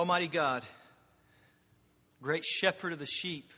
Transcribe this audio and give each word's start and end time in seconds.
Almighty 0.00 0.28
God, 0.28 0.62
great 2.22 2.42
shepherd 2.42 2.94
of 2.94 2.98
the 2.98 3.04
sheep, 3.04 3.52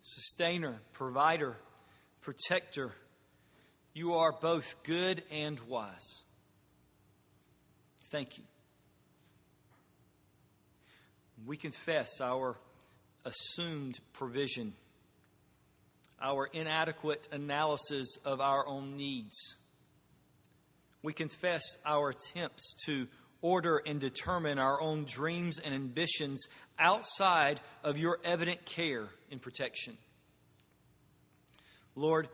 sustainer, 0.00 0.76
provider, 0.92 1.56
protector, 2.20 2.92
you 3.92 4.14
are 4.14 4.30
both 4.30 4.76
good 4.84 5.24
and 5.28 5.58
wise. 5.66 6.22
Thank 8.12 8.38
you. 8.38 8.44
We 11.44 11.56
confess 11.56 12.20
our 12.20 12.56
assumed 13.24 13.98
provision, 14.12 14.74
our 16.22 16.46
inadequate 16.52 17.26
analysis 17.32 18.18
of 18.24 18.40
our 18.40 18.64
own 18.68 18.96
needs. 18.96 19.56
We 21.02 21.12
confess 21.12 21.62
our 21.84 22.10
attempts 22.10 22.76
to 22.86 23.08
order 23.42 23.78
and 23.78 24.00
determine 24.00 24.58
our 24.58 24.80
own 24.80 25.04
dreams 25.04 25.58
and 25.58 25.74
ambitions 25.74 26.46
outside 26.78 27.60
of 27.82 27.98
your 27.98 28.18
evident 28.24 28.64
care 28.64 29.08
and 29.30 29.40
protection. 29.40 29.96
Lord, 31.94 32.28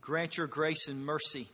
grant 0.00 0.36
your 0.36 0.46
grace 0.46 0.88
and 0.88 1.04
mercy 1.04 1.48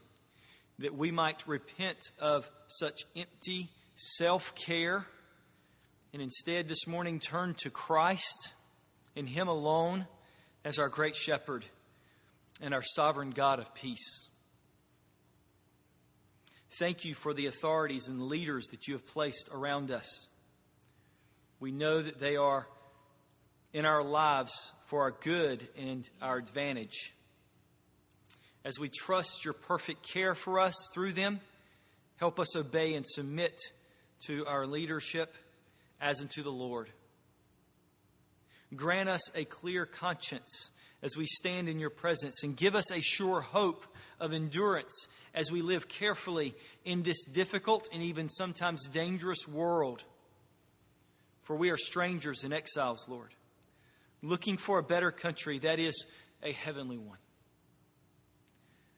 that 0.79 0.95
we 0.95 1.11
might 1.11 1.47
repent 1.47 1.99
of 2.19 2.49
such 2.67 3.01
empty 3.15 3.69
self 3.95 4.55
care 4.55 5.05
and 6.13 6.21
instead 6.21 6.67
this 6.67 6.87
morning 6.87 7.19
turn 7.19 7.55
to 7.55 7.69
Christ 7.69 8.53
and 9.15 9.27
Him 9.27 9.47
alone 9.47 10.07
as 10.63 10.79
our 10.79 10.89
great 10.89 11.15
shepherd 11.15 11.65
and 12.61 12.73
our 12.73 12.83
sovereign 12.83 13.31
God 13.31 13.59
of 13.59 13.73
peace. 13.73 14.29
Thank 16.77 17.05
you 17.05 17.13
for 17.13 17.35
the 17.35 17.45
authorities 17.45 18.07
and 18.07 18.23
leaders 18.23 18.65
that 18.71 18.87
you 18.87 18.95
have 18.95 19.05
placed 19.05 19.47
around 19.53 19.91
us. 19.91 20.27
We 21.59 21.71
know 21.71 22.01
that 22.01 22.19
they 22.19 22.35
are 22.35 22.67
in 23.73 23.85
our 23.85 24.03
lives 24.03 24.71
for 24.85 25.01
our 25.03 25.11
good 25.11 25.67
and 25.77 26.09
our 26.19 26.37
advantage. 26.37 27.13
As 28.65 28.79
we 28.79 28.89
trust 28.89 29.45
your 29.45 29.53
perfect 29.53 30.01
care 30.01 30.33
for 30.33 30.59
us 30.59 30.73
through 30.95 31.13
them, 31.13 31.41
help 32.17 32.39
us 32.39 32.55
obey 32.55 32.95
and 32.95 33.05
submit 33.05 33.55
to 34.25 34.43
our 34.47 34.65
leadership 34.65 35.35
as 36.01 36.21
unto 36.21 36.41
the 36.41 36.51
Lord. 36.51 36.89
Grant 38.75 39.09
us 39.09 39.21
a 39.35 39.45
clear 39.45 39.85
conscience 39.85 40.71
as 41.03 41.17
we 41.17 41.25
stand 41.25 41.67
in 41.67 41.79
your 41.79 41.89
presence 41.89 42.43
and 42.43 42.55
give 42.55 42.75
us 42.75 42.89
a 42.89 43.01
sure 43.01 43.41
hope 43.41 43.85
of 44.19 44.31
endurance 44.31 45.07
as 45.35 45.51
we 45.51 45.61
live 45.61 45.89
carefully 45.89 46.55
in 46.85 47.03
this 47.03 47.25
difficult 47.25 47.89
and 47.93 48.01
even 48.01 48.29
sometimes 48.29 48.87
dangerous 48.87 49.45
world. 49.47 50.05
For 51.41 51.57
we 51.57 51.69
are 51.69 51.77
strangers 51.77 52.45
and 52.45 52.53
exiles, 52.53 53.05
Lord, 53.09 53.35
looking 54.21 54.55
for 54.55 54.79
a 54.79 54.83
better 54.83 55.11
country 55.11 55.59
that 55.59 55.77
is 55.77 56.05
a 56.41 56.53
heavenly 56.53 56.97
one. 56.97 57.17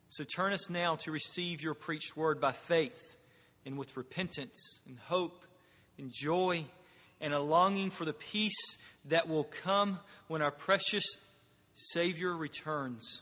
So 0.10 0.24
turn 0.24 0.54
us 0.54 0.70
now 0.70 0.96
to 0.98 1.12
receive 1.12 1.64
your 1.64 1.74
preached 1.74 2.16
word 2.16 2.40
by 2.40 2.52
faith 2.52 3.16
and 3.66 3.78
with 3.80 3.98
repentance 3.98 4.80
and 4.88 5.00
hope 5.00 5.44
and 5.98 6.12
joy 6.14 6.66
and 7.20 7.34
a 7.34 7.40
longing 7.40 7.90
for 7.90 8.06
the 8.06 8.14
peace 8.14 8.78
that 9.06 9.28
will 9.28 9.44
come 9.44 10.00
when 10.28 10.44
our 10.44 10.52
precious 10.52 11.06
Savior 11.76 12.36
returns 12.36 13.22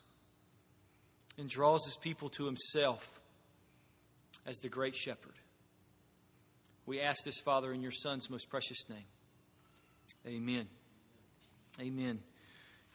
and 1.39 1.49
draws 1.49 1.83
his 1.85 1.97
people 1.97 2.29
to 2.29 2.45
himself 2.45 3.19
as 4.45 4.57
the 4.57 4.69
great 4.69 4.95
shepherd. 4.95 5.33
We 6.85 7.01
ask 7.01 7.23
this, 7.25 7.39
Father, 7.41 7.73
in 7.73 7.81
your 7.81 7.91
Son's 7.91 8.29
most 8.29 8.49
precious 8.49 8.87
name. 8.89 9.05
Amen. 10.27 10.67
Amen. 11.81 12.19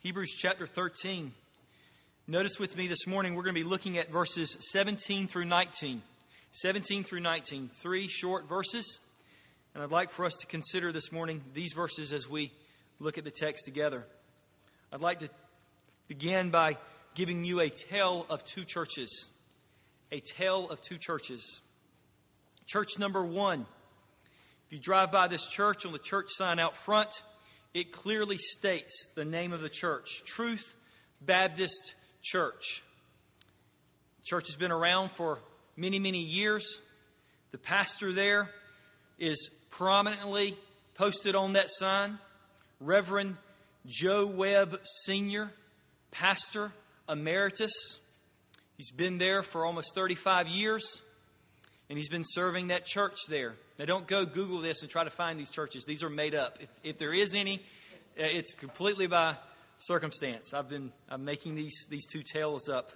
Hebrews 0.01 0.37
chapter 0.39 0.67
13. 0.67 1.33
Notice 2.29 2.61
with 2.61 2.77
me 2.77 2.87
this 2.87 3.07
morning, 3.07 3.35
we're 3.35 3.43
going 3.43 3.55
to 3.55 3.61
be 3.61 3.69
looking 3.69 3.99
at 3.99 4.13
verses 4.13 4.57
17 4.73 5.27
through 5.27 5.47
19. 5.47 6.03
17 6.53 7.05
through 7.05 7.21
19, 7.21 7.69
three 7.69 8.07
short 8.07 8.49
verses. 8.49 9.01
And 9.75 9.83
I'd 9.83 9.91
like 9.91 10.11
for 10.11 10.25
us 10.25 10.35
to 10.41 10.47
consider 10.47 10.93
this 10.93 11.11
morning 11.11 11.43
these 11.53 11.73
verses 11.73 12.13
as 12.13 12.29
we 12.29 12.53
look 13.01 13.19
at 13.19 13.25
the 13.25 13.31
text 13.31 13.65
together. 13.65 14.07
I'd 14.93 15.01
like 15.01 15.19
to 15.21 15.29
begin 16.09 16.51
by 16.51 16.79
giving 17.15 17.45
you 17.45 17.61
a 17.61 17.69
tale 17.69 18.27
of 18.31 18.45
two 18.45 18.65
churches. 18.65 19.29
A 20.11 20.21
tale 20.21 20.69
of 20.71 20.81
two 20.81 20.97
churches. 20.97 21.61
Church 22.67 22.99
number 22.99 23.25
one. 23.25 23.67
If 24.67 24.73
you 24.73 24.79
drive 24.79 25.13
by 25.13 25.29
this 25.29 25.47
church 25.47 25.87
on 25.87 25.93
the 25.93 25.99
church 25.99 26.27
sign 26.31 26.59
out 26.59 26.77
front, 26.77 27.23
it 27.75 27.93
clearly 27.93 28.39
states 28.39 29.13
the 29.15 29.25
name 29.25 29.53
of 29.53 29.61
the 29.61 29.69
church 29.69 30.25
Truth 30.25 30.75
Baptist 31.21 31.95
Church. 32.23 32.83
The 34.19 34.25
church 34.25 34.49
has 34.49 34.57
been 34.57 34.73
around 34.73 35.11
for 35.11 35.39
many, 35.77 35.99
many 35.99 36.21
years. 36.21 36.81
The 37.51 37.59
pastor 37.59 38.13
there 38.13 38.51
is 39.19 39.51
prominently 39.71 40.57
posted 40.95 41.35
on 41.35 41.53
that 41.53 41.71
sign 41.71 42.19
Reverend 42.81 43.37
Joe 43.87 44.27
Webb 44.27 44.81
Sr., 45.05 45.51
pastor 46.19 46.73
emeritus. 47.09 48.01
He's 48.77 48.91
been 48.91 49.19
there 49.19 49.43
for 49.43 49.65
almost 49.65 49.95
35 49.95 50.49
years, 50.49 51.03
and 51.89 51.97
he's 51.97 52.09
been 52.09 52.25
serving 52.25 52.69
that 52.69 52.85
church 52.85 53.17
there. 53.29 53.55
Now, 53.79 53.85
don't 53.85 54.07
go 54.07 54.27
Google 54.27 54.59
this 54.61 54.83
and 54.83 54.91
try 54.91 55.05
to 55.05 55.11
find 55.11 55.39
these 55.39 55.51
churches. 55.51 55.85
These 55.85 56.03
are 56.03 56.11
made 56.11 56.35
up. 56.35 56.59
If, 56.61 56.69
if 56.83 56.99
there 56.99 57.13
is 57.13 57.35
any, 57.37 57.59
uh, 58.19 58.25
it's 58.25 58.55
completely 58.55 59.07
by 59.07 59.37
circumstance. 59.79 60.53
I've 60.53 60.69
been 60.69 60.93
I'm 61.09 61.25
making 61.25 61.55
these, 61.55 61.87
these 61.89 62.07
two 62.07 62.23
tales 62.23 62.69
up. 62.69 62.93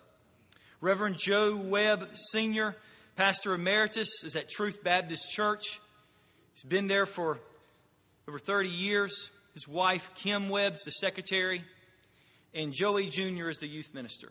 Reverend 0.80 1.16
Joe 1.16 1.56
Webb 1.56 2.08
Sr., 2.14 2.74
pastor 3.14 3.54
emeritus, 3.54 4.24
is 4.24 4.34
at 4.34 4.50
Truth 4.50 4.82
Baptist 4.82 5.30
Church. 5.30 5.80
He's 6.54 6.64
been 6.64 6.88
there 6.88 7.06
for 7.06 7.38
over 8.26 8.40
30 8.40 8.68
years. 8.68 9.30
His 9.54 9.68
wife, 9.68 10.10
Kim 10.16 10.48
Webb's 10.48 10.82
the 10.82 10.90
secretary 10.90 11.64
and 12.54 12.72
Joey 12.72 13.08
Jr. 13.08 13.48
is 13.48 13.58
the 13.58 13.68
youth 13.68 13.94
minister. 13.94 14.30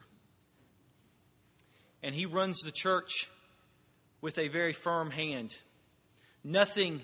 And 2.04 2.16
he 2.16 2.26
runs 2.26 2.60
the 2.62 2.72
church 2.72 3.30
with 4.22 4.38
a 4.38 4.48
very 4.48 4.74
firm 4.74 5.12
hand. 5.12 5.56
Nothing 6.44 7.02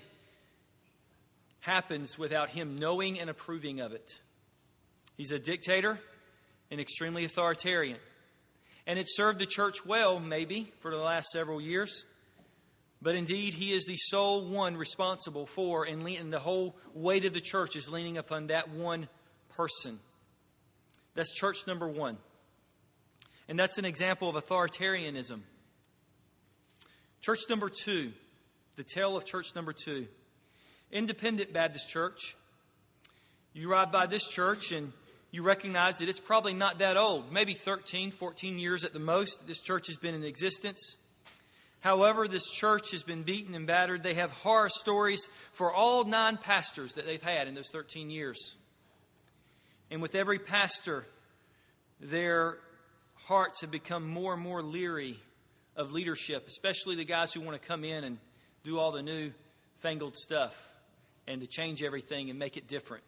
happens 1.60 2.18
without 2.18 2.50
him 2.50 2.76
knowing 2.76 3.18
and 3.20 3.28
approving 3.28 3.80
of 3.80 3.92
it. 3.92 4.20
He's 5.16 5.32
a 5.32 5.38
dictator 5.38 5.98
and 6.70 6.80
extremely 6.80 7.24
authoritarian. 7.24 7.98
And 8.86 8.98
it 8.98 9.06
served 9.08 9.38
the 9.38 9.46
church 9.46 9.84
well, 9.84 10.18
maybe, 10.18 10.72
for 10.80 10.90
the 10.90 10.96
last 10.96 11.30
several 11.30 11.60
years. 11.60 12.04
But 13.02 13.14
indeed, 13.14 13.54
he 13.54 13.72
is 13.72 13.84
the 13.84 13.96
sole 13.96 14.44
one 14.44 14.76
responsible 14.76 15.46
for, 15.46 15.84
and 15.84 16.32
the 16.32 16.40
whole 16.40 16.74
weight 16.94 17.24
of 17.24 17.32
the 17.32 17.40
church 17.40 17.76
is 17.76 17.90
leaning 17.90 18.16
upon 18.16 18.48
that 18.48 18.70
one 18.70 19.08
person. 19.50 20.00
That's 21.14 21.32
church 21.34 21.66
number 21.66 21.88
one. 21.88 22.18
And 23.48 23.58
that's 23.58 23.78
an 23.78 23.84
example 23.84 24.28
of 24.28 24.36
authoritarianism. 24.36 25.40
Church 27.20 27.40
number 27.48 27.68
two, 27.68 28.12
the 28.76 28.84
tale 28.84 29.16
of 29.16 29.24
church 29.24 29.54
number 29.54 29.72
two. 29.72 30.06
Independent 30.90 31.52
Baptist 31.52 31.88
Church. 31.88 32.36
You 33.52 33.70
ride 33.70 33.90
by 33.90 34.06
this 34.06 34.28
church 34.28 34.72
and 34.72 34.92
you 35.30 35.42
recognize 35.42 35.98
that 35.98 36.08
it's 36.08 36.20
probably 36.20 36.54
not 36.54 36.78
that 36.78 36.96
old, 36.96 37.32
maybe 37.32 37.52
13, 37.52 38.10
14 38.12 38.58
years 38.58 38.84
at 38.84 38.92
the 38.92 38.98
most. 38.98 39.46
This 39.46 39.60
church 39.60 39.88
has 39.88 39.96
been 39.96 40.14
in 40.14 40.24
existence. 40.24 40.96
However, 41.80 42.26
this 42.26 42.50
church 42.50 42.90
has 42.92 43.02
been 43.02 43.22
beaten 43.22 43.54
and 43.54 43.66
battered. 43.66 44.02
They 44.02 44.14
have 44.14 44.30
horror 44.30 44.68
stories 44.68 45.28
for 45.52 45.72
all 45.72 46.04
nine 46.04 46.36
pastors 46.36 46.94
that 46.94 47.06
they've 47.06 47.22
had 47.22 47.46
in 47.46 47.54
those 47.54 47.70
13 47.70 48.10
years. 48.10 48.56
And 49.90 50.02
with 50.02 50.14
every 50.14 50.38
pastor, 50.38 51.06
their 52.00 52.58
hearts 53.14 53.60
have 53.62 53.70
become 53.70 54.06
more 54.08 54.34
and 54.34 54.42
more 54.42 54.62
leery 54.62 55.18
of 55.76 55.92
leadership, 55.92 56.46
especially 56.46 56.96
the 56.96 57.04
guys 57.04 57.32
who 57.32 57.40
want 57.40 57.60
to 57.60 57.66
come 57.68 57.84
in 57.84 58.04
and 58.04 58.18
do 58.64 58.78
all 58.78 58.92
the 58.92 59.02
new 59.02 59.32
fangled 59.80 60.16
stuff 60.16 60.54
and 61.26 61.40
to 61.40 61.46
change 61.46 61.82
everything 61.82 62.30
and 62.30 62.38
make 62.38 62.56
it 62.56 62.66
different. 62.66 63.04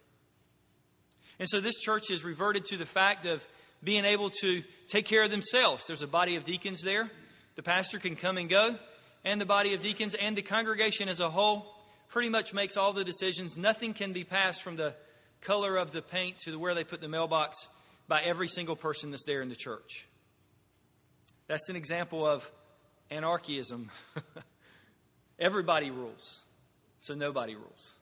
And 1.39 1.49
so 1.49 1.61
this 1.61 1.77
church 1.77 2.09
has 2.09 2.23
reverted 2.23 2.67
to 2.67 2.77
the 2.77 2.87
fact 2.87 3.27
of 3.27 3.47
being 3.83 4.05
able 4.05 4.31
to 4.43 4.63
take 4.89 5.07
care 5.07 5.25
of 5.25 5.31
themselves. 5.31 5.87
There's 5.87 6.03
a 6.03 6.07
body 6.07 6.37
of 6.37 6.45
deacons 6.45 6.83
there. 6.83 7.11
The 7.57 7.63
pastor 7.63 7.99
can 7.99 8.15
come 8.15 8.37
and 8.37 8.49
go, 8.49 8.77
and 9.25 9.41
the 9.41 9.47
body 9.47 9.75
of 9.75 9.81
deacons 9.81 10.15
and 10.15 10.37
the 10.37 10.43
congregation 10.43 11.09
as 11.09 11.21
a 11.21 11.31
whole 11.31 11.67
pretty 12.09 12.29
much 12.29 12.53
makes 12.53 12.77
all 12.77 12.93
the 12.93 13.05
decisions. 13.05 13.57
Nothing 13.57 13.95
can 13.95 14.13
be 14.13 14.25
passed 14.25 14.63
from 14.63 14.77
the 14.77 14.95
color 15.41 15.77
of 15.77 15.93
the 15.93 16.03
paint 16.03 16.39
to 16.39 16.51
the 16.51 16.59
where 16.59 16.75
they 16.75 16.85
put 16.85 17.01
the 17.01 17.09
mailbox 17.09 17.69
by 18.09 18.21
every 18.23 18.49
single 18.49 18.77
person 18.77 19.11
that's 19.11 19.25
there 19.25 19.43
in 19.43 19.49
the 19.49 19.57
church. 19.57 20.07
That's 21.47 21.69
an 21.69 21.77
example 21.77 22.27
of 22.27 22.51
anarchism. 23.11 23.91
Everybody 25.39 25.91
rules, 25.91 26.45
so 26.99 27.15
nobody 27.15 27.55
rules. 27.55 27.99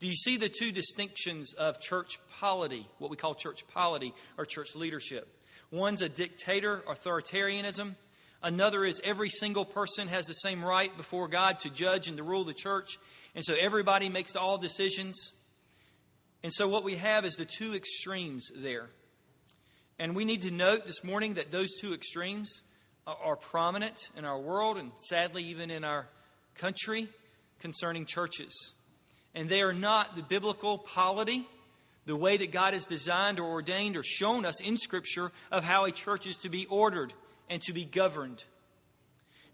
Do 0.00 0.08
you 0.08 0.14
see 0.14 0.36
the 0.36 0.48
two 0.48 0.72
distinctions 0.72 1.54
of 1.54 1.80
church 1.80 2.18
polity, 2.40 2.88
what 2.98 3.10
we 3.10 3.16
call 3.16 3.34
church 3.34 3.66
polity 3.68 4.14
or 4.36 4.44
church 4.44 4.74
leadership? 4.74 5.28
One's 5.70 6.02
a 6.02 6.08
dictator, 6.08 6.82
authoritarianism. 6.88 7.94
Another 8.42 8.84
is 8.84 9.00
every 9.04 9.30
single 9.30 9.64
person 9.64 10.08
has 10.08 10.26
the 10.26 10.34
same 10.34 10.64
right 10.64 10.94
before 10.96 11.28
God 11.28 11.60
to 11.60 11.70
judge 11.70 12.08
and 12.08 12.16
to 12.16 12.24
rule 12.24 12.42
the 12.42 12.52
church. 12.52 12.98
And 13.34 13.44
so 13.44 13.54
everybody 13.54 14.08
makes 14.08 14.34
all 14.34 14.58
decisions. 14.58 15.32
And 16.42 16.52
so 16.52 16.68
what 16.68 16.84
we 16.84 16.96
have 16.96 17.24
is 17.24 17.34
the 17.34 17.44
two 17.44 17.74
extremes 17.74 18.50
there. 18.56 18.90
And 19.98 20.16
we 20.16 20.24
need 20.24 20.42
to 20.42 20.50
note 20.50 20.84
this 20.84 21.04
morning 21.04 21.34
that 21.34 21.50
those 21.50 21.70
two 21.80 21.94
extremes 21.94 22.62
are 23.06 23.36
prominent 23.36 24.10
in 24.16 24.24
our 24.24 24.38
world 24.38 24.78
and 24.78 24.90
sadly 25.08 25.44
even 25.44 25.70
in 25.70 25.84
our 25.84 26.08
country 26.56 27.08
concerning 27.60 28.06
churches. 28.06 28.72
And 29.34 29.48
they 29.48 29.62
are 29.62 29.72
not 29.72 30.16
the 30.16 30.22
biblical 30.22 30.78
polity, 30.78 31.46
the 32.04 32.16
way 32.16 32.36
that 32.36 32.50
God 32.52 32.74
has 32.74 32.86
designed 32.86 33.38
or 33.38 33.48
ordained 33.48 33.96
or 33.96 34.02
shown 34.02 34.44
us 34.44 34.60
in 34.60 34.76
Scripture 34.76 35.30
of 35.50 35.64
how 35.64 35.84
a 35.84 35.92
church 35.92 36.26
is 36.26 36.36
to 36.38 36.48
be 36.48 36.66
ordered 36.66 37.12
and 37.48 37.62
to 37.62 37.72
be 37.72 37.84
governed. 37.84 38.44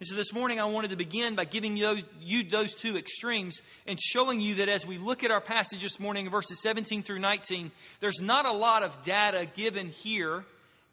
And 0.01 0.07
so 0.07 0.15
this 0.15 0.33
morning 0.33 0.61
I 0.61 0.65
wanted 0.65 0.91
to 0.91 0.97
begin 0.97 1.35
by 1.35 1.45
giving 1.45 1.77
you 1.77 1.83
those, 1.83 2.05
you 2.21 2.45
those 2.45 2.73
two 2.73 2.97
extremes 2.97 3.61
and 3.85 3.99
showing 4.01 4.41
you 4.41 4.57
that 4.57 4.69
as 4.69 4.87
we 4.87 4.97
look 4.97 5.25
at 5.25 5.33
our 5.33 5.41
passage 5.41 5.83
this 5.83 5.99
morning, 5.99 6.31
verses 6.31 6.63
17 6.63 7.03
through 7.03 7.19
19, 7.19 7.73
there's 7.99 8.21
not 8.21 8.47
a 8.47 8.53
lot 8.53 8.85
of 8.85 9.03
data 9.03 9.49
given 9.57 9.89
here 9.89 10.45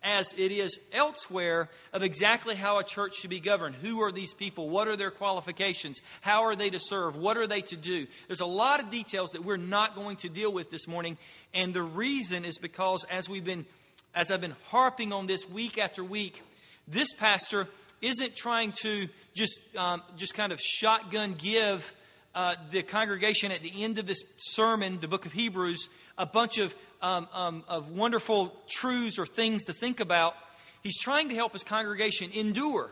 as 0.01 0.33
it 0.37 0.51
is 0.51 0.79
elsewhere 0.91 1.69
of 1.93 2.01
exactly 2.01 2.55
how 2.55 2.79
a 2.79 2.83
church 2.83 3.15
should 3.17 3.29
be 3.29 3.39
governed. 3.39 3.75
Who 3.75 4.01
are 4.01 4.11
these 4.11 4.33
people? 4.33 4.69
What 4.69 4.87
are 4.87 4.95
their 4.95 5.11
qualifications? 5.11 5.99
How 6.21 6.43
are 6.45 6.55
they 6.55 6.71
to 6.71 6.79
serve? 6.79 7.15
What 7.15 7.37
are 7.37 7.45
they 7.45 7.61
to 7.61 7.75
do? 7.75 8.07
There's 8.25 8.41
a 8.41 8.47
lot 8.47 8.81
of 8.81 8.89
details 8.89 9.31
that 9.31 9.45
we're 9.45 9.57
not 9.57 9.93
going 9.93 10.17
to 10.17 10.29
deal 10.29 10.51
with 10.51 10.71
this 10.71 10.87
morning. 10.87 11.19
And 11.53 11.75
the 11.75 11.83
reason 11.83 12.43
is 12.43 12.57
because 12.57 13.03
as 13.11 13.29
we've 13.29 13.45
been, 13.45 13.67
as 14.15 14.31
I've 14.31 14.41
been 14.41 14.55
harping 14.65 15.13
on 15.13 15.27
this 15.27 15.47
week 15.47 15.77
after 15.77 16.03
week, 16.03 16.41
this 16.87 17.13
pastor 17.13 17.67
isn't 18.05 18.35
trying 18.35 18.71
to 18.71 19.07
just, 19.33 19.59
um, 19.75 20.01
just 20.15 20.33
kind 20.33 20.51
of 20.51 20.61
shotgun 20.61 21.35
give 21.37 21.93
uh, 22.35 22.55
the 22.71 22.83
congregation 22.83 23.51
at 23.51 23.61
the 23.61 23.83
end 23.83 23.97
of 23.97 24.05
this 24.05 24.21
sermon, 24.37 24.99
the 24.99 25.07
book 25.07 25.25
of 25.25 25.33
Hebrews, 25.33 25.89
a 26.17 26.25
bunch 26.25 26.57
of, 26.57 26.75
um, 27.01 27.27
um, 27.33 27.63
of 27.67 27.89
wonderful 27.89 28.55
truths 28.69 29.17
or 29.17 29.25
things 29.25 29.65
to 29.65 29.73
think 29.73 29.99
about. 29.99 30.35
He's 30.83 30.99
trying 30.99 31.29
to 31.29 31.35
help 31.35 31.53
his 31.53 31.63
congregation 31.63 32.31
endure 32.31 32.91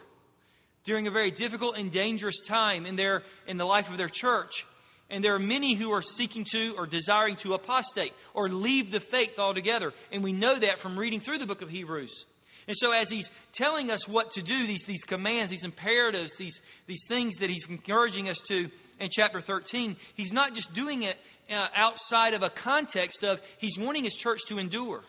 during 0.84 1.08
a 1.08 1.12
very 1.12 1.32
difficult 1.32 1.78
and 1.78 1.92
dangerous 1.92 2.46
time 2.46 2.86
in, 2.86 2.96
their, 2.96 3.24
in 3.48 3.58
the 3.58 3.66
life 3.66 3.90
of 3.90 3.98
their 3.98 4.10
church. 4.10 4.66
And 5.10 5.24
there 5.24 5.36
are 5.36 5.40
many 5.40 5.76
who 5.76 5.92
are 5.92 6.02
seeking 6.02 6.44
to 6.52 6.74
or 6.78 6.88
desiring 6.88 7.36
to 7.38 7.54
apostate 7.54 8.14
or 8.34 8.50
leave 8.50 8.92
the 8.92 9.00
faith 9.00 9.38
altogether. 9.38 9.94
And 10.12 10.24
we 10.24 10.34
know 10.34 10.58
that 10.58 10.80
from 10.80 10.98
reading 10.98 11.20
through 11.20 11.38
the 11.38 11.46
book 11.46 11.62
of 11.62 11.70
Hebrews. 11.70 12.26
And 12.68 12.78
so, 12.78 12.92
as 12.92 13.10
he's 13.10 13.30
telling 13.52 13.92
us 13.92 14.08
what 14.08 14.32
to 14.32 14.42
do, 14.42 14.66
these, 14.66 14.84
these 14.84 15.04
commands, 15.04 15.52
these 15.52 15.66
imperatives, 15.66 16.38
these, 16.38 16.62
these 16.88 17.06
things 17.08 17.36
that 17.38 17.50
he's 17.50 17.68
encouraging 17.68 18.30
us 18.30 18.40
to 18.48 18.70
in 19.00 19.10
chapter 19.12 19.42
13, 19.42 19.98
he's 20.16 20.32
not 20.32 20.56
just 20.56 20.74
doing 20.74 21.04
it 21.04 21.18
uh, 21.52 21.68
outside 21.76 22.34
of 22.34 22.44
a 22.44 22.50
context 22.50 23.24
of 23.24 23.42
he's 23.58 23.78
wanting 23.78 24.04
his 24.04 24.16
church 24.16 24.42
to 24.48 24.58
endure. 24.58 25.04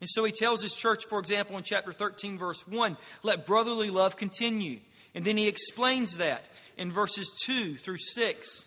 And 0.00 0.08
so 0.08 0.24
he 0.24 0.32
tells 0.32 0.62
his 0.62 0.74
church, 0.74 1.04
for 1.06 1.18
example, 1.18 1.58
in 1.58 1.62
chapter 1.62 1.92
13, 1.92 2.38
verse 2.38 2.66
1, 2.66 2.96
let 3.22 3.44
brotherly 3.44 3.90
love 3.90 4.16
continue. 4.16 4.78
And 5.14 5.24
then 5.24 5.36
he 5.36 5.46
explains 5.46 6.16
that 6.16 6.46
in 6.78 6.90
verses 6.90 7.30
2 7.44 7.76
through 7.76 7.98
6. 7.98 8.64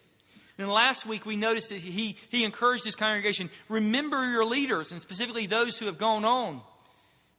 And 0.60 0.70
last 0.70 1.08
week 1.08 1.26
we 1.26 1.36
noticed 1.36 1.70
that 1.70 1.80
he, 1.80 2.16
he 2.30 2.44
encouraged 2.44 2.86
his 2.86 2.96
congregation 2.96 3.50
remember 3.70 4.30
your 4.30 4.46
leaders, 4.46 4.92
and 4.92 5.02
specifically 5.02 5.48
those 5.48 5.80
who 5.80 5.88
have 5.88 5.98
gone 5.98 6.26
on. 6.26 6.62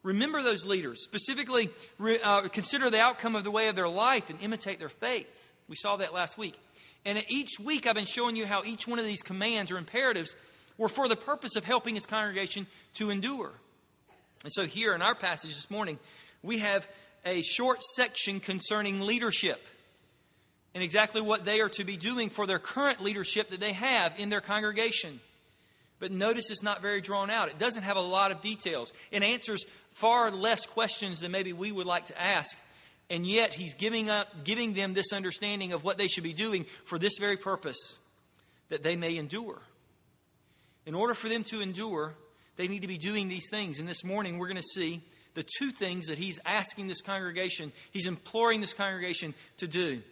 Remember 0.04 0.42
those 0.42 0.64
leaders. 0.64 1.02
Specifically, 1.02 1.70
uh, 2.22 2.42
consider 2.48 2.90
the 2.90 3.00
outcome 3.00 3.34
of 3.34 3.42
the 3.42 3.50
way 3.50 3.68
of 3.68 3.74
their 3.74 3.88
life 3.88 4.30
and 4.30 4.38
imitate 4.40 4.78
their 4.78 4.90
faith. 4.90 5.52
We 5.66 5.74
saw 5.76 5.96
that 5.96 6.12
last 6.12 6.38
week. 6.38 6.60
And 7.06 7.24
each 7.28 7.58
week, 7.58 7.86
I've 7.86 7.94
been 7.94 8.04
showing 8.04 8.36
you 8.36 8.46
how 8.46 8.62
each 8.64 8.86
one 8.86 8.98
of 8.98 9.06
these 9.06 9.22
commands 9.22 9.72
or 9.72 9.78
imperatives 9.78 10.36
were 10.76 10.88
for 10.88 11.08
the 11.08 11.16
purpose 11.16 11.56
of 11.56 11.64
helping 11.64 11.94
his 11.94 12.06
congregation 12.06 12.66
to 12.94 13.10
endure. 13.10 13.52
And 14.42 14.52
so, 14.52 14.66
here 14.66 14.94
in 14.94 15.00
our 15.00 15.14
passage 15.14 15.54
this 15.54 15.70
morning, 15.70 15.98
we 16.42 16.58
have 16.58 16.86
a 17.24 17.40
short 17.40 17.82
section 17.82 18.40
concerning 18.40 19.00
leadership 19.00 19.66
and 20.74 20.82
exactly 20.82 21.22
what 21.22 21.46
they 21.46 21.60
are 21.60 21.70
to 21.70 21.84
be 21.84 21.96
doing 21.96 22.28
for 22.28 22.46
their 22.46 22.58
current 22.58 23.02
leadership 23.02 23.50
that 23.50 23.60
they 23.60 23.72
have 23.72 24.18
in 24.18 24.28
their 24.28 24.42
congregation. 24.42 25.20
But 26.00 26.10
notice 26.10 26.50
it's 26.50 26.62
not 26.62 26.82
very 26.82 27.00
drawn 27.00 27.30
out. 27.30 27.48
It 27.48 27.58
doesn't 27.58 27.84
have 27.84 27.96
a 27.96 28.02
lot 28.02 28.32
of 28.32 28.42
details. 28.42 28.92
It 29.10 29.22
answers 29.22 29.64
far 29.94 30.30
less 30.30 30.66
questions 30.66 31.20
than 31.20 31.32
maybe 31.32 31.52
we 31.52 31.72
would 31.72 31.86
like 31.86 32.06
to 32.06 32.20
ask. 32.20 32.56
And 33.08 33.26
yet 33.26 33.54
he's 33.54 33.74
giving 33.74 34.10
up 34.10 34.44
giving 34.44 34.74
them 34.74 34.94
this 34.94 35.12
understanding 35.12 35.72
of 35.72 35.84
what 35.84 35.98
they 35.98 36.08
should 36.08 36.24
be 36.24 36.32
doing 36.32 36.66
for 36.84 36.98
this 36.98 37.18
very 37.18 37.36
purpose 37.36 37.98
that 38.68 38.82
they 38.82 38.96
may 38.96 39.16
endure. 39.16 39.62
In 40.86 40.94
order 40.94 41.14
for 41.14 41.28
them 41.28 41.44
to 41.44 41.60
endure, 41.60 42.14
they 42.56 42.68
need 42.68 42.82
to 42.82 42.88
be 42.88 42.98
doing 42.98 43.28
these 43.28 43.48
things. 43.50 43.78
And 43.78 43.88
this 43.88 44.04
morning 44.04 44.38
we're 44.38 44.48
going 44.48 44.56
to 44.56 44.62
see 44.62 45.02
the 45.34 45.44
two 45.58 45.70
things 45.70 46.06
that 46.06 46.18
he's 46.18 46.38
asking 46.44 46.86
this 46.86 47.00
congregation, 47.00 47.72
he's 47.90 48.06
imploring 48.06 48.60
this 48.60 48.74
congregation 48.74 49.34
to 49.58 49.66
do. 49.66 50.02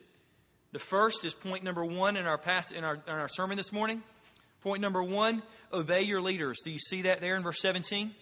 The 0.73 0.79
first 0.79 1.25
is 1.25 1.35
point 1.35 1.65
number 1.65 1.85
one 1.85 2.17
in 2.17 2.27
our, 2.27 2.39
past, 2.39 2.73
in 2.73 2.83
our, 2.83 2.95
in 2.95 3.13
our 3.13 3.29
sermon 3.29 3.57
this 3.57 3.73
morning. 3.73 4.03
Point 4.63 4.81
number 4.81 5.03
one 5.03 5.43
obey 5.73 6.03
your 6.03 6.21
leaders. 6.21 6.59
Do 6.65 6.71
you 6.71 6.79
see 6.79 7.03
that 7.03 7.21
there 7.21 7.37
in 7.37 7.43
verse 7.43 7.61
17? 7.61 8.15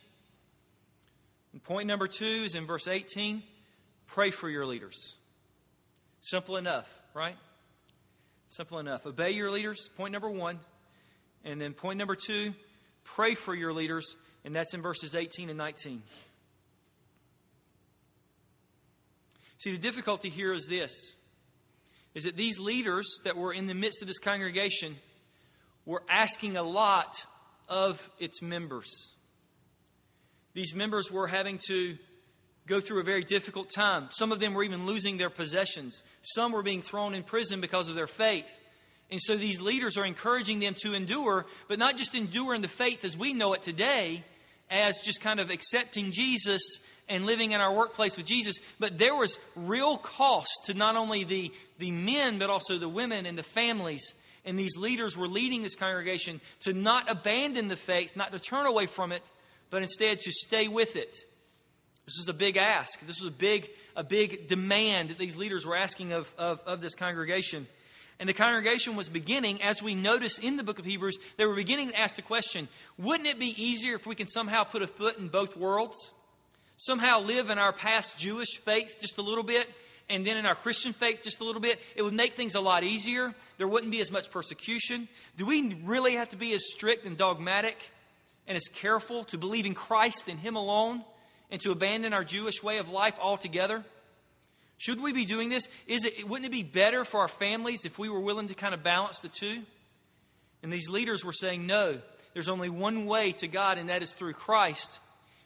And 1.53 1.63
point 1.63 1.87
number 1.87 2.07
two 2.07 2.25
is 2.25 2.55
in 2.55 2.67
verse 2.67 2.87
18 2.87 3.43
pray 4.07 4.31
for 4.31 4.49
your 4.49 4.67
leaders. 4.67 5.17
Simple 6.21 6.57
enough, 6.57 6.93
right? 7.15 7.37
Simple 8.49 8.79
enough. 8.79 9.07
Obey 9.07 9.31
your 9.31 9.51
leaders, 9.51 9.89
point 9.97 10.13
number 10.13 10.29
one. 10.29 10.59
And 11.45 11.61
then 11.61 11.73
point 11.73 11.99
number 11.99 12.17
two, 12.17 12.53
pray 13.05 13.35
for 13.35 13.55
your 13.55 13.73
leaders, 13.73 14.17
and 14.45 14.55
that's 14.55 14.75
in 14.75 14.83
verses 14.83 15.15
18 15.15 15.49
and 15.49 15.57
19. 15.57 16.03
See, 19.59 19.73
the 19.73 19.79
difficulty 19.79 20.29
here 20.29 20.53
is 20.53 20.67
this 20.67 21.15
is 22.13 22.25
that 22.25 22.37
these 22.37 22.59
leaders 22.59 23.07
that 23.25 23.37
were 23.37 23.53
in 23.53 23.67
the 23.67 23.75
midst 23.75 24.03
of 24.03 24.09
this 24.09 24.19
congregation 24.19 24.97
were 25.87 26.03
asking 26.09 26.57
a 26.57 26.63
lot 26.63 27.25
of 27.69 28.11
its 28.19 28.43
members. 28.43 29.13
These 30.55 30.75
members 30.75 31.11
were 31.11 31.27
having 31.27 31.59
to 31.69 31.97
go 32.67 32.81
through 32.81 33.01
a 33.01 33.05
very 33.05 33.25
difficult 33.25 33.71
time. 33.71 34.09
Some 34.11 34.33
of 34.33 34.41
them 34.41 34.55
were 34.55 34.63
even 34.63 34.87
losing 34.87 35.17
their 35.17 35.31
possessions. 35.31 36.03
Some 36.23 36.53
were 36.53 36.63
being 36.63 36.83
thrown 36.83 37.15
in 37.15 37.23
prison 37.23 37.61
because 37.61 37.89
of 37.89 37.95
their 37.95 38.07
faith. 38.07 38.49
And 39.11 39.21
so 39.21 39.37
these 39.37 39.61
leaders 39.61 39.97
are 39.97 40.05
encouraging 40.05 40.61
them 40.61 40.75
to 40.83 40.95
endure, 40.95 41.47
but 41.69 41.79
not 41.79 41.97
just 41.97 42.15
endure 42.15 42.55
in 42.55 42.63
the 42.63 42.69
faith 42.69 43.05
as 43.05 43.17
we 43.17 43.33
know 43.33 43.55
it 43.55 43.63
today, 43.63 44.25
as 44.71 45.01
just 45.05 45.21
kind 45.21 45.41
of 45.41 45.51
accepting 45.51 46.13
Jesus 46.13 46.63
and 47.09 47.27
living 47.27 47.51
in 47.51 47.61
our 47.61 47.75
workplace 47.75 48.17
with 48.17 48.27
Jesus, 48.27 48.61
but 48.79 48.99
there 48.99 49.17
was 49.17 49.41
real 49.57 49.97
cost 49.97 50.67
to 50.67 50.75
not 50.75 50.95
only 50.95 51.25
the, 51.25 51.53
the 51.79 51.91
men, 51.91 52.39
but 52.39 52.51
also 52.51 52.79
the 52.79 52.89
women 52.89 53.27
and 53.27 53.37
the 53.37 53.43
families 53.43 54.15
and 54.45 54.59
these 54.59 54.77
leaders 54.77 55.17
were 55.17 55.29
leading 55.29 55.63
this 55.63 55.77
congregation 55.77 56.41
to 56.61 56.73
not 56.73 57.11
abandon 57.11 57.69
the 57.69 57.77
faith, 57.77 58.17
not 58.17 58.33
to 58.33 58.39
turn 58.39 58.67
away 58.67 58.87
from 58.87 59.13
it, 59.13 59.31
but 59.71 59.83
instead 59.83 60.19
to 60.21 60.33
stay 60.33 60.69
with 60.69 60.97
it. 60.97 61.25
This 62.05 62.19
was 62.19 62.29
a 62.29 62.35
big 62.35 62.57
ask. 62.57 63.01
This 63.07 63.21
was 63.21 63.29
a 63.29 63.37
big, 63.37 63.71
a 63.97 64.03
big 64.03 64.49
demand 64.49 65.11
that 65.11 65.19
these 65.19 65.37
leaders 65.37 65.65
were 65.65 65.77
asking 65.77 66.13
of, 66.13 66.33
of, 66.37 66.61
of 66.67 66.81
this 66.81 66.95
congregation. 66.95 67.67
And 68.19 68.29
the 68.29 68.35
congregation 68.35 68.97
was 68.97 69.09
beginning, 69.09 69.63
as 69.63 69.83
we 69.83 69.95
notice 69.95 70.39
in 70.39 70.57
the 70.57 70.65
book 70.65 70.79
of 70.79 70.85
Hebrews, 70.85 71.19
they 71.37 71.47
were 71.47 71.55
beginning 71.55 71.91
to 71.91 71.99
ask 71.99 72.17
the 72.17 72.23
question 72.23 72.69
wouldn't 72.99 73.29
it 73.29 73.39
be 73.39 73.55
easier 73.57 73.95
if 73.95 74.07
we 74.07 74.15
can 74.15 74.27
somehow 74.27 74.65
put 74.65 74.83
a 74.83 74.87
foot 74.87 75.19
in 75.19 75.29
both 75.29 75.57
worlds? 75.57 76.13
Somehow 76.77 77.21
live 77.21 77.51
in 77.51 77.59
our 77.59 77.73
past 77.73 78.19
Jewish 78.19 78.59
faith 78.65 78.99
just 79.01 79.19
a 79.19 79.23
little 79.23 79.45
bit 79.45 79.69
and 80.11 80.27
then 80.27 80.37
in 80.37 80.45
our 80.45 80.57
Christian 80.57 80.93
faith 80.93 81.23
just 81.23 81.41
a 81.41 81.45
little 81.45 81.61
bit, 81.61 81.81
it 81.95 82.03
would 82.03 82.13
make 82.13 82.35
things 82.35 82.57
a 82.57 82.61
lot 82.61 82.83
easier. 82.83 83.33
There 83.59 83.69
wouldn't 83.69 83.93
be 83.93 84.01
as 84.01 84.11
much 84.11 84.31
persecution. 84.31 85.09
Do 85.39 85.47
we 85.47 85.75
really 85.85 86.15
have 86.15 86.31
to 86.31 86.37
be 86.37 86.53
as 86.53 86.63
strict 86.69 87.07
and 87.07 87.17
dogmatic 87.17 87.79
and 88.51 88.57
is 88.57 88.69
careful 88.69 89.23
to 89.23 89.39
believe 89.39 89.65
in 89.65 89.75
Christ 89.75 90.29
and 90.29 90.41
Him 90.41 90.57
alone 90.57 91.05
and 91.53 91.61
to 91.61 91.71
abandon 91.71 92.13
our 92.13 92.25
Jewish 92.25 92.65
way 92.65 92.79
of 92.79 92.89
life 92.89 93.15
altogether? 93.21 93.85
Should 94.77 95.01
we 95.01 95.13
be 95.13 95.25
doing 95.25 95.51
this? 95.51 95.69
Is 95.87 96.05
it, 96.05 96.29
wouldn't 96.29 96.47
it 96.47 96.51
be 96.51 96.65
better 96.65 97.05
for 97.05 97.21
our 97.21 97.29
families 97.29 97.85
if 97.85 97.97
we 97.97 98.09
were 98.09 98.19
willing 98.19 98.49
to 98.49 98.55
kind 98.55 98.75
of 98.75 98.83
balance 98.83 99.21
the 99.21 99.29
two? 99.29 99.63
And 100.65 100.73
these 100.73 100.89
leaders 100.89 101.25
were 101.25 101.33
saying, 101.33 101.65
no, 101.65 102.01
there's 102.35 102.49
only 102.49 102.69
one 102.69 103.07
way 103.07 103.31
to 103.35 103.47
God, 103.47 103.79
and 103.79 103.89
that 103.89 104.03
is 104.03 104.15
through 104.15 104.33
Christ. 104.33 104.99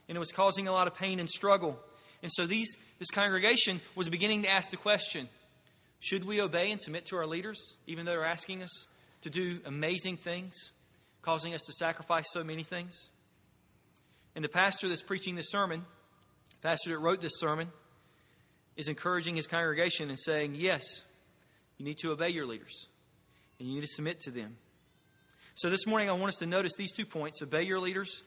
And 0.08 0.16
it 0.16 0.18
was 0.18 0.32
causing 0.32 0.66
a 0.66 0.72
lot 0.72 0.86
of 0.86 0.94
pain 0.94 1.20
and 1.20 1.28
struggle. 1.28 1.78
And 2.22 2.32
so 2.32 2.46
these, 2.46 2.74
this 2.98 3.10
congregation 3.10 3.82
was 3.94 4.08
beginning 4.08 4.44
to 4.44 4.48
ask 4.48 4.70
the 4.70 4.78
question 4.78 5.28
should 6.00 6.24
we 6.24 6.40
obey 6.40 6.70
and 6.70 6.80
submit 6.80 7.04
to 7.06 7.16
our 7.16 7.26
leaders, 7.26 7.76
even 7.86 8.06
though 8.06 8.12
they're 8.12 8.24
asking 8.24 8.62
us 8.62 8.86
to 9.20 9.28
do 9.28 9.60
amazing 9.66 10.16
things? 10.16 10.72
Causing 11.24 11.54
us 11.54 11.62
to 11.62 11.72
sacrifice 11.72 12.26
so 12.30 12.44
many 12.44 12.62
things? 12.62 13.10
And 14.34 14.44
the 14.44 14.48
pastor 14.48 14.88
that's 14.88 15.02
preaching 15.02 15.36
this 15.36 15.50
sermon, 15.50 15.84
pastor 16.62 16.90
that 16.90 16.98
wrote 16.98 17.20
this 17.20 17.38
sermon, 17.38 17.68
is 18.76 18.88
encouraging 18.88 19.36
his 19.36 19.46
congregation 19.46 20.08
and 20.08 20.18
saying, 20.18 20.54
Yes, 20.56 20.82
you 21.78 21.84
need 21.84 21.98
to 21.98 22.12
obey 22.12 22.30
your 22.30 22.46
leaders 22.46 22.88
and 23.58 23.68
you 23.68 23.74
need 23.74 23.82
to 23.82 23.86
submit 23.86 24.20
to 24.20 24.30
them. 24.30 24.56
So 25.54 25.70
this 25.70 25.86
morning, 25.86 26.10
I 26.10 26.12
want 26.12 26.30
us 26.30 26.38
to 26.38 26.46
notice 26.46 26.72
these 26.76 26.92
two 26.92 27.06
points 27.06 27.40
obey 27.40 27.62
your 27.62 27.78
leaders 27.78 28.22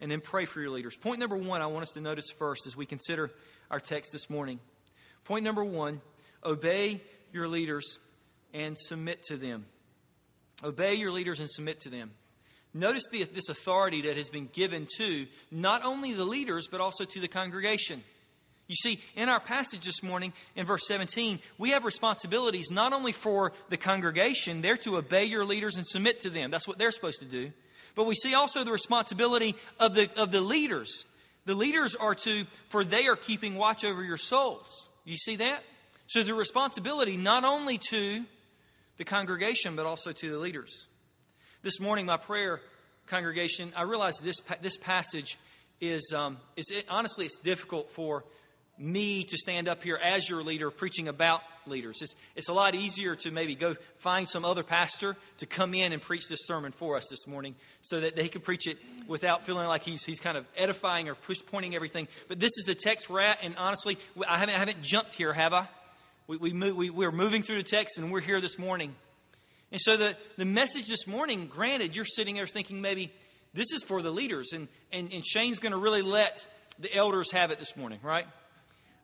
and 0.00 0.10
then 0.10 0.20
pray 0.20 0.44
for 0.44 0.60
your 0.60 0.70
leaders. 0.70 0.96
Point 0.96 1.20
number 1.20 1.36
one, 1.36 1.62
I 1.62 1.66
want 1.66 1.82
us 1.82 1.92
to 1.92 2.00
notice 2.00 2.30
first 2.30 2.66
as 2.66 2.76
we 2.76 2.84
consider 2.84 3.30
our 3.70 3.80
text 3.80 4.12
this 4.12 4.28
morning. 4.28 4.60
Point 5.24 5.44
number 5.44 5.64
one 5.64 6.02
obey 6.44 7.00
your 7.32 7.48
leaders 7.48 7.98
and 8.52 8.76
submit 8.78 9.22
to 9.24 9.36
them. 9.36 9.66
Obey 10.62 10.94
your 10.94 11.10
leaders 11.10 11.40
and 11.40 11.50
submit 11.50 11.80
to 11.80 11.88
them. 11.88 12.12
Notice 12.76 13.08
the, 13.10 13.24
this 13.24 13.48
authority 13.48 14.02
that 14.02 14.18
has 14.18 14.28
been 14.28 14.50
given 14.52 14.86
to 14.98 15.26
not 15.50 15.82
only 15.82 16.12
the 16.12 16.24
leaders, 16.24 16.68
but 16.70 16.80
also 16.80 17.04
to 17.04 17.20
the 17.20 17.28
congregation. 17.28 18.02
You 18.66 18.74
see, 18.74 19.00
in 19.14 19.30
our 19.30 19.40
passage 19.40 19.84
this 19.84 20.02
morning, 20.02 20.34
in 20.56 20.66
verse 20.66 20.86
17, 20.86 21.38
we 21.56 21.70
have 21.70 21.84
responsibilities 21.84 22.70
not 22.70 22.92
only 22.92 23.12
for 23.12 23.52
the 23.70 23.78
congregation, 23.78 24.60
they're 24.60 24.76
to 24.78 24.98
obey 24.98 25.24
your 25.24 25.46
leaders 25.46 25.76
and 25.76 25.86
submit 25.86 26.20
to 26.20 26.30
them. 26.30 26.50
That's 26.50 26.68
what 26.68 26.76
they're 26.76 26.90
supposed 26.90 27.20
to 27.20 27.24
do. 27.24 27.50
But 27.94 28.04
we 28.04 28.14
see 28.14 28.34
also 28.34 28.62
the 28.62 28.72
responsibility 28.72 29.56
of 29.80 29.94
the, 29.94 30.10
of 30.20 30.30
the 30.30 30.42
leaders. 30.42 31.06
The 31.46 31.54
leaders 31.54 31.94
are 31.94 32.14
to, 32.14 32.44
for 32.68 32.84
they 32.84 33.06
are 33.06 33.16
keeping 33.16 33.54
watch 33.54 33.86
over 33.86 34.02
your 34.02 34.18
souls. 34.18 34.90
You 35.06 35.16
see 35.16 35.36
that? 35.36 35.62
So 36.08 36.22
the 36.22 36.34
responsibility 36.34 37.16
not 37.16 37.44
only 37.44 37.78
to 37.90 38.24
the 38.98 39.04
congregation, 39.04 39.76
but 39.76 39.86
also 39.86 40.12
to 40.12 40.30
the 40.30 40.38
leaders. 40.38 40.88
This 41.66 41.80
morning, 41.80 42.06
my 42.06 42.16
prayer, 42.16 42.60
congregation, 43.08 43.72
I 43.74 43.82
realize 43.82 44.18
this, 44.18 44.36
this 44.62 44.76
passage 44.76 45.36
is, 45.80 46.12
um, 46.14 46.36
is 46.54 46.70
it, 46.70 46.86
honestly, 46.88 47.24
it's 47.24 47.38
difficult 47.38 47.90
for 47.90 48.22
me 48.78 49.24
to 49.24 49.36
stand 49.36 49.66
up 49.66 49.82
here 49.82 49.96
as 49.96 50.30
your 50.30 50.44
leader 50.44 50.70
preaching 50.70 51.08
about 51.08 51.40
leaders. 51.66 51.98
It's, 52.02 52.14
it's 52.36 52.48
a 52.48 52.52
lot 52.52 52.76
easier 52.76 53.16
to 53.16 53.32
maybe 53.32 53.56
go 53.56 53.74
find 53.98 54.28
some 54.28 54.44
other 54.44 54.62
pastor 54.62 55.16
to 55.38 55.46
come 55.46 55.74
in 55.74 55.92
and 55.92 56.00
preach 56.00 56.28
this 56.28 56.46
sermon 56.46 56.70
for 56.70 56.96
us 56.96 57.08
this 57.10 57.26
morning 57.26 57.56
so 57.80 57.98
that 57.98 58.14
they 58.14 58.28
can 58.28 58.42
preach 58.42 58.68
it 58.68 58.78
without 59.08 59.44
feeling 59.44 59.66
like 59.66 59.82
he's, 59.82 60.04
he's 60.04 60.20
kind 60.20 60.36
of 60.36 60.46
edifying 60.56 61.08
or 61.08 61.16
push, 61.16 61.38
pointing 61.44 61.74
everything. 61.74 62.06
But 62.28 62.38
this 62.38 62.56
is 62.58 62.66
the 62.66 62.76
text 62.76 63.10
we're 63.10 63.22
at, 63.22 63.38
and 63.42 63.56
honestly, 63.56 63.98
I 64.28 64.38
haven't, 64.38 64.54
I 64.54 64.58
haven't 64.58 64.82
jumped 64.82 65.14
here, 65.14 65.32
have 65.32 65.52
I? 65.52 65.66
We, 66.28 66.36
we, 66.36 66.52
move, 66.52 66.76
we, 66.76 66.90
we're 66.90 67.10
moving 67.10 67.42
through 67.42 67.56
the 67.56 67.68
text 67.68 67.98
and 67.98 68.12
we're 68.12 68.20
here 68.20 68.40
this 68.40 68.56
morning. 68.56 68.94
And 69.72 69.80
so 69.80 69.96
the, 69.96 70.16
the 70.36 70.44
message 70.44 70.86
this 70.86 71.06
morning, 71.06 71.46
granted, 71.46 71.96
you're 71.96 72.04
sitting 72.04 72.36
there 72.36 72.46
thinking 72.46 72.80
maybe 72.80 73.12
this 73.52 73.72
is 73.72 73.82
for 73.82 74.02
the 74.02 74.10
leaders, 74.10 74.52
and, 74.52 74.68
and, 74.92 75.12
and 75.12 75.24
Shane's 75.26 75.58
going 75.58 75.72
to 75.72 75.78
really 75.78 76.02
let 76.02 76.46
the 76.78 76.94
elders 76.94 77.32
have 77.32 77.50
it 77.50 77.58
this 77.58 77.76
morning, 77.76 77.98
right? 78.02 78.26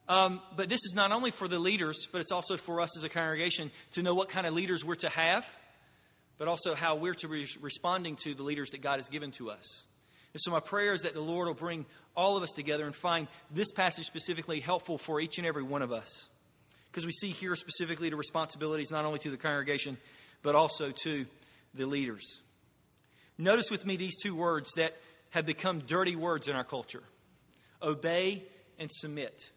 Um, 0.09 0.41
but 0.57 0.69
this 0.69 0.81
is 0.85 0.93
not 0.95 1.11
only 1.11 1.31
for 1.31 1.49
the 1.49 1.59
leaders, 1.59 2.07
but 2.11 2.21
it's 2.21 2.33
also 2.33 2.57
for 2.57 2.81
us 2.81 2.97
as 2.97 3.05
a 3.05 3.09
congregation 3.09 3.71
to 3.93 4.03
know 4.03 4.15
what 4.15 4.29
kind 4.29 4.47
of 4.47 4.55
leaders 4.55 4.85
we're 4.85 4.95
to 4.97 5.09
have, 5.09 5.47
but 6.39 6.49
also 6.49 6.75
how 6.75 6.97
we're 6.97 7.15
to 7.15 7.29
be 7.29 7.47
responding 7.61 8.17
to 8.17 8.35
the 8.35 8.43
leaders 8.43 8.71
that 8.71 8.83
God 8.83 8.99
has 8.99 9.09
given 9.09 9.31
to 9.33 9.51
us. 9.51 9.85
And 10.35 10.41
so, 10.41 10.51
my 10.51 10.61
prayer 10.61 10.93
is 10.93 11.03
that 11.03 11.15
the 11.15 11.21
Lord 11.21 11.47
will 11.47 11.55
bring 11.55 11.87
all 12.17 12.37
of 12.37 12.43
us 12.43 12.51
together 12.51 12.85
and 12.85 12.95
find 12.95 13.29
this 13.51 13.71
passage 13.73 14.07
specifically 14.07 14.61
helpful 14.61 14.99
for 14.99 15.21
each 15.21 15.39
and 15.39 15.47
every 15.47 15.63
one 15.63 15.83
of 15.83 15.93
us. 15.93 16.29
Because 16.91 17.07
we 17.07 17.13
see 17.13 17.29
here 17.29 17.55
specifically 17.55 18.11
the 18.11 18.17
responsibilities 18.17 18.91
not 18.91 19.05
only 19.05 19.19
to 19.21 19.31
the 19.31 19.37
congregation, 19.37 19.97
but 20.43 20.55
also 20.55 20.91
to 20.91 21.27
the 21.75 21.87
leaders. 21.87 22.43
Notice 23.39 23.71
with 23.71 23.87
me 23.87 23.97
these 23.97 24.21
two 24.23 24.35
words 24.35 24.71
that 24.77 24.97
have 25.31 25.47
become 25.47 25.81
dirty 25.81 26.17
words 26.17 26.49
in 26.49 26.57
our 26.57 26.65
culture 26.65 27.03
obey 27.83 28.45
and 28.79 28.91
submit. 28.93 29.51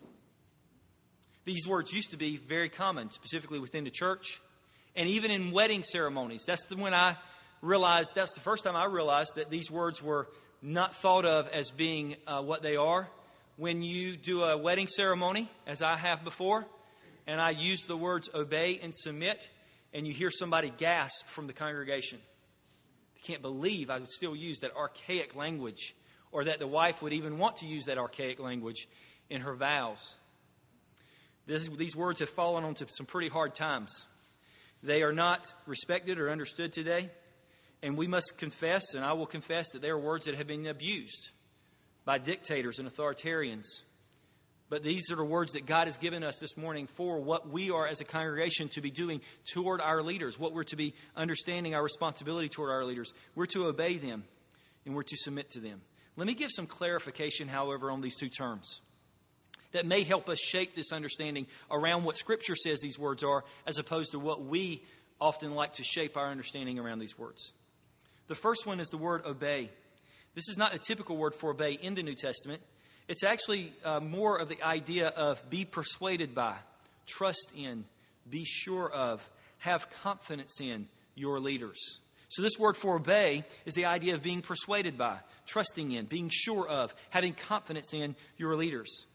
These 1.44 1.68
words 1.68 1.94
used 1.94 2.10
to 2.12 2.18
be 2.18 2.38
very 2.38 2.70
common, 2.70 3.12
specifically 3.12 3.60
within 3.60 3.84
the 3.84 3.92
church 3.92 4.42
and 4.96 5.10
even 5.10 5.30
in 5.30 5.52
wedding 5.52 5.84
ceremonies. 5.84 6.44
That's 6.48 6.64
the, 6.66 6.76
when 6.78 6.94
I 6.94 7.18
realized, 7.62 8.16
that's 8.16 8.34
the 8.34 8.40
first 8.40 8.64
time 8.64 8.76
I 8.76 8.86
realized 8.86 9.36
that 9.36 9.50
these 9.50 9.70
words 9.70 10.02
were 10.02 10.28
not 10.62 10.96
thought 10.96 11.26
of 11.26 11.48
as 11.50 11.70
being 11.72 12.16
uh, 12.26 12.42
what 12.42 12.64
they 12.64 12.76
are. 12.76 13.10
When 13.58 13.84
you 13.84 14.18
do 14.18 14.44
a 14.44 14.58
wedding 14.58 14.88
ceremony, 14.88 15.50
as 15.68 15.82
I 15.82 15.98
have 15.98 16.24
before, 16.24 16.66
and 17.28 17.40
I 17.40 17.52
use 17.52 17.82
the 17.84 17.98
words 17.98 18.30
obey 18.34 18.80
and 18.82 18.94
submit, 18.96 19.50
and 19.96 20.06
you 20.06 20.14
hear 20.14 20.30
somebody 20.30 20.72
gasp 20.78 21.26
from 21.28 21.48
the 21.48 21.54
congregation. 21.54 22.20
They 23.16 23.22
can't 23.22 23.42
believe 23.42 23.90
I 23.90 23.98
would 23.98 24.12
still 24.12 24.36
use 24.36 24.60
that 24.60 24.76
archaic 24.76 25.36
language, 25.36 25.96
or 26.34 26.44
that 26.44 26.60
the 26.60 26.68
wife 26.68 27.02
would 27.02 27.14
even 27.14 27.38
want 27.38 27.56
to 27.58 27.66
use 27.66 27.86
that 27.86 27.98
archaic 27.98 28.42
language 28.42 28.90
in 29.30 29.42
her 29.42 29.56
vows. 29.56 30.18
This, 31.48 31.70
these 31.70 31.96
words 31.96 32.20
have 32.20 32.30
fallen 32.30 32.66
onto 32.66 32.86
some 32.90 33.06
pretty 33.06 33.30
hard 33.30 33.56
times. 33.56 34.06
They 34.84 35.02
are 35.02 35.14
not 35.14 35.46
respected 35.66 36.20
or 36.20 36.30
understood 36.30 36.74
today. 36.74 37.10
And 37.82 37.96
we 37.98 38.08
must 38.08 38.38
confess, 38.38 38.96
and 38.96 39.06
I 39.06 39.14
will 39.14 39.26
confess, 39.26 39.70
that 39.72 39.82
they 39.82 39.90
are 39.90 39.98
words 39.98 40.26
that 40.26 40.36
have 40.36 40.48
been 40.48 40.68
abused 40.68 41.30
by 42.04 42.18
dictators 42.18 42.80
and 42.80 42.92
authoritarians. 42.92 43.66
But 44.70 44.84
these 44.84 45.12
are 45.12 45.16
the 45.16 45.24
words 45.24 45.54
that 45.54 45.66
God 45.66 45.88
has 45.88 45.98
given 45.98 46.24
us 46.24 46.40
this 46.40 46.58
morning 46.58 46.88
for 46.88 47.20
what 47.20 47.50
we 47.50 47.70
are 47.70 47.86
as 47.86 48.02
a 48.02 48.06
congregation 48.06 48.68
to 48.70 48.82
be 48.82 48.90
doing 48.90 49.22
toward 49.52 49.80
our 49.80 50.02
leaders, 50.02 50.40
what 50.40 50.54
we're 50.54 50.64
to 50.64 50.76
be 50.76 50.96
understanding 51.16 51.76
our 51.76 51.84
responsibility 51.84 52.50
toward 52.50 52.72
our 52.72 52.84
leaders. 52.84 53.14
We're 53.36 53.46
to 53.48 53.68
obey 53.68 53.98
them 53.98 54.24
and 54.86 54.96
we're 54.96 55.04
to 55.04 55.18
submit 55.18 55.52
to 55.52 55.60
them. 55.60 55.82
Let 56.18 56.26
me 56.26 56.34
give 56.34 56.50
some 56.52 56.66
clarification, 56.66 57.48
however, 57.48 57.92
on 57.92 58.02
these 58.02 58.16
two 58.16 58.30
terms 58.30 58.82
that 59.74 59.86
may 59.86 60.04
help 60.04 60.30
us 60.30 60.40
shape 60.40 60.74
this 60.74 60.94
understanding 60.94 61.48
around 61.70 62.06
what 62.06 62.16
Scripture 62.16 62.56
says 62.56 62.80
these 62.80 62.98
words 62.98 63.24
are, 63.24 63.44
as 63.68 63.78
opposed 63.78 64.14
to 64.14 64.20
what 64.20 64.46
we 64.46 64.82
often 65.20 65.54
like 65.54 65.74
to 65.74 65.84
shape 65.84 66.16
our 66.16 66.30
understanding 66.30 66.80
around 66.80 67.00
these 67.00 67.20
words. 67.20 67.52
The 68.28 68.36
first 68.36 68.66
one 68.66 68.80
is 68.80 68.88
the 68.88 68.98
word 68.98 69.26
obey. 69.26 69.70
This 70.34 70.48
is 70.48 70.58
not 70.58 70.74
a 70.74 70.80
typical 70.80 71.18
word 71.18 71.36
for 71.36 71.52
obey 71.52 71.74
in 71.74 71.94
the 71.94 72.04
New 72.04 72.16
Testament. 72.16 72.62
It's 73.08 73.24
actually 73.24 73.74
uh, 73.84 74.00
more 74.00 74.38
of 74.38 74.50
the 74.50 74.62
idea 74.64 75.10
of 75.10 75.48
be 75.50 75.66
persuaded 75.66 76.34
by, 76.34 76.56
trust 77.06 77.52
in, 77.56 77.86
be 78.30 78.44
sure 78.46 78.92
of, 78.92 79.28
have 79.60 79.90
confidence 80.04 80.60
in 80.60 80.88
your 81.16 81.40
leaders. 81.40 82.00
So, 82.30 82.42
this 82.42 82.58
word 82.58 82.76
for 82.76 82.96
obey 82.96 83.46
is 83.66 83.76
the 83.76 83.86
idea 83.86 84.16
of 84.16 84.24
being 84.24 84.42
persuaded 84.42 84.98
by, 84.98 85.18
trusting 85.46 85.92
in, 85.92 86.06
being 86.06 86.30
sure 86.32 86.68
of, 86.68 86.94
having 87.12 87.34
confidence 87.34 87.94
in 87.94 88.16
your 88.38 88.56
leaders. 88.56 89.06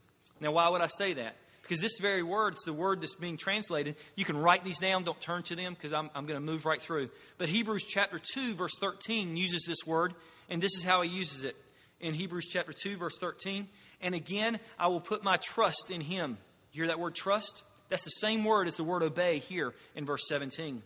Now, 0.40 0.52
why 0.52 0.68
would 0.68 0.80
I 0.80 0.86
say 0.86 1.12
that? 1.14 1.36
Because 1.62 1.80
this 1.80 1.98
very 2.00 2.22
word 2.22 2.54
is 2.54 2.62
the 2.64 2.72
word 2.72 3.00
that's 3.00 3.14
being 3.14 3.36
translated. 3.36 3.96
You 4.16 4.24
can 4.24 4.36
write 4.36 4.64
these 4.64 4.78
down, 4.78 5.04
don't 5.04 5.20
turn 5.20 5.42
to 5.44 5.54
them 5.54 5.74
because 5.74 5.92
I'm, 5.92 6.10
I'm 6.14 6.26
going 6.26 6.40
to 6.40 6.44
move 6.44 6.66
right 6.66 6.80
through. 6.80 7.10
But 7.38 7.48
Hebrews 7.48 7.84
chapter 7.84 8.18
2, 8.18 8.54
verse 8.54 8.72
13 8.80 9.36
uses 9.36 9.64
this 9.68 9.86
word, 9.86 10.14
and 10.48 10.60
this 10.60 10.76
is 10.76 10.82
how 10.82 11.02
he 11.02 11.10
uses 11.10 11.44
it. 11.44 11.56
In 12.00 12.14
Hebrews 12.14 12.48
chapter 12.50 12.72
2, 12.72 12.96
verse 12.96 13.18
13, 13.20 13.68
and 14.00 14.14
again, 14.14 14.58
I 14.78 14.88
will 14.88 15.00
put 15.00 15.22
my 15.22 15.36
trust 15.36 15.90
in 15.90 16.00
him. 16.00 16.38
You 16.72 16.82
hear 16.82 16.86
that 16.88 17.00
word 17.00 17.14
trust? 17.14 17.62
That's 17.88 18.04
the 18.04 18.10
same 18.10 18.44
word 18.44 18.68
as 18.68 18.76
the 18.76 18.84
word 18.84 19.02
obey 19.02 19.38
here 19.38 19.74
in 19.94 20.06
verse 20.06 20.22
17. 20.28 20.82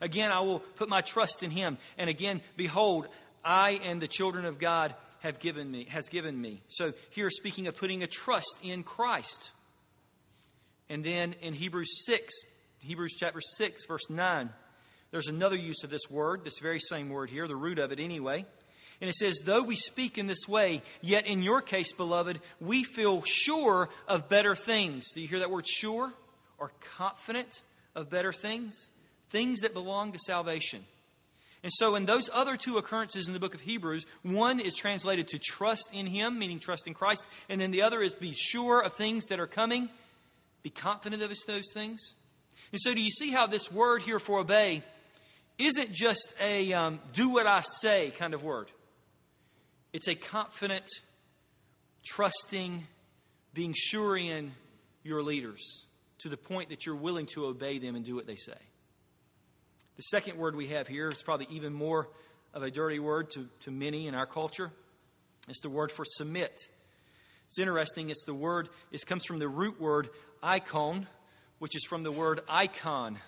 Again, 0.00 0.30
I 0.30 0.40
will 0.40 0.60
put 0.60 0.88
my 0.88 1.00
trust 1.00 1.42
in 1.42 1.50
him. 1.50 1.78
And 1.96 2.10
again, 2.10 2.40
behold, 2.56 3.08
I 3.44 3.80
and 3.84 4.00
the 4.00 4.08
children 4.08 4.44
of 4.44 4.58
God 4.58 4.94
have 5.20 5.38
given 5.38 5.70
me, 5.70 5.86
has 5.90 6.08
given 6.08 6.40
me. 6.40 6.62
So 6.68 6.92
here 7.10 7.30
speaking 7.30 7.66
of 7.66 7.76
putting 7.76 8.02
a 8.02 8.06
trust 8.06 8.58
in 8.62 8.82
Christ. 8.82 9.52
And 10.88 11.04
then 11.04 11.34
in 11.40 11.54
Hebrews 11.54 12.04
6, 12.06 12.32
Hebrews 12.80 13.16
chapter 13.18 13.40
6, 13.40 13.86
verse 13.86 14.08
9, 14.08 14.50
there's 15.10 15.28
another 15.28 15.56
use 15.56 15.82
of 15.84 15.90
this 15.90 16.10
word, 16.10 16.44
this 16.44 16.58
very 16.60 16.80
same 16.80 17.08
word 17.08 17.30
here, 17.30 17.48
the 17.48 17.56
root 17.56 17.78
of 17.78 17.92
it 17.92 17.98
anyway. 17.98 18.44
And 19.00 19.08
it 19.08 19.14
says, 19.14 19.42
Though 19.44 19.62
we 19.62 19.76
speak 19.76 20.18
in 20.18 20.26
this 20.26 20.48
way, 20.48 20.82
yet 21.00 21.26
in 21.26 21.42
your 21.42 21.60
case, 21.62 21.92
beloved, 21.92 22.40
we 22.60 22.84
feel 22.84 23.22
sure 23.22 23.88
of 24.06 24.28
better 24.28 24.56
things. 24.56 25.12
Do 25.14 25.20
you 25.20 25.28
hear 25.28 25.38
that 25.38 25.50
word 25.50 25.66
sure? 25.66 26.12
Or 26.58 26.72
confident 26.80 27.62
of 27.94 28.10
better 28.10 28.32
things? 28.32 28.90
Things 29.30 29.60
that 29.60 29.74
belong 29.74 30.12
to 30.12 30.18
salvation. 30.18 30.84
And 31.62 31.72
so, 31.72 31.96
in 31.96 32.06
those 32.06 32.30
other 32.32 32.56
two 32.56 32.78
occurrences 32.78 33.26
in 33.26 33.34
the 33.34 33.40
book 33.40 33.54
of 33.54 33.62
Hebrews, 33.62 34.06
one 34.22 34.60
is 34.60 34.76
translated 34.76 35.26
to 35.28 35.38
trust 35.38 35.88
in 35.92 36.06
Him, 36.06 36.38
meaning 36.38 36.60
trust 36.60 36.86
in 36.86 36.94
Christ, 36.94 37.26
and 37.48 37.60
then 37.60 37.72
the 37.72 37.82
other 37.82 38.00
is 38.00 38.14
be 38.14 38.32
sure 38.32 38.80
of 38.80 38.94
things 38.94 39.26
that 39.26 39.40
are 39.40 39.46
coming, 39.46 39.88
be 40.62 40.70
confident 40.70 41.20
of 41.22 41.32
those 41.46 41.72
things. 41.74 42.14
And 42.70 42.80
so, 42.80 42.94
do 42.94 43.02
you 43.02 43.10
see 43.10 43.32
how 43.32 43.48
this 43.48 43.72
word 43.72 44.02
here 44.02 44.20
for 44.20 44.38
obey 44.38 44.82
isn't 45.58 45.92
just 45.92 46.32
a 46.40 46.72
um, 46.72 47.00
do 47.12 47.28
what 47.30 47.46
I 47.46 47.62
say 47.80 48.12
kind 48.16 48.34
of 48.34 48.44
word? 48.44 48.70
It's 49.98 50.06
a 50.06 50.14
confident, 50.14 50.88
trusting, 52.06 52.86
being 53.52 53.74
sure 53.76 54.16
in 54.16 54.52
your 55.02 55.24
leaders 55.24 55.86
to 56.18 56.28
the 56.28 56.36
point 56.36 56.68
that 56.68 56.86
you're 56.86 56.94
willing 56.94 57.26
to 57.34 57.46
obey 57.46 57.78
them 57.78 57.96
and 57.96 58.04
do 58.04 58.14
what 58.14 58.24
they 58.24 58.36
say. 58.36 58.60
The 59.96 60.02
second 60.02 60.38
word 60.38 60.54
we 60.54 60.68
have 60.68 60.86
here 60.86 61.08
is 61.08 61.20
probably 61.24 61.48
even 61.50 61.72
more 61.72 62.08
of 62.54 62.62
a 62.62 62.70
dirty 62.70 63.00
word 63.00 63.30
to, 63.30 63.48
to 63.62 63.72
many 63.72 64.06
in 64.06 64.14
our 64.14 64.24
culture. 64.24 64.70
It's 65.48 65.62
the 65.62 65.68
word 65.68 65.90
for 65.90 66.04
submit. 66.06 66.56
It's 67.48 67.58
interesting. 67.58 68.08
It's 68.08 68.22
the 68.24 68.34
word, 68.34 68.68
it 68.92 69.04
comes 69.04 69.24
from 69.24 69.40
the 69.40 69.48
root 69.48 69.80
word 69.80 70.10
icon, 70.44 71.08
which 71.58 71.74
is 71.74 71.84
from 71.84 72.04
the 72.04 72.12
word 72.12 72.40
icon 72.48 73.18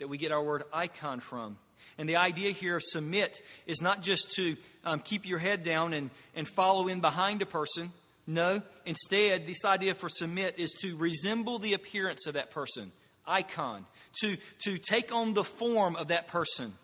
that 0.00 0.08
we 0.08 0.18
get 0.18 0.32
our 0.32 0.42
word 0.42 0.64
icon 0.70 1.20
from. 1.20 1.56
And 1.98 2.08
the 2.08 2.16
idea 2.16 2.50
here 2.50 2.76
of 2.76 2.82
submit 2.84 3.40
is 3.66 3.80
not 3.82 4.02
just 4.02 4.32
to 4.36 4.56
um, 4.84 5.00
keep 5.00 5.28
your 5.28 5.38
head 5.38 5.62
down 5.62 5.92
and, 5.92 6.10
and 6.34 6.48
follow 6.48 6.88
in 6.88 7.00
behind 7.00 7.42
a 7.42 7.46
person. 7.46 7.92
No, 8.26 8.62
instead, 8.86 9.46
this 9.46 9.64
idea 9.64 9.94
for 9.94 10.08
submit 10.08 10.58
is 10.58 10.70
to 10.82 10.96
resemble 10.96 11.58
the 11.58 11.74
appearance 11.74 12.26
of 12.26 12.34
that 12.34 12.50
person, 12.50 12.92
icon, 13.26 13.86
to, 14.20 14.36
to 14.64 14.78
take 14.78 15.12
on 15.12 15.34
the 15.34 15.44
form 15.44 15.96
of 15.96 16.08
that 16.08 16.28
person, 16.28 16.74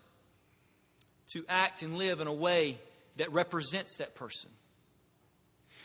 to 1.33 1.45
act 1.49 1.83
and 1.83 1.99
live 1.99 2.21
in 2.21 2.27
a 2.27 2.33
way 2.33 2.79
that 3.17 3.33
represents 3.33 3.97
that 3.99 4.15
person. 4.15 4.51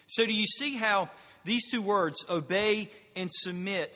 So, 0.07 0.25
do 0.25 0.33
you 0.33 0.45
see 0.45 0.75
how 0.75 1.09
these 1.45 1.69
two 1.69 1.81
words, 1.81 2.25
obey 2.29 2.89
and 3.15 3.29
submit, 3.31 3.95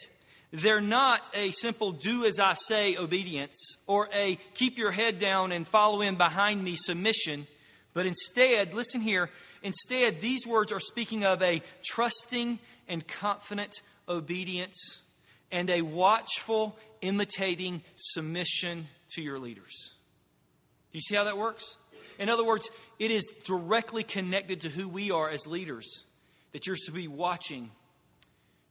they're 0.59 0.81
not 0.81 1.29
a 1.33 1.51
simple 1.51 1.91
do 1.91 2.25
as 2.25 2.39
I 2.39 2.53
say 2.53 2.97
obedience 2.97 3.77
or 3.88 4.09
a 4.13 4.38
keep 4.53 4.77
your 4.77 4.91
head 4.91 5.19
down 5.19 5.51
and 5.51 5.67
follow 5.67 6.01
in 6.01 6.15
behind 6.15 6.63
me 6.63 6.75
submission, 6.75 7.47
but 7.93 8.05
instead, 8.05 8.74
listen 8.74 9.01
here, 9.01 9.29
instead, 9.63 10.21
these 10.21 10.45
words 10.45 10.71
are 10.71 10.79
speaking 10.79 11.25
of 11.25 11.41
a 11.41 11.62
trusting 11.83 12.59
and 12.88 13.07
confident 13.07 13.81
obedience 14.07 15.01
and 15.51 15.69
a 15.69 15.81
watchful, 15.81 16.77
imitating 17.01 17.81
submission 17.95 18.88
to 19.12 19.21
your 19.21 19.39
leaders. 19.39 19.93
Do 20.91 20.97
you 20.97 21.01
see 21.01 21.15
how 21.15 21.24
that 21.24 21.38
works? 21.38 21.77
In 22.19 22.29
other 22.29 22.45
words, 22.45 22.69
it 23.00 23.12
is 23.12 23.31
directly 23.43 24.03
connected 24.03 24.62
to 24.62 24.69
who 24.69 24.88
we 24.88 25.12
are 25.12 25.29
as 25.29 25.47
leaders 25.47 26.05
that 26.53 26.67
you're 26.67 26.77
to 26.85 26.91
be 26.91 27.07
watching 27.07 27.71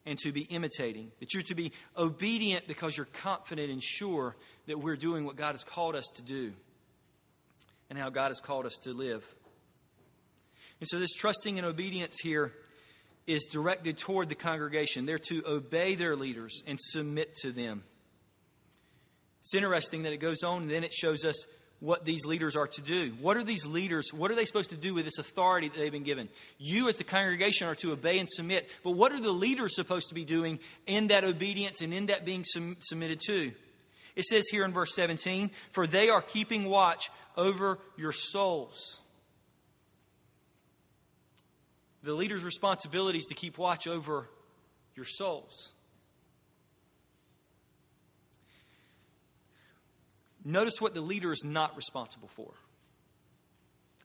and 0.07 0.19
to 0.19 0.33
be 0.33 0.43
imitating, 0.43 1.11
that 1.21 1.33
you're 1.33 1.43
to 1.45 1.55
be 1.55 1.73
obedient 1.97 2.67
because 2.67 2.97
you're 2.97 3.07
confident 3.07 3.71
and 3.71 3.83
sure 3.83 4.37
that 4.67 4.79
we're 4.79 4.97
doing 4.97 5.25
what 5.25 5.37
God 5.37 5.53
has 5.53 5.65
called 5.65 5.95
us 5.95 6.07
to 6.17 6.23
do 6.23 6.53
and 7.89 7.99
how 7.99 8.11
God 8.11 8.29
has 8.29 8.41
called 8.41 8.67
us 8.67 8.77
to 8.83 8.93
live. 8.93 9.25
And 10.81 10.89
so, 10.89 10.99
this 10.99 11.15
trusting 11.15 11.59
and 11.59 11.67
obedience 11.67 12.19
here 12.21 12.53
is 13.27 13.47
directed 13.51 13.97
toward 13.97 14.29
the 14.29 14.35
congregation. 14.35 15.07
They're 15.07 15.19
to 15.31 15.43
obey 15.47 15.95
their 15.95 16.17
leaders 16.17 16.63
and 16.67 16.79
submit 16.81 17.35
to 17.37 17.53
them. 17.53 17.85
It's 19.41 19.55
interesting 19.55 20.03
that 20.03 20.13
it 20.13 20.19
goes 20.19 20.43
on 20.43 20.63
and 20.63 20.71
then 20.71 20.85
it 20.85 20.93
shows 20.93 21.25
us 21.25 21.47
what 21.81 22.04
these 22.04 22.25
leaders 22.25 22.57
are 22.57 22.66
to 22.66 22.81
do. 22.81 23.12
What 23.21 23.37
are 23.37 23.45
these 23.45 23.66
leaders, 23.66 24.12
what 24.12 24.31
are 24.31 24.35
they 24.35 24.47
supposed 24.47 24.71
to 24.71 24.76
do 24.76 24.95
with 24.95 25.04
this 25.04 25.19
authority 25.19 25.69
that 25.69 25.76
they've 25.76 25.93
been 25.93 26.02
given? 26.02 26.28
You, 26.59 26.88
as 26.88 26.97
the 26.97 27.04
congregation, 27.04 27.69
are 27.69 27.75
to 27.76 27.93
obey 27.93 28.19
and 28.19 28.28
submit. 28.28 28.71
But 28.83 28.93
what 28.93 29.12
are 29.12 29.21
the 29.21 29.33
leaders 29.33 29.75
supposed 29.76 30.09
to 30.09 30.14
be 30.14 30.25
doing 30.25 30.61
in 30.87 31.09
that 31.09 31.25
obedience 31.25 31.83
and 31.83 31.93
in 31.93 32.07
that 32.07 32.25
being 32.25 32.45
sum- 32.45 32.76
submitted 32.81 33.21
to? 33.26 33.52
It 34.16 34.25
says 34.25 34.47
here 34.50 34.64
in 34.64 34.73
verse 34.73 34.95
17, 34.95 35.50
For 35.73 35.87
they 35.87 36.09
are 36.09 36.23
keeping 36.23 36.64
watch 36.64 37.11
over 37.37 37.78
your 37.97 38.12
souls. 38.12 39.02
The 42.02 42.14
leader's 42.14 42.45
responsibility 42.45 43.19
is 43.19 43.26
to 43.26 43.35
keep 43.35 43.59
watch 43.59 43.87
over 43.87 44.28
your 44.95 45.07
souls. 45.07 45.74
Notice 50.45 50.81
what 50.81 50.95
the 50.95 51.01
leader 51.01 51.33
is 51.33 51.43
not 51.43 51.75
responsible 51.75 52.29
for. 52.29 52.53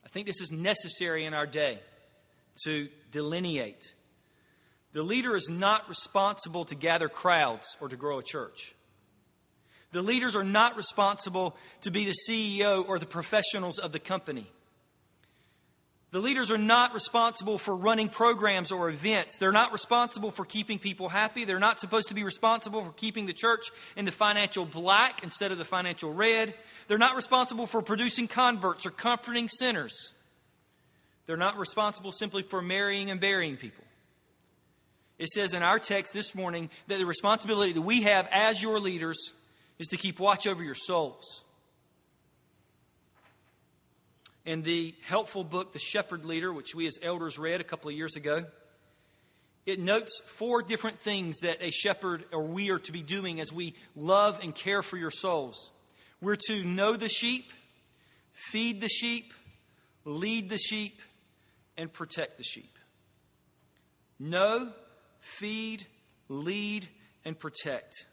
I 0.05 0.07
think 0.07 0.25
this 0.25 0.41
is 0.41 0.51
necessary 0.51 1.25
in 1.25 1.33
our 1.33 1.45
day 1.45 1.79
to 2.63 2.87
delineate. 3.11 3.93
The 4.93 5.03
leader 5.03 5.35
is 5.35 5.49
not 5.49 5.87
responsible 5.87 6.65
to 6.65 6.75
gather 6.75 7.09
crowds 7.09 7.77
or 7.79 7.89
to 7.89 7.95
grow 7.95 8.19
a 8.19 8.23
church. 8.23 8.73
The 9.91 10.01
leaders 10.01 10.35
are 10.35 10.43
not 10.43 10.77
responsible 10.77 11.55
to 11.81 11.91
be 11.91 12.05
the 12.05 12.15
CEO 12.27 12.87
or 12.87 12.99
the 12.99 13.05
professionals 13.05 13.79
of 13.79 13.91
the 13.91 13.99
company. 13.99 14.49
The 16.11 16.19
leaders 16.19 16.49
are 16.49 16.57
not 16.57 16.95
responsible 16.95 17.59
for 17.59 17.75
running 17.75 18.09
programs 18.09 18.71
or 18.71 18.89
events. 18.89 19.37
They're 19.37 19.51
not 19.51 19.71
responsible 19.71 20.31
for 20.31 20.43
keeping 20.43 20.79
people 20.79 21.07
happy. 21.07 21.45
They're 21.45 21.59
not 21.59 21.79
supposed 21.79 22.07
to 22.07 22.15
be 22.15 22.23
responsible 22.23 22.83
for 22.83 22.91
keeping 22.93 23.27
the 23.27 23.33
church 23.33 23.69
in 23.95 24.05
the 24.05 24.11
financial 24.11 24.65
black 24.65 25.23
instead 25.23 25.51
of 25.51 25.59
the 25.59 25.65
financial 25.65 26.11
red. 26.11 26.55
They're 26.87 26.97
not 26.97 27.15
responsible 27.15 27.67
for 27.67 27.83
producing 27.83 28.27
converts 28.27 28.87
or 28.87 28.91
comforting 28.91 29.49
sinners. 29.49 30.13
They're 31.27 31.37
not 31.37 31.59
responsible 31.59 32.11
simply 32.11 32.41
for 32.41 32.59
marrying 32.59 33.11
and 33.11 33.21
burying 33.21 33.55
people. 33.55 33.83
It 35.19 35.27
says 35.27 35.53
in 35.53 35.61
our 35.61 35.77
text 35.77 36.11
this 36.11 36.33
morning 36.33 36.71
that 36.87 36.97
the 36.97 37.05
responsibility 37.05 37.73
that 37.73 37.81
we 37.81 38.01
have 38.03 38.27
as 38.31 38.63
your 38.63 38.79
leaders 38.79 39.33
is 39.77 39.87
to 39.89 39.97
keep 39.97 40.19
watch 40.19 40.47
over 40.47 40.63
your 40.63 40.75
souls 40.75 41.43
in 44.49 44.63
the 44.63 44.95
helpful 45.03 45.43
book, 45.43 45.73
The 45.73 45.79
Shepherd 45.79 46.25
Leader, 46.25 46.51
which 46.51 46.73
we 46.73 46.87
as 46.87 46.97
elders 47.03 47.37
read 47.37 47.61
a 47.61 47.63
couple 47.63 47.91
of 47.91 47.95
years 47.95 48.15
ago, 48.15 48.45
it 49.67 49.79
notes 49.79 50.23
four 50.25 50.63
different 50.63 50.97
things 50.97 51.41
that 51.41 51.61
a 51.61 51.69
shepherd 51.69 52.25
or 52.31 52.41
we 52.41 52.71
are 52.71 52.79
to 52.79 52.91
be 52.91 53.03
doing 53.03 53.39
as 53.39 53.53
we 53.53 53.75
love 53.95 54.39
and 54.41 54.55
care 54.55 54.81
for 54.81 54.97
your 54.97 55.11
souls. 55.11 55.69
We're 56.19 56.35
to 56.47 56.63
know 56.63 56.97
the 56.97 57.09
sheep, 57.09 57.51
feed 58.31 58.81
the 58.81 58.89
sheep, 58.89 59.35
lead 60.03 60.49
the 60.49 60.57
sheep, 60.57 60.99
and 61.77 61.93
protect 61.93 62.39
the 62.39 62.43
sheep. 62.43 62.75
Know, 64.17 64.71
feed, 65.19 65.85
lead, 66.27 66.89
and 67.23 67.37
protect. 67.37 68.07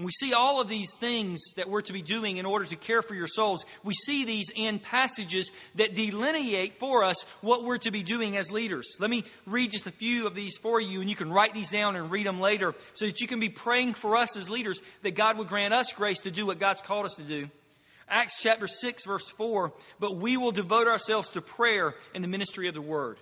And 0.00 0.06
we 0.06 0.12
see 0.12 0.32
all 0.32 0.62
of 0.62 0.68
these 0.70 0.94
things 0.94 1.52
that 1.56 1.68
we're 1.68 1.82
to 1.82 1.92
be 1.92 2.00
doing 2.00 2.38
in 2.38 2.46
order 2.46 2.64
to 2.64 2.74
care 2.74 3.02
for 3.02 3.14
your 3.14 3.26
souls. 3.26 3.66
We 3.84 3.92
see 3.92 4.24
these 4.24 4.50
in 4.56 4.78
passages 4.78 5.52
that 5.74 5.94
delineate 5.94 6.80
for 6.80 7.04
us 7.04 7.26
what 7.42 7.64
we're 7.64 7.76
to 7.76 7.90
be 7.90 8.02
doing 8.02 8.34
as 8.38 8.50
leaders. 8.50 8.96
Let 8.98 9.10
me 9.10 9.24
read 9.44 9.72
just 9.72 9.86
a 9.86 9.90
few 9.90 10.26
of 10.26 10.34
these 10.34 10.56
for 10.56 10.80
you, 10.80 11.02
and 11.02 11.10
you 11.10 11.16
can 11.16 11.30
write 11.30 11.52
these 11.52 11.70
down 11.70 11.96
and 11.96 12.10
read 12.10 12.24
them 12.24 12.40
later 12.40 12.74
so 12.94 13.04
that 13.04 13.20
you 13.20 13.26
can 13.26 13.40
be 13.40 13.50
praying 13.50 13.92
for 13.92 14.16
us 14.16 14.38
as 14.38 14.48
leaders 14.48 14.80
that 15.02 15.16
God 15.16 15.36
would 15.36 15.48
grant 15.48 15.74
us 15.74 15.92
grace 15.92 16.20
to 16.20 16.30
do 16.30 16.46
what 16.46 16.58
God's 16.58 16.80
called 16.80 17.04
us 17.04 17.16
to 17.16 17.22
do. 17.22 17.50
Acts 18.08 18.40
chapter 18.40 18.66
6, 18.66 19.04
verse 19.04 19.30
4 19.32 19.70
But 19.98 20.16
we 20.16 20.38
will 20.38 20.50
devote 20.50 20.88
ourselves 20.88 21.28
to 21.32 21.42
prayer 21.42 21.94
and 22.14 22.24
the 22.24 22.28
ministry 22.28 22.68
of 22.68 22.74
the 22.74 22.80
word. 22.80 23.18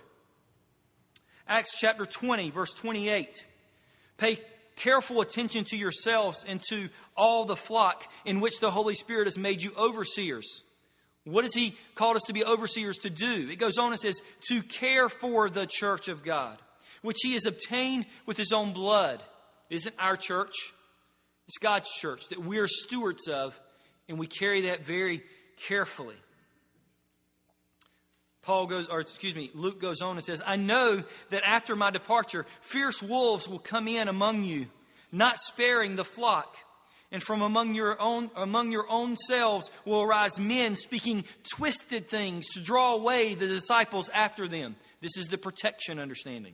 Acts 1.45 1.77
chapter 1.77 2.05
20, 2.05 2.51
verse 2.51 2.73
28. 2.73 3.45
Pay 4.15 4.39
careful 4.79 5.21
attention 5.21 5.63
to 5.65 5.77
yourselves 5.77 6.43
and 6.47 6.61
to 6.69 6.89
all 7.15 7.45
the 7.45 7.55
flock 7.55 8.11
in 8.25 8.39
which 8.39 8.59
the 8.59 8.71
Holy 8.71 8.95
Spirit 8.95 9.27
has 9.27 9.37
made 9.37 9.61
you 9.61 9.71
overseers. 9.77 10.63
What 11.25 11.43
has 11.43 11.53
He 11.53 11.75
called 11.95 12.15
us 12.15 12.23
to 12.27 12.33
be 12.33 12.43
overseers 12.43 12.97
to 12.99 13.09
do? 13.09 13.47
It 13.51 13.59
goes 13.59 13.77
on 13.77 13.91
and 13.91 13.99
says, 13.99 14.21
to 14.47 14.63
care 14.63 15.09
for 15.09 15.49
the 15.49 15.67
church 15.69 16.07
of 16.07 16.23
God, 16.23 16.57
which 17.01 17.17
He 17.21 17.33
has 17.33 17.45
obtained 17.45 18.07
with 18.25 18.37
His 18.37 18.51
own 18.51 18.73
blood. 18.73 19.21
It 19.69 19.75
isn't 19.75 19.95
our 19.99 20.15
church, 20.15 20.55
it's 21.47 21.57
God's 21.59 21.89
church 21.91 22.29
that 22.29 22.43
we're 22.43 22.67
stewards 22.67 23.27
of, 23.27 23.59
and 24.07 24.17
we 24.17 24.27
carry 24.27 24.61
that 24.61 24.85
very 24.85 25.21
carefully. 25.67 26.15
Paul 28.41 28.67
goes, 28.67 28.87
or 28.87 28.99
excuse 28.99 29.35
me, 29.35 29.51
Luke 29.53 29.81
goes 29.81 30.01
on 30.01 30.15
and 30.15 30.23
says, 30.23 30.41
I 30.45 30.55
know 30.55 31.03
that 31.29 31.43
after 31.43 31.75
my 31.75 31.91
departure, 31.91 32.45
fierce 32.61 33.01
wolves 33.01 33.47
will 33.47 33.59
come 33.59 33.87
in 33.87 34.07
among 34.07 34.43
you, 34.43 34.67
not 35.11 35.37
sparing 35.37 35.95
the 35.95 36.05
flock. 36.05 36.55
And 37.11 37.23
from 37.23 37.41
among 37.41 37.73
your 37.73 37.99
own, 37.99 38.29
among 38.35 38.71
your 38.71 38.85
own 38.89 39.17
selves 39.17 39.71
will 39.83 40.03
arise 40.03 40.39
men 40.39 40.75
speaking 40.75 41.25
twisted 41.55 42.07
things 42.07 42.45
to 42.53 42.61
draw 42.61 42.93
away 42.93 43.33
the 43.33 43.47
disciples 43.47 44.09
after 44.09 44.47
them. 44.47 44.75
This 45.01 45.17
is 45.17 45.27
the 45.27 45.37
protection 45.37 45.97
understanding. 45.99 46.53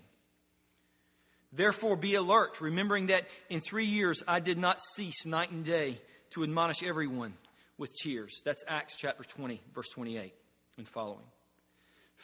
Therefore, 1.51 1.95
be 1.95 2.15
alert, 2.15 2.61
remembering 2.61 3.07
that 3.07 3.27
in 3.49 3.59
three 3.59 3.85
years 3.85 4.23
I 4.27 4.39
did 4.39 4.57
not 4.57 4.79
cease 4.95 5.25
night 5.25 5.51
and 5.51 5.63
day 5.63 5.99
to 6.31 6.43
admonish 6.43 6.83
everyone 6.83 7.33
with 7.77 7.93
tears. 8.01 8.41
That's 8.43 8.63
Acts 8.67 8.95
chapter 8.97 9.23
20, 9.23 9.61
verse 9.73 9.89
28 9.89 10.33
and 10.77 10.87
following. 10.87 11.25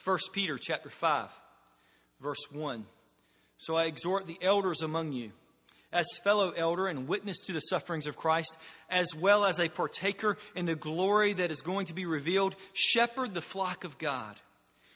1 0.04 0.18
Peter 0.34 0.58
chapter 0.60 0.90
5, 0.90 1.30
verse 2.20 2.52
1. 2.52 2.86
So 3.58 3.76
I 3.76 3.86
exhort 3.86 4.26
the 4.26 4.40
elders 4.42 4.82
among 4.82 5.12
you, 5.12 5.32
as 5.94 6.06
fellow 6.24 6.52
elder 6.52 6.88
and 6.88 7.08
witness 7.08 7.38
to 7.46 7.54
the 7.54 7.60
sufferings 7.60 8.08
of 8.08 8.18
Christ, 8.18 8.58
as 8.90 9.14
well 9.16 9.46
as 9.46 9.60
a 9.60 9.70
partaker 9.70 10.38
in 10.56 10.66
the 10.66 10.76
glory 10.76 11.34
that 11.34 11.52
is 11.52 11.62
going 11.62 11.86
to 11.88 11.94
be 11.94 12.06
revealed, 12.06 12.56
shepherd 12.74 13.34
the 13.34 13.42
flock 13.42 13.84
of 13.84 13.98
God 13.98 14.36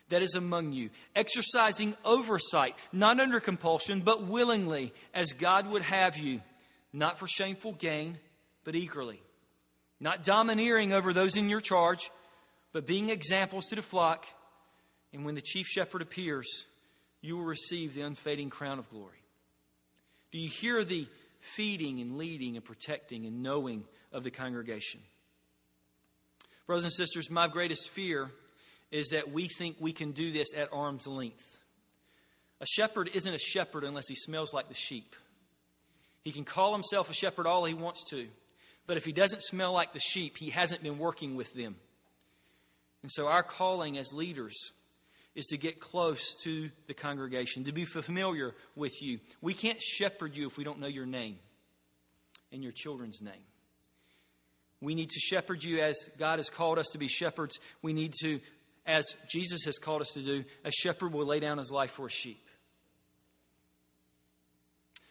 that 0.09 0.21
is 0.21 0.35
among 0.35 0.71
you, 0.71 0.89
exercising 1.15 1.95
oversight, 2.05 2.75
not 2.91 3.19
under 3.19 3.39
compulsion, 3.39 4.01
but 4.01 4.23
willingly, 4.23 4.93
as 5.13 5.33
God 5.33 5.69
would 5.71 5.81
have 5.81 6.17
you, 6.17 6.41
not 6.93 7.19
for 7.19 7.27
shameful 7.27 7.73
gain, 7.73 8.19
but 8.63 8.75
eagerly, 8.75 9.19
not 9.99 10.23
domineering 10.23 10.93
over 10.93 11.11
those 11.11 11.35
in 11.35 11.49
your 11.49 11.61
charge 11.61 12.09
but 12.75 12.85
being 12.85 13.09
examples 13.09 13.67
to 13.67 13.75
the 13.77 13.81
flock. 13.81 14.25
And 15.15 15.23
when 15.23 15.35
the 15.35 15.41
chief 15.41 15.65
shepherd 15.65 16.01
appears, 16.01 16.65
you 17.21 17.37
will 17.37 17.45
receive 17.45 17.95
the 17.95 18.01
unfading 18.01 18.49
crown 18.49 18.79
of 18.79 18.89
glory. 18.89 19.23
Do 20.29 20.37
you 20.37 20.49
hear 20.49 20.83
the 20.83 21.07
feeding 21.39 22.01
and 22.01 22.17
leading 22.17 22.57
and 22.57 22.65
protecting 22.65 23.25
and 23.25 23.41
knowing 23.41 23.85
of 24.11 24.25
the 24.25 24.29
congregation? 24.29 24.99
Brothers 26.67 26.83
and 26.83 26.91
sisters, 26.91 27.31
my 27.31 27.47
greatest 27.47 27.89
fear 27.91 28.29
is 28.91 29.07
that 29.09 29.31
we 29.31 29.47
think 29.47 29.77
we 29.79 29.93
can 29.93 30.11
do 30.11 30.33
this 30.33 30.53
at 30.53 30.73
arm's 30.73 31.07
length. 31.07 31.59
A 32.59 32.65
shepherd 32.65 33.09
isn't 33.13 33.33
a 33.33 33.39
shepherd 33.39 33.85
unless 33.85 34.09
he 34.09 34.15
smells 34.15 34.53
like 34.53 34.67
the 34.67 34.73
sheep. 34.73 35.15
He 36.25 36.33
can 36.33 36.43
call 36.43 36.73
himself 36.73 37.09
a 37.09 37.13
shepherd 37.13 37.47
all 37.47 37.63
he 37.63 37.73
wants 37.73 38.03
to, 38.09 38.27
but 38.85 38.97
if 38.97 39.05
he 39.05 39.13
doesn't 39.13 39.43
smell 39.43 39.71
like 39.71 39.93
the 39.93 39.99
sheep, 40.01 40.37
he 40.37 40.49
hasn't 40.49 40.83
been 40.83 40.97
working 40.97 41.37
with 41.37 41.53
them. 41.53 41.77
And 43.01 43.09
so, 43.09 43.27
our 43.27 43.43
calling 43.43 43.97
as 43.97 44.11
leaders 44.11 44.73
is 45.35 45.45
to 45.47 45.57
get 45.57 45.79
close 45.79 46.33
to 46.43 46.69
the 46.87 46.93
congregation, 46.93 47.65
to 47.65 47.73
be 47.73 47.85
familiar 47.85 48.55
with 48.75 49.01
you. 49.01 49.19
We 49.41 49.53
can't 49.53 49.81
shepherd 49.81 50.35
you 50.35 50.47
if 50.47 50.57
we 50.57 50.63
don't 50.63 50.79
know 50.79 50.87
your 50.87 51.05
name 51.05 51.37
and 52.51 52.63
your 52.63 52.71
children's 52.71 53.21
name. 53.21 53.33
We 54.81 54.95
need 54.95 55.09
to 55.09 55.19
shepherd 55.19 55.63
you 55.63 55.81
as 55.81 55.97
God 56.17 56.39
has 56.39 56.49
called 56.49 56.79
us 56.79 56.87
to 56.93 56.97
be 56.97 57.07
shepherds. 57.07 57.59
We 57.81 57.93
need 57.93 58.13
to, 58.21 58.39
as 58.85 59.05
Jesus 59.29 59.63
has 59.65 59.77
called 59.77 60.01
us 60.01 60.11
to 60.13 60.21
do, 60.21 60.45
a 60.63 60.71
shepherd 60.71 61.13
will 61.13 61.25
lay 61.25 61.39
down 61.39 61.57
his 61.57 61.71
life 61.71 61.91
for 61.91 62.07
a 62.07 62.11
sheep. 62.11 62.41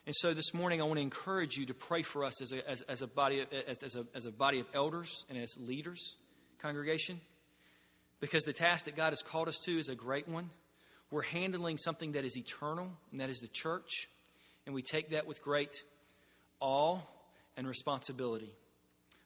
And 0.06 0.14
so 0.14 0.34
this 0.34 0.52
morning, 0.52 0.82
I 0.82 0.84
want 0.84 0.98
to 0.98 1.02
encourage 1.02 1.56
you 1.56 1.64
to 1.66 1.74
pray 1.74 2.02
for 2.02 2.24
us 2.24 2.42
as 2.42 2.52
a, 2.52 2.68
as, 2.68 2.82
as 2.82 3.00
a, 3.00 3.06
body, 3.06 3.44
as, 3.66 3.82
as, 3.82 3.94
a, 3.94 4.04
as 4.14 4.26
a 4.26 4.30
body 4.30 4.60
of 4.60 4.66
elders 4.74 5.24
and 5.30 5.38
as 5.38 5.56
leaders, 5.58 6.16
congregation, 6.58 7.20
because 8.24 8.44
the 8.44 8.54
task 8.54 8.86
that 8.86 8.96
God 8.96 9.10
has 9.10 9.20
called 9.20 9.48
us 9.48 9.58
to 9.66 9.78
is 9.78 9.90
a 9.90 9.94
great 9.94 10.26
one. 10.26 10.48
We're 11.10 11.20
handling 11.20 11.76
something 11.76 12.12
that 12.12 12.24
is 12.24 12.38
eternal, 12.38 12.88
and 13.12 13.20
that 13.20 13.28
is 13.28 13.40
the 13.40 13.48
church, 13.48 14.08
and 14.64 14.74
we 14.74 14.80
take 14.80 15.10
that 15.10 15.26
with 15.26 15.42
great 15.42 15.82
awe 16.58 17.00
and 17.54 17.68
responsibility. 17.68 18.50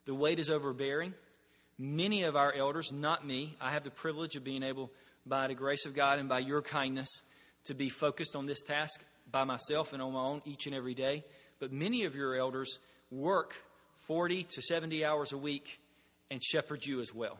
The 0.03 0.13
weight 0.13 0.37
is 0.37 0.49
overbearing. 0.49 1.13
Many 1.77 2.23
of 2.23 2.35
our 2.35 2.51
elders, 2.51 2.91
not 2.91 3.25
me, 3.25 3.55
I 3.61 3.71
have 3.71 3.85
the 3.85 3.89
privilege 3.89 4.35
of 4.35 4.43
being 4.43 4.63
able, 4.63 4.91
by 5.25 5.47
the 5.47 5.55
grace 5.55 5.85
of 5.85 5.95
God 5.95 6.19
and 6.19 6.27
by 6.27 6.39
your 6.39 6.61
kindness, 6.61 7.21
to 7.67 7.73
be 7.73 7.87
focused 7.87 8.35
on 8.35 8.47
this 8.47 8.63
task 8.63 9.01
by 9.31 9.45
myself 9.45 9.93
and 9.93 10.01
on 10.01 10.11
my 10.11 10.19
own 10.19 10.41
each 10.43 10.65
and 10.65 10.75
every 10.75 10.93
day. 10.93 11.23
But 11.59 11.71
many 11.71 12.03
of 12.03 12.15
your 12.15 12.35
elders 12.35 12.79
work 13.09 13.55
40 14.07 14.43
to 14.43 14.61
70 14.61 15.05
hours 15.05 15.31
a 15.31 15.37
week 15.37 15.79
and 16.29 16.43
shepherd 16.43 16.85
you 16.85 16.99
as 16.99 17.15
well. 17.15 17.39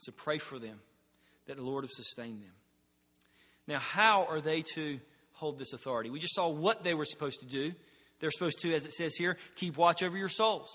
So 0.00 0.12
pray 0.12 0.38
for 0.38 0.58
them 0.58 0.80
that 1.46 1.56
the 1.56 1.62
Lord 1.62 1.84
will 1.84 1.90
sustain 1.92 2.40
them. 2.40 2.52
Now, 3.66 3.78
how 3.78 4.24
are 4.24 4.40
they 4.40 4.62
to 4.74 4.98
hold 5.34 5.58
this 5.58 5.74
authority? 5.74 6.08
We 6.08 6.18
just 6.18 6.34
saw 6.34 6.48
what 6.48 6.82
they 6.82 6.94
were 6.94 7.04
supposed 7.04 7.40
to 7.40 7.46
do. 7.46 7.72
They're 8.18 8.30
supposed 8.30 8.60
to, 8.62 8.74
as 8.74 8.86
it 8.86 8.92
says 8.94 9.14
here, 9.14 9.36
keep 9.56 9.76
watch 9.76 10.02
over 10.02 10.16
your 10.16 10.30
souls. 10.30 10.70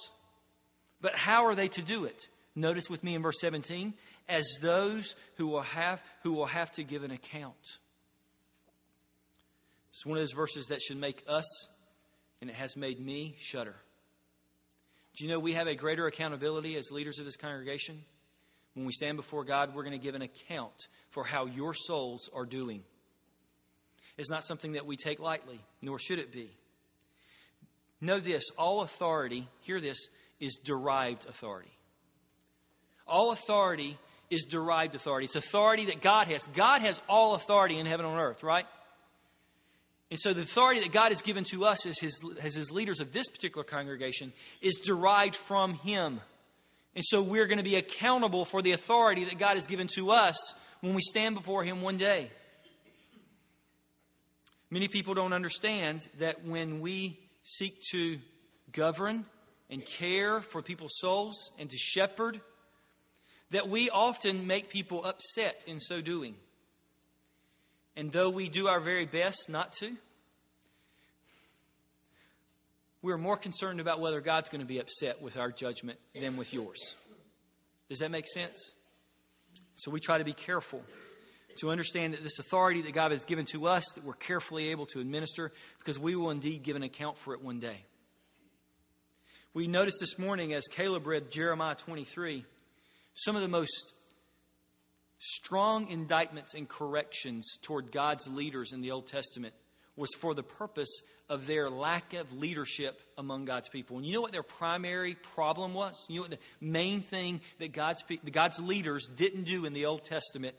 But 1.02 1.16
how 1.16 1.46
are 1.46 1.56
they 1.56 1.68
to 1.70 1.82
do 1.82 2.06
it? 2.06 2.28
Notice 2.56 2.90
with 2.90 3.04
me 3.04 3.16
in 3.16 3.24
verse 3.24 3.40
17, 3.42 3.96
as 4.30 4.46
those 4.62 5.16
who 5.38 5.48
will 5.48 5.62
have 5.62 6.02
who 6.24 6.34
will 6.34 6.46
have 6.46 6.72
to 6.74 6.84
give 6.84 7.04
an 7.04 7.12
account. 7.12 7.80
It's 9.90 10.06
one 10.06 10.18
of 10.18 10.22
those 10.22 10.34
verses 10.34 10.68
that 10.68 10.82
should 10.82 10.98
make 10.98 11.24
us, 11.28 11.46
and 12.42 12.50
it 12.50 12.56
has 12.56 12.78
made 12.78 13.00
me, 13.00 13.36
shudder. 13.40 13.76
Do 15.16 15.24
you 15.24 15.32
know 15.32 15.40
we 15.40 15.54
have 15.54 15.68
a 15.68 15.76
greater 15.76 16.06
accountability 16.06 16.76
as 16.76 16.92
leaders 16.92 17.20
of 17.20 17.26
this 17.26 17.38
congregation? 17.38 18.04
When 18.76 18.86
we 18.86 18.92
stand 18.92 19.18
before 19.18 19.44
God, 19.44 19.74
we're 19.74 19.84
going 19.84 19.98
to 19.98 20.04
give 20.04 20.16
an 20.16 20.22
account 20.22 20.88
for 21.10 21.24
how 21.24 21.46
your 21.46 21.74
souls 21.74 22.30
are 22.34 22.46
doing. 22.46 22.84
It's 24.18 24.30
not 24.30 24.44
something 24.44 24.74
that 24.74 24.86
we 24.86 24.96
take 24.96 25.20
lightly, 25.20 25.60
nor 25.82 25.98
should 25.98 26.20
it 26.20 26.32
be. 26.32 26.52
Know 28.02 28.20
this 28.20 28.44
all 28.58 28.82
authority, 28.82 29.48
hear 29.62 29.82
this, 29.82 30.08
is 30.40 30.60
derived 30.64 31.26
authority. 31.26 31.72
All 33.08 33.32
authority 33.32 33.98
is 34.30 34.44
derived 34.44 34.96
authority. 34.96 35.26
It's 35.26 35.36
authority 35.36 35.86
that 35.86 36.02
God 36.02 36.28
has. 36.28 36.46
God 36.48 36.82
has 36.82 37.02
all 37.08 37.36
authority 37.36 37.80
in 37.80 37.86
heaven 37.86 38.06
and 38.06 38.16
on 38.16 38.22
earth, 38.22 38.44
right? 38.44 38.66
And 40.12 40.20
so 40.20 40.34
the 40.34 40.42
authority 40.42 40.82
that 40.82 40.92
God 40.92 41.10
has 41.10 41.22
given 41.22 41.44
to 41.52 41.66
us 41.66 41.86
as 41.86 42.00
his, 42.00 42.24
as 42.42 42.56
his 42.56 42.72
leaders 42.72 43.00
of 43.00 43.12
this 43.12 43.30
particular 43.30 43.64
congregation 43.64 44.34
is 44.62 44.76
derived 44.76 45.36
from 45.36 45.74
Him. 45.74 46.22
And 46.96 47.04
so 47.04 47.22
we're 47.22 47.46
going 47.46 47.58
to 47.58 47.64
be 47.64 47.76
accountable 47.76 48.46
for 48.46 48.62
the 48.62 48.72
authority 48.72 49.26
that 49.26 49.38
God 49.38 49.56
has 49.56 49.68
given 49.68 49.88
to 49.96 50.12
us 50.12 50.56
when 50.82 50.94
we 50.94 51.02
stand 51.02 51.36
before 51.36 51.64
Him 51.64 51.82
one 51.82 51.98
day. 51.98 52.30
Many 54.70 54.88
people 54.88 55.14
don't 55.14 55.34
understand 55.34 56.08
that 56.20 56.46
when 56.46 56.80
we 56.80 57.20
seek 57.44 57.82
to 57.92 58.18
govern 58.72 59.26
and 59.70 59.86
care 59.86 60.42
for 60.42 60.62
people's 60.62 60.98
souls 60.98 61.52
and 61.60 61.70
to 61.70 61.78
shepherd, 61.78 62.40
that 63.52 63.70
we 63.70 63.90
often 63.90 64.48
make 64.48 64.70
people 64.70 65.06
upset 65.06 65.64
in 65.68 65.80
so 65.80 66.02
doing. 66.02 66.36
And 67.96 68.12
though 68.12 68.30
we 68.30 68.50
do 68.50 68.68
our 68.68 68.80
very 68.80 69.06
best 69.06 69.48
not 69.50 69.74
to, 69.74 69.96
we're 73.06 73.20
more 73.20 73.38
concerned 73.38 73.80
about 73.80 74.00
whether 74.00 74.20
God's 74.20 74.50
going 74.50 74.62
to 74.62 74.68
be 74.68 74.80
upset 74.80 75.22
with 75.22 75.38
our 75.38 75.52
judgment 75.52 76.00
than 76.20 76.38
with 76.38 76.52
yours. 76.56 76.96
Does 77.88 78.00
that 78.00 78.10
make 78.10 78.26
sense? 78.28 78.74
So 79.76 79.92
we 79.92 80.00
try 80.00 80.18
to 80.18 80.24
be 80.24 80.34
careful 80.34 80.82
to 81.60 81.70
understand 81.70 82.16
that 82.16 82.24
this 82.24 82.40
authority 82.40 82.82
that 82.82 82.94
God 82.96 83.12
has 83.12 83.24
given 83.24 83.46
to 83.52 83.68
us 83.68 83.86
that 83.94 84.04
we're 84.04 84.14
carefully 84.14 84.70
able 84.70 84.88
to 84.88 85.00
administer 85.02 85.52
because 85.78 86.00
we 86.00 86.16
will 86.16 86.32
indeed 86.32 86.64
give 86.64 86.76
an 86.76 86.82
account 86.82 87.16
for 87.20 87.36
it 87.36 87.44
one 87.44 87.60
day. 87.60 87.86
We 89.54 89.68
noticed 89.68 89.98
this 90.00 90.18
morning 90.18 90.56
as 90.56 90.64
Caleb 90.72 91.06
read 91.06 91.30
Jeremiah 91.30 91.76
23 91.76 92.44
some 93.14 93.36
of 93.36 93.44
the 93.44 93.48
most 93.48 93.94
strong 95.20 95.90
indictments 95.90 96.56
and 96.56 96.68
corrections 96.68 97.60
toward 97.62 97.92
God's 97.92 98.28
leaders 98.28 98.74
in 98.74 98.82
the 98.82 98.90
Old 98.90 99.06
Testament 99.06 99.54
was 99.96 100.10
for 100.16 100.34
the 100.34 100.44
purpose 100.44 101.02
of 101.30 101.48
their 101.48 101.70
lack 101.70 102.14
of 102.14 102.34
leadership 102.34 103.02
among 103.18 103.46
God's 103.46 103.70
people. 103.70 103.98
And 103.98 104.06
you 104.06 104.14
know 104.14 104.22
what 104.22 104.32
their 104.32 104.44
primary 104.44 105.16
problem 105.16 105.74
was? 105.74 106.06
You 106.08 106.18
know 106.18 106.22
what 106.22 106.32
the 106.32 106.40
main 106.62 107.02
thing 107.02 107.42
that 107.60 107.72
God's, 107.72 108.04
God's 108.32 108.60
leaders 108.60 109.10
didn't 109.16 109.44
do 109.44 109.66
in 109.66 109.74
the 109.74 109.86
Old 109.88 110.04
Testament 110.04 110.56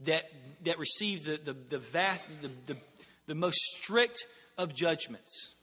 that, 0.00 0.30
that 0.64 0.78
received 0.78 1.26
the, 1.26 1.36
the, 1.36 1.52
the 1.52 1.78
vast, 1.78 2.26
the, 2.40 2.50
the, 2.66 2.78
the 3.26 3.34
most 3.34 3.58
strict 3.58 4.26
of 4.56 4.74
judgments? 4.74 5.54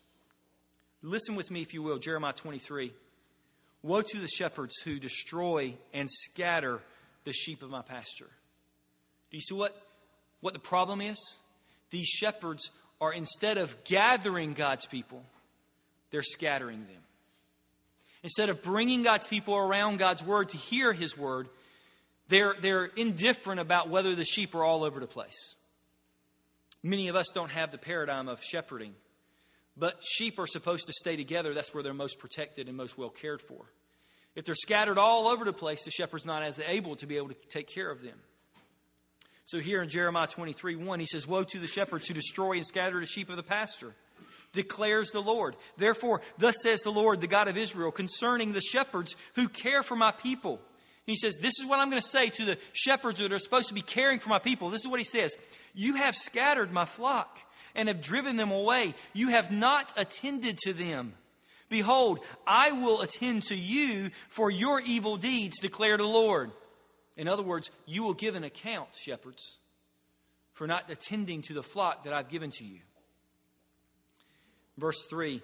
Listen 1.02 1.36
with 1.36 1.50
me, 1.50 1.62
if 1.62 1.74
you 1.74 1.82
will, 1.82 1.98
Jeremiah 1.98 2.34
23. 2.34 2.94
Woe 3.82 4.02
to 4.02 4.18
the 4.18 4.28
shepherds 4.28 4.76
who 4.84 5.00
destroy 5.00 5.76
and 5.94 6.10
scatter 6.10 6.82
the 7.24 7.34
sheep 7.34 7.62
of 7.62 7.70
my 7.70 7.82
pasture. 7.82 8.30
Do 9.32 9.38
you 9.38 9.42
see 9.42 9.54
what, 9.54 9.80
what 10.42 10.54
the 10.54 10.60
problem 10.60 11.02
is? 11.02 11.20
These 11.92 12.08
shepherds 12.08 12.72
are 13.02 13.14
instead 13.14 13.58
of 13.58 13.84
gathering 13.84 14.54
God's 14.54 14.86
people, 14.86 15.24
they're 16.12 16.24
scattering 16.24 16.86
them. 16.86 17.02
Instead 18.24 18.50
of 18.50 18.64
bringing 18.64 19.04
God's 19.04 19.28
people 19.28 19.56
around 19.56 20.00
God's 20.00 20.24
word 20.24 20.50
to 20.50 20.58
hear 20.58 20.94
his 20.94 21.18
word, 21.18 21.48
they're, 22.28 22.56
they're 22.60 22.86
indifferent 22.86 23.60
about 23.60 23.90
whether 23.90 24.16
the 24.16 24.26
sheep 24.26 24.56
are 24.56 24.64
all 24.64 24.84
over 24.84 25.00
the 25.00 25.08
place. 25.08 25.56
Many 26.82 27.08
of 27.08 27.16
us 27.16 27.28
don't 27.34 27.52
have 27.52 27.72
the 27.72 27.78
paradigm 27.78 28.28
of 28.28 28.44
shepherding, 28.44 28.94
but 29.78 30.04
sheep 30.04 30.40
are 30.40 30.48
supposed 30.48 30.88
to 30.88 30.94
stay 30.94 31.16
together. 31.16 31.54
That's 31.54 31.74
where 31.74 31.84
they're 31.84 31.94
most 31.94 32.20
protected 32.20 32.68
and 32.68 32.78
most 32.78 32.98
well 32.98 33.10
cared 33.10 33.42
for. 33.42 33.66
If 34.36 34.46
they're 34.46 34.56
scattered 34.56 34.98
all 34.98 35.28
over 35.28 35.46
the 35.46 35.54
place, 35.54 35.84
the 35.84 35.92
shepherd's 35.92 36.26
not 36.26 36.44
as 36.44 36.60
able 36.60 36.96
to 36.98 37.08
be 37.08 37.18
able 37.18 37.30
to 37.30 37.36
take 37.50 37.68
care 37.68 37.90
of 37.90 38.02
them. 38.02 38.20
So 39.46 39.60
here 39.60 39.84
in 39.84 39.90
Jeremiah 39.90 40.28
23 40.28 40.76
1, 40.76 41.00
he 41.00 41.06
says, 41.06 41.28
Woe 41.28 41.44
to 41.44 41.60
the 41.60 41.68
shepherds 41.68 42.08
who 42.08 42.16
destroy 42.16 42.54
and 42.54 42.66
scatter 42.66 43.00
the 43.00 43.06
sheep 43.06 43.30
of 43.30 43.38
the 43.38 43.44
pasture, 43.44 43.94
declares 44.52 45.12
the 45.12 45.22
Lord. 45.22 45.56
Therefore, 45.78 46.22
thus 46.40 46.56
says 46.64 46.82
the 46.82 46.92
Lord, 46.92 47.22
the 47.22 47.28
God 47.28 47.48
of 47.48 47.56
Israel, 47.56 47.92
concerning 47.92 48.54
the 48.54 48.62
shepherds 48.62 49.16
who 49.36 49.48
care 49.48 49.84
for 49.84 49.96
my 49.96 50.12
people. 50.12 50.60
he 51.06 51.16
says, 51.16 51.38
This 51.38 51.60
is 51.60 51.66
what 51.68 51.80
I'm 51.80 51.92
going 51.92 52.02
to 52.02 52.08
say 52.08 52.30
to 52.30 52.46
the 52.46 52.58
shepherds 52.74 53.20
that 53.20 53.32
are 53.32 53.40
supposed 53.40 53.68
to 53.68 53.76
be 53.76 53.84
caring 53.84 54.18
for 54.18 54.30
my 54.30 54.40
people. 54.40 54.72
This 54.72 54.82
is 54.82 54.88
what 54.88 55.00
he 55.00 55.06
says 55.06 55.36
You 55.76 55.96
have 55.96 56.16
scattered 56.16 56.72
my 56.72 56.86
flock 56.86 57.38
and 57.76 57.88
have 57.88 58.02
driven 58.02 58.38
them 58.38 58.52
away. 58.52 58.96
You 59.14 59.28
have 59.28 59.52
not 59.52 59.94
attended 59.96 60.58
to 60.60 60.74
them. 60.74 61.14
Behold, 61.70 62.20
I 62.48 62.72
will 62.72 63.02
attend 63.02 63.44
to 63.44 63.56
you 63.56 64.10
for 64.30 64.50
your 64.50 64.80
evil 64.80 65.18
deeds, 65.18 65.60
declare 65.60 65.98
the 65.98 66.04
Lord. 66.04 66.52
In 67.18 67.28
other 67.28 67.44
words, 67.44 67.72
you 67.86 68.04
will 68.04 68.14
give 68.14 68.36
an 68.36 68.44
account, 68.44 68.90
shepherds, 69.00 69.60
for 70.54 70.68
not 70.68 70.90
attending 70.90 71.42
to 71.44 71.54
the 71.54 71.64
flock 71.64 72.04
that 72.04 72.14
I've 72.14 72.30
given 72.30 72.52
to 72.52 72.66
you. 72.66 72.80
Verse 74.78 75.06
3 75.10 75.42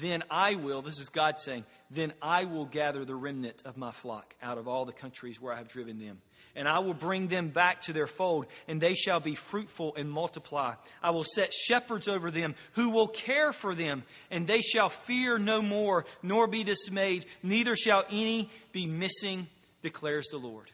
then 0.00 0.24
I 0.28 0.56
will, 0.56 0.82
this 0.82 0.98
is 0.98 1.08
God 1.08 1.38
saying, 1.38 1.64
then 1.90 2.12
I 2.20 2.46
will 2.46 2.64
gather 2.64 3.04
the 3.04 3.14
remnant 3.14 3.62
of 3.64 3.76
my 3.76 3.92
flock 3.92 4.34
out 4.42 4.58
of 4.58 4.66
all 4.66 4.84
the 4.84 4.92
countries 4.92 5.40
where 5.40 5.52
I 5.52 5.58
have 5.58 5.68
driven 5.68 6.00
them. 6.00 6.20
And 6.56 6.68
I 6.68 6.80
will 6.80 6.94
bring 6.94 7.28
them 7.28 7.48
back 7.48 7.82
to 7.82 7.92
their 7.92 8.06
fold, 8.06 8.46
and 8.68 8.80
they 8.80 8.94
shall 8.94 9.20
be 9.20 9.34
fruitful 9.34 9.94
and 9.96 10.10
multiply. 10.10 10.74
I 11.02 11.10
will 11.10 11.24
set 11.24 11.52
shepherds 11.52 12.08
over 12.08 12.30
them 12.30 12.54
who 12.72 12.90
will 12.90 13.08
care 13.08 13.52
for 13.52 13.74
them, 13.74 14.04
and 14.30 14.46
they 14.46 14.60
shall 14.60 14.88
fear 14.88 15.38
no 15.38 15.62
more, 15.62 16.06
nor 16.22 16.46
be 16.46 16.64
dismayed, 16.64 17.26
neither 17.42 17.76
shall 17.76 18.04
any 18.10 18.50
be 18.72 18.86
missing, 18.86 19.48
declares 19.82 20.26
the 20.30 20.38
Lord. 20.38 20.70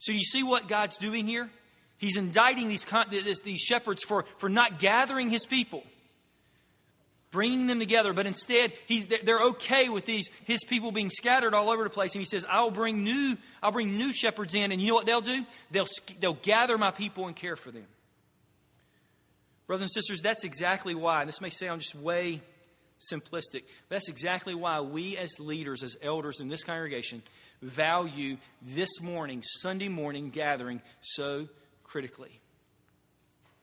So, 0.00 0.10
you 0.10 0.22
see 0.22 0.42
what 0.42 0.66
God's 0.66 0.98
doing 0.98 1.28
here? 1.28 1.48
He's 1.98 2.16
indicting 2.16 2.68
these, 2.68 2.84
these 3.44 3.60
shepherds 3.60 4.02
for, 4.02 4.24
for 4.38 4.48
not 4.48 4.80
gathering 4.80 5.30
his 5.30 5.46
people 5.46 5.84
bringing 7.30 7.66
them 7.66 7.78
together, 7.78 8.12
but 8.12 8.26
instead 8.26 8.72
he's, 8.86 9.06
they're 9.06 9.42
okay 9.42 9.88
with 9.88 10.04
these 10.04 10.28
his 10.44 10.64
people 10.64 10.92
being 10.92 11.10
scattered 11.10 11.54
all 11.54 11.70
over 11.70 11.84
the 11.84 11.90
place. 11.90 12.14
And 12.14 12.20
he 12.20 12.24
says, 12.24 12.44
"I'll 12.48 12.70
bring 12.70 13.04
new 13.04 13.36
I'll 13.62 13.72
bring 13.72 13.96
new 13.96 14.12
shepherds 14.12 14.54
in, 14.54 14.72
and 14.72 14.80
you 14.80 14.88
know 14.88 14.94
what 14.94 15.06
they'll 15.06 15.20
do? 15.20 15.44
They'll 15.70 15.86
they'll 16.18 16.34
gather 16.34 16.76
my 16.78 16.90
people 16.90 17.26
and 17.26 17.36
care 17.36 17.56
for 17.56 17.70
them." 17.70 17.86
Brothers 19.66 19.84
and 19.84 19.90
sisters, 19.92 20.20
that's 20.20 20.44
exactly 20.44 20.94
why. 20.94 21.20
And 21.20 21.28
this 21.28 21.40
may 21.40 21.50
sound 21.50 21.80
just 21.80 21.94
way 21.94 22.42
simplistic, 23.00 23.62
but 23.88 23.96
that's 23.96 24.08
exactly 24.08 24.54
why 24.54 24.80
we 24.80 25.16
as 25.16 25.38
leaders, 25.38 25.82
as 25.82 25.96
elders 26.02 26.40
in 26.40 26.48
this 26.48 26.64
congregation, 26.64 27.22
value 27.62 28.36
this 28.62 29.00
morning, 29.00 29.42
Sunday 29.42 29.88
morning 29.88 30.30
gathering 30.30 30.80
so 31.00 31.48
critically. 31.84 32.40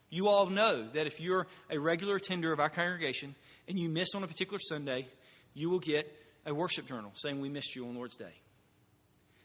You 0.09 0.27
all 0.27 0.47
know 0.47 0.87
that 0.93 1.07
if 1.07 1.19
you're 1.19 1.47
a 1.69 1.77
regular 1.77 2.15
attender 2.15 2.51
of 2.51 2.59
our 2.59 2.69
congregation, 2.69 3.35
and 3.67 3.77
you 3.77 3.89
miss 3.89 4.15
on 4.15 4.23
a 4.23 4.27
particular 4.27 4.59
Sunday, 4.59 5.07
you 5.53 5.69
will 5.69 5.79
get 5.79 6.11
a 6.45 6.53
worship 6.53 6.85
journal 6.85 7.11
saying 7.15 7.41
we 7.41 7.49
missed 7.49 7.75
you 7.75 7.85
on 7.87 7.95
Lord's 7.95 8.15
Day. 8.15 8.33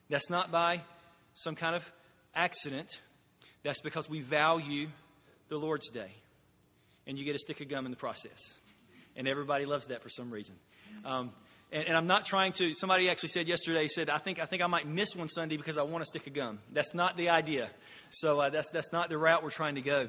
That's 0.09 0.31
not 0.31 0.53
by 0.53 0.83
some 1.35 1.57
kind 1.57 1.75
of 1.75 1.91
accident. 2.35 3.01
That's 3.63 3.81
because 3.81 4.09
we 4.09 4.21
value 4.21 4.89
the 5.49 5.57
Lord's 5.57 5.89
Day. 5.91 6.13
And 7.07 7.19
you 7.19 7.25
get 7.25 7.35
a 7.35 7.39
stick 7.39 7.61
of 7.61 7.69
gum 7.69 7.85
in 7.85 7.91
the 7.91 7.97
process. 7.97 8.39
And 9.17 9.27
everybody 9.27 9.67
loves 9.67 9.89
that 9.89 10.03
for 10.03 10.09
some 10.09 10.31
reason. 10.31 10.55
Um, 11.05 11.31
and, 11.73 11.89
and, 11.89 11.97
I'm 11.97 12.07
not 12.07 12.27
trying 12.27 12.53
to, 12.53 12.75
somebody 12.75 13.09
actually 13.09 13.31
said 13.31 13.49
yesterday, 13.49 13.89
said, 13.89 14.11
I 14.11 14.19
think, 14.19 14.39
I 14.39 14.45
think 14.45 14.63
I 14.63 14.67
might 14.67 14.87
miss 14.87 15.17
one 15.17 15.29
Sunday 15.29 15.57
because 15.57 15.79
I 15.79 15.83
want 15.83 16.05
to 16.05 16.07
stick 16.07 16.27
a 16.27 16.31
gum. 16.31 16.59
That's 16.73 16.95
not 16.95 17.17
the 17.17 17.31
idea. 17.31 17.71
So 18.11 18.41
uh, 18.41 18.51
that's, 18.51 18.71
that's 18.71 18.93
not 18.93 19.09
the 19.09 19.19
route 19.19 19.43
we're 19.43 19.51
trying 19.51 19.77
to 19.77 19.83
go. 19.83 20.09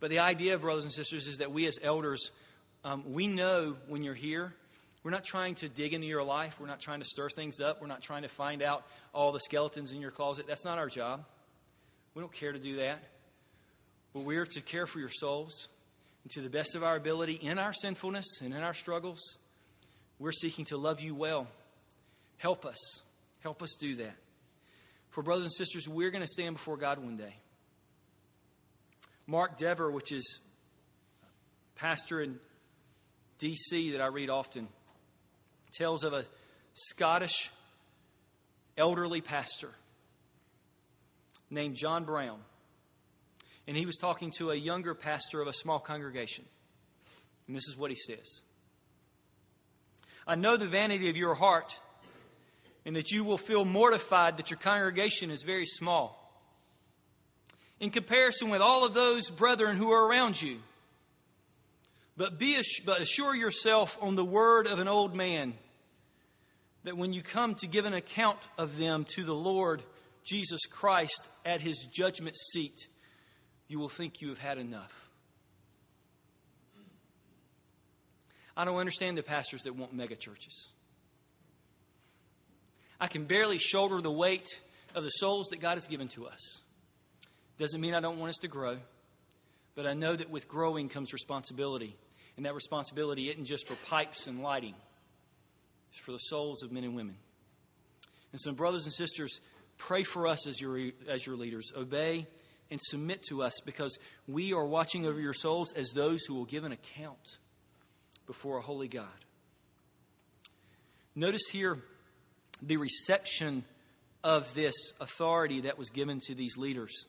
But 0.00 0.10
the 0.10 0.20
idea, 0.20 0.58
brothers 0.58 0.84
and 0.84 0.92
sisters, 0.92 1.26
is 1.26 1.38
that 1.38 1.50
we 1.50 1.66
as 1.66 1.78
elders 1.82 2.30
um, 2.84 3.02
we 3.14 3.26
know 3.26 3.76
when 3.88 4.02
you're 4.02 4.12
here, 4.12 4.52
we're 5.02 5.10
not 5.10 5.24
trying 5.24 5.54
to 5.56 5.68
dig 5.70 5.94
into 5.94 6.06
your 6.06 6.22
life. 6.22 6.60
We're 6.60 6.66
not 6.66 6.80
trying 6.80 7.00
to 7.00 7.06
stir 7.06 7.30
things 7.30 7.58
up. 7.58 7.80
We're 7.80 7.86
not 7.86 8.02
trying 8.02 8.22
to 8.22 8.28
find 8.28 8.62
out 8.62 8.86
all 9.14 9.32
the 9.32 9.40
skeletons 9.40 9.92
in 9.92 10.02
your 10.02 10.10
closet. 10.10 10.46
That's 10.46 10.64
not 10.64 10.78
our 10.78 10.88
job. 10.88 11.24
We 12.14 12.20
don't 12.20 12.32
care 12.32 12.52
to 12.52 12.58
do 12.58 12.76
that. 12.76 13.02
But 14.12 14.20
we're 14.20 14.44
to 14.44 14.60
care 14.60 14.86
for 14.86 14.98
your 14.98 15.08
souls. 15.08 15.68
And 16.22 16.30
to 16.32 16.42
the 16.42 16.50
best 16.50 16.74
of 16.74 16.82
our 16.82 16.96
ability, 16.96 17.34
in 17.34 17.58
our 17.58 17.72
sinfulness 17.72 18.40
and 18.42 18.54
in 18.54 18.62
our 18.62 18.74
struggles, 18.74 19.20
we're 20.24 20.32
seeking 20.32 20.64
to 20.64 20.78
love 20.78 21.02
you 21.02 21.14
well. 21.14 21.46
Help 22.38 22.64
us. 22.64 22.78
Help 23.42 23.62
us 23.62 23.76
do 23.78 23.96
that. 23.96 24.16
For 25.10 25.22
brothers 25.22 25.44
and 25.44 25.52
sisters, 25.52 25.86
we're 25.86 26.10
going 26.10 26.22
to 26.22 26.32
stand 26.32 26.56
before 26.56 26.78
God 26.78 26.98
one 26.98 27.18
day. 27.18 27.36
Mark 29.26 29.58
Dever, 29.58 29.90
which 29.90 30.12
is 30.12 30.40
pastor 31.74 32.22
in 32.22 32.38
D.C. 33.38 33.90
that 33.90 34.00
I 34.00 34.06
read 34.06 34.30
often 34.30 34.68
tells 35.74 36.04
of 36.04 36.14
a 36.14 36.24
Scottish 36.72 37.50
elderly 38.78 39.20
pastor 39.20 39.72
named 41.50 41.76
John 41.76 42.04
Brown. 42.04 42.38
And 43.68 43.76
he 43.76 43.84
was 43.84 43.96
talking 43.96 44.32
to 44.38 44.52
a 44.52 44.54
younger 44.54 44.94
pastor 44.94 45.42
of 45.42 45.48
a 45.48 45.52
small 45.52 45.80
congregation. 45.80 46.46
And 47.46 47.54
this 47.54 47.68
is 47.68 47.76
what 47.76 47.90
he 47.90 47.96
says 47.96 48.42
I 50.26 50.34
know 50.34 50.56
the 50.56 50.66
vanity 50.66 51.10
of 51.10 51.16
your 51.16 51.34
heart, 51.34 51.78
and 52.84 52.96
that 52.96 53.10
you 53.10 53.24
will 53.24 53.38
feel 53.38 53.64
mortified 53.64 54.36
that 54.36 54.50
your 54.50 54.58
congregation 54.58 55.30
is 55.30 55.42
very 55.42 55.66
small. 55.66 56.20
In 57.80 57.90
comparison 57.90 58.50
with 58.50 58.60
all 58.60 58.86
of 58.86 58.94
those 58.94 59.30
brethren 59.30 59.76
who 59.76 59.90
are 59.90 60.08
around 60.08 60.40
you, 60.40 60.58
but, 62.16 62.38
be, 62.38 62.62
but 62.84 63.00
assure 63.00 63.34
yourself 63.34 63.98
on 64.00 64.14
the 64.14 64.24
word 64.24 64.66
of 64.66 64.78
an 64.78 64.88
old 64.88 65.14
man 65.14 65.54
that 66.84 66.96
when 66.96 67.12
you 67.12 67.22
come 67.22 67.54
to 67.56 67.66
give 67.66 67.86
an 67.86 67.94
account 67.94 68.38
of 68.56 68.76
them 68.76 69.04
to 69.16 69.24
the 69.24 69.34
Lord 69.34 69.82
Jesus 70.22 70.66
Christ 70.66 71.28
at 71.44 71.60
his 71.60 71.88
judgment 71.90 72.36
seat, 72.36 72.88
you 73.68 73.78
will 73.78 73.88
think 73.88 74.20
you 74.20 74.28
have 74.28 74.38
had 74.38 74.58
enough. 74.58 75.03
I 78.56 78.64
don't 78.64 78.76
understand 78.76 79.18
the 79.18 79.22
pastors 79.22 79.62
that 79.62 79.74
want 79.74 79.96
megachurches. 79.96 80.68
I 83.00 83.08
can 83.08 83.24
barely 83.24 83.58
shoulder 83.58 84.00
the 84.00 84.12
weight 84.12 84.60
of 84.94 85.04
the 85.04 85.10
souls 85.10 85.48
that 85.48 85.60
God 85.60 85.74
has 85.74 85.88
given 85.88 86.08
to 86.08 86.26
us. 86.26 86.62
Doesn't 87.58 87.80
mean 87.80 87.94
I 87.94 88.00
don't 88.00 88.18
want 88.18 88.30
us 88.30 88.38
to 88.38 88.48
grow, 88.48 88.78
but 89.74 89.86
I 89.86 89.94
know 89.94 90.14
that 90.14 90.30
with 90.30 90.48
growing 90.48 90.88
comes 90.88 91.12
responsibility. 91.12 91.96
And 92.36 92.46
that 92.46 92.54
responsibility 92.54 93.30
isn't 93.30 93.44
just 93.44 93.68
for 93.68 93.74
pipes 93.86 94.26
and 94.26 94.42
lighting, 94.42 94.74
it's 95.90 96.00
for 96.00 96.12
the 96.12 96.18
souls 96.18 96.62
of 96.62 96.72
men 96.72 96.84
and 96.84 96.96
women. 96.96 97.16
And 98.32 98.40
so, 98.40 98.52
brothers 98.52 98.84
and 98.84 98.92
sisters, 98.92 99.40
pray 99.78 100.02
for 100.02 100.26
us 100.26 100.48
as 100.48 100.60
your, 100.60 100.90
as 101.08 101.24
your 101.24 101.36
leaders. 101.36 101.72
Obey 101.76 102.26
and 102.70 102.80
submit 102.82 103.22
to 103.28 103.42
us 103.42 103.52
because 103.64 103.96
we 104.26 104.52
are 104.52 104.64
watching 104.64 105.06
over 105.06 105.20
your 105.20 105.32
souls 105.32 105.72
as 105.74 105.90
those 105.90 106.24
who 106.24 106.34
will 106.34 106.44
give 106.44 106.64
an 106.64 106.72
account 106.72 107.38
before 108.26 108.58
a 108.58 108.62
holy 108.62 108.88
God. 108.88 109.08
Notice 111.14 111.48
here 111.50 111.78
the 112.62 112.76
reception 112.76 113.64
of 114.22 114.52
this 114.54 114.74
authority 115.00 115.60
that 115.62 115.78
was 115.78 115.90
given 115.90 116.20
to 116.20 116.34
these 116.34 116.56
leaders. 116.56 117.06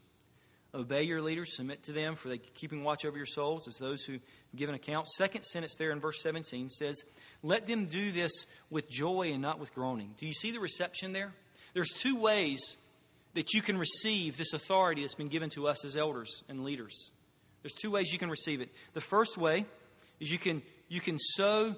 Obey 0.73 1.03
your 1.03 1.21
leaders, 1.21 1.55
submit 1.55 1.83
to 1.83 1.93
them, 1.93 2.15
for 2.15 2.27
they 2.27 2.37
keeping 2.37 2.83
watch 2.83 3.05
over 3.05 3.15
your 3.15 3.25
souls 3.25 3.67
as 3.67 3.77
those 3.77 4.03
who 4.03 4.19
give 4.55 4.67
an 4.67 4.75
account. 4.75 5.07
Second 5.07 5.43
sentence 5.43 5.75
there 5.77 5.91
in 5.91 6.01
verse 6.01 6.21
17 6.21 6.69
says, 6.69 7.01
Let 7.41 7.65
them 7.65 7.85
do 7.85 8.11
this 8.11 8.45
with 8.69 8.89
joy 8.89 9.31
and 9.31 9.41
not 9.41 9.59
with 9.59 9.73
groaning. 9.73 10.13
Do 10.17 10.25
you 10.25 10.33
see 10.33 10.51
the 10.51 10.59
reception 10.59 11.13
there? 11.13 11.33
There's 11.73 11.91
two 11.91 12.19
ways 12.19 12.77
that 13.35 13.53
you 13.53 13.61
can 13.61 13.77
receive 13.77 14.37
this 14.37 14.53
authority 14.53 15.01
that's 15.01 15.15
been 15.15 15.29
given 15.29 15.49
to 15.51 15.67
us 15.67 15.85
as 15.85 15.95
elders 15.95 16.43
and 16.49 16.63
leaders. 16.63 17.11
There's 17.61 17.73
two 17.73 17.91
ways 17.91 18.11
you 18.11 18.19
can 18.19 18.29
receive 18.29 18.59
it. 18.59 18.69
The 18.93 19.01
first 19.01 19.37
way 19.37 19.65
is 20.19 20.31
you 20.31 20.37
can 20.37 20.61
you 20.87 21.01
can 21.01 21.17
so 21.19 21.75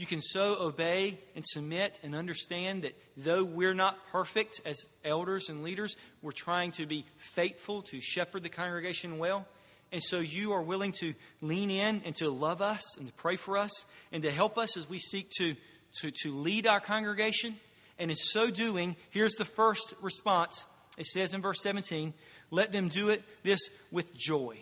you 0.00 0.06
can 0.06 0.22
so 0.22 0.56
obey 0.58 1.18
and 1.36 1.44
submit 1.46 2.00
and 2.02 2.14
understand 2.14 2.84
that 2.84 2.98
though 3.18 3.44
we're 3.44 3.74
not 3.74 3.98
perfect 4.10 4.58
as 4.64 4.86
elders 5.04 5.50
and 5.50 5.62
leaders, 5.62 5.94
we're 6.22 6.30
trying 6.30 6.72
to 6.72 6.86
be 6.86 7.04
faithful 7.18 7.82
to 7.82 8.00
shepherd 8.00 8.42
the 8.42 8.48
congregation 8.48 9.18
well. 9.18 9.46
And 9.92 10.02
so 10.02 10.18
you 10.18 10.52
are 10.52 10.62
willing 10.62 10.92
to 11.00 11.12
lean 11.42 11.70
in 11.70 12.00
and 12.06 12.16
to 12.16 12.30
love 12.30 12.62
us 12.62 12.80
and 12.96 13.08
to 13.08 13.12
pray 13.12 13.36
for 13.36 13.58
us 13.58 13.84
and 14.10 14.22
to 14.22 14.30
help 14.30 14.56
us 14.56 14.78
as 14.78 14.88
we 14.88 14.98
seek 14.98 15.28
to, 15.36 15.54
to, 16.00 16.10
to 16.22 16.34
lead 16.34 16.66
our 16.66 16.80
congregation. 16.80 17.56
And 17.98 18.10
in 18.10 18.16
so 18.16 18.50
doing, 18.50 18.96
here's 19.10 19.34
the 19.34 19.44
first 19.44 19.92
response. 20.00 20.64
It 20.96 21.04
says 21.04 21.34
in 21.34 21.42
verse 21.42 21.62
17, 21.62 22.14
let 22.50 22.72
them 22.72 22.88
do 22.88 23.10
it 23.10 23.22
this 23.42 23.60
with 23.90 24.16
joy. 24.16 24.60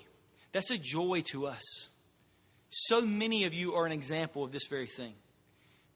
That's 0.50 0.72
a 0.72 0.78
joy 0.78 1.20
to 1.26 1.46
us. 1.46 1.62
So 2.70 3.00
many 3.00 3.44
of 3.44 3.54
you 3.54 3.74
are 3.74 3.86
an 3.86 3.92
example 3.92 4.44
of 4.44 4.52
this 4.52 4.66
very 4.68 4.86
thing 4.86 5.14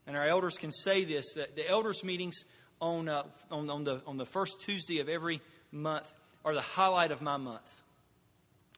and 0.05 0.17
our 0.17 0.25
elders 0.27 0.57
can 0.57 0.71
say 0.71 1.03
this 1.03 1.33
that 1.35 1.55
the 1.55 1.67
elders' 1.69 2.03
meetings 2.03 2.43
on, 2.81 3.07
uh, 3.07 3.23
on, 3.49 3.69
on, 3.69 3.83
the, 3.83 4.01
on 4.05 4.17
the 4.17 4.25
first 4.25 4.61
Tuesday 4.61 4.99
of 4.99 5.09
every 5.09 5.41
month 5.71 6.11
are 6.43 6.53
the 6.53 6.61
highlight 6.61 7.11
of 7.11 7.21
my 7.21 7.37
month, 7.37 7.81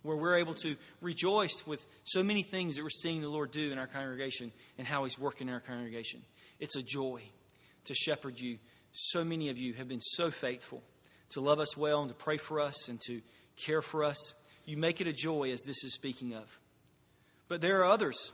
where 0.03 0.15
we're 0.15 0.37
able 0.37 0.53
to 0.53 0.75
rejoice 1.01 1.65
with 1.65 1.85
so 2.03 2.21
many 2.21 2.43
things 2.43 2.75
that 2.75 2.83
we're 2.83 2.89
seeing 2.89 3.21
the 3.21 3.29
Lord 3.29 3.51
do 3.51 3.71
in 3.71 3.79
our 3.79 3.87
congregation 3.87 4.51
and 4.77 4.87
how 4.87 5.03
He's 5.03 5.17
working 5.17 5.47
in 5.47 5.53
our 5.53 5.59
congregation. 5.59 6.21
It's 6.59 6.75
a 6.75 6.83
joy 6.83 7.23
to 7.85 7.93
shepherd 7.93 8.39
you. 8.39 8.59
So 8.91 9.23
many 9.23 9.49
of 9.49 9.57
you 9.57 9.73
have 9.73 9.87
been 9.87 10.01
so 10.01 10.29
faithful 10.31 10.83
to 11.31 11.41
love 11.41 11.59
us 11.59 11.75
well 11.75 12.01
and 12.01 12.09
to 12.09 12.15
pray 12.15 12.37
for 12.37 12.61
us 12.61 12.87
and 12.87 13.01
to 13.07 13.21
care 13.57 13.81
for 13.81 14.03
us. 14.03 14.35
You 14.65 14.77
make 14.77 15.01
it 15.01 15.07
a 15.07 15.13
joy, 15.13 15.51
as 15.51 15.63
this 15.63 15.83
is 15.83 15.93
speaking 15.93 16.33
of. 16.33 16.45
But 17.47 17.61
there 17.61 17.81
are 17.81 17.85
others 17.85 18.33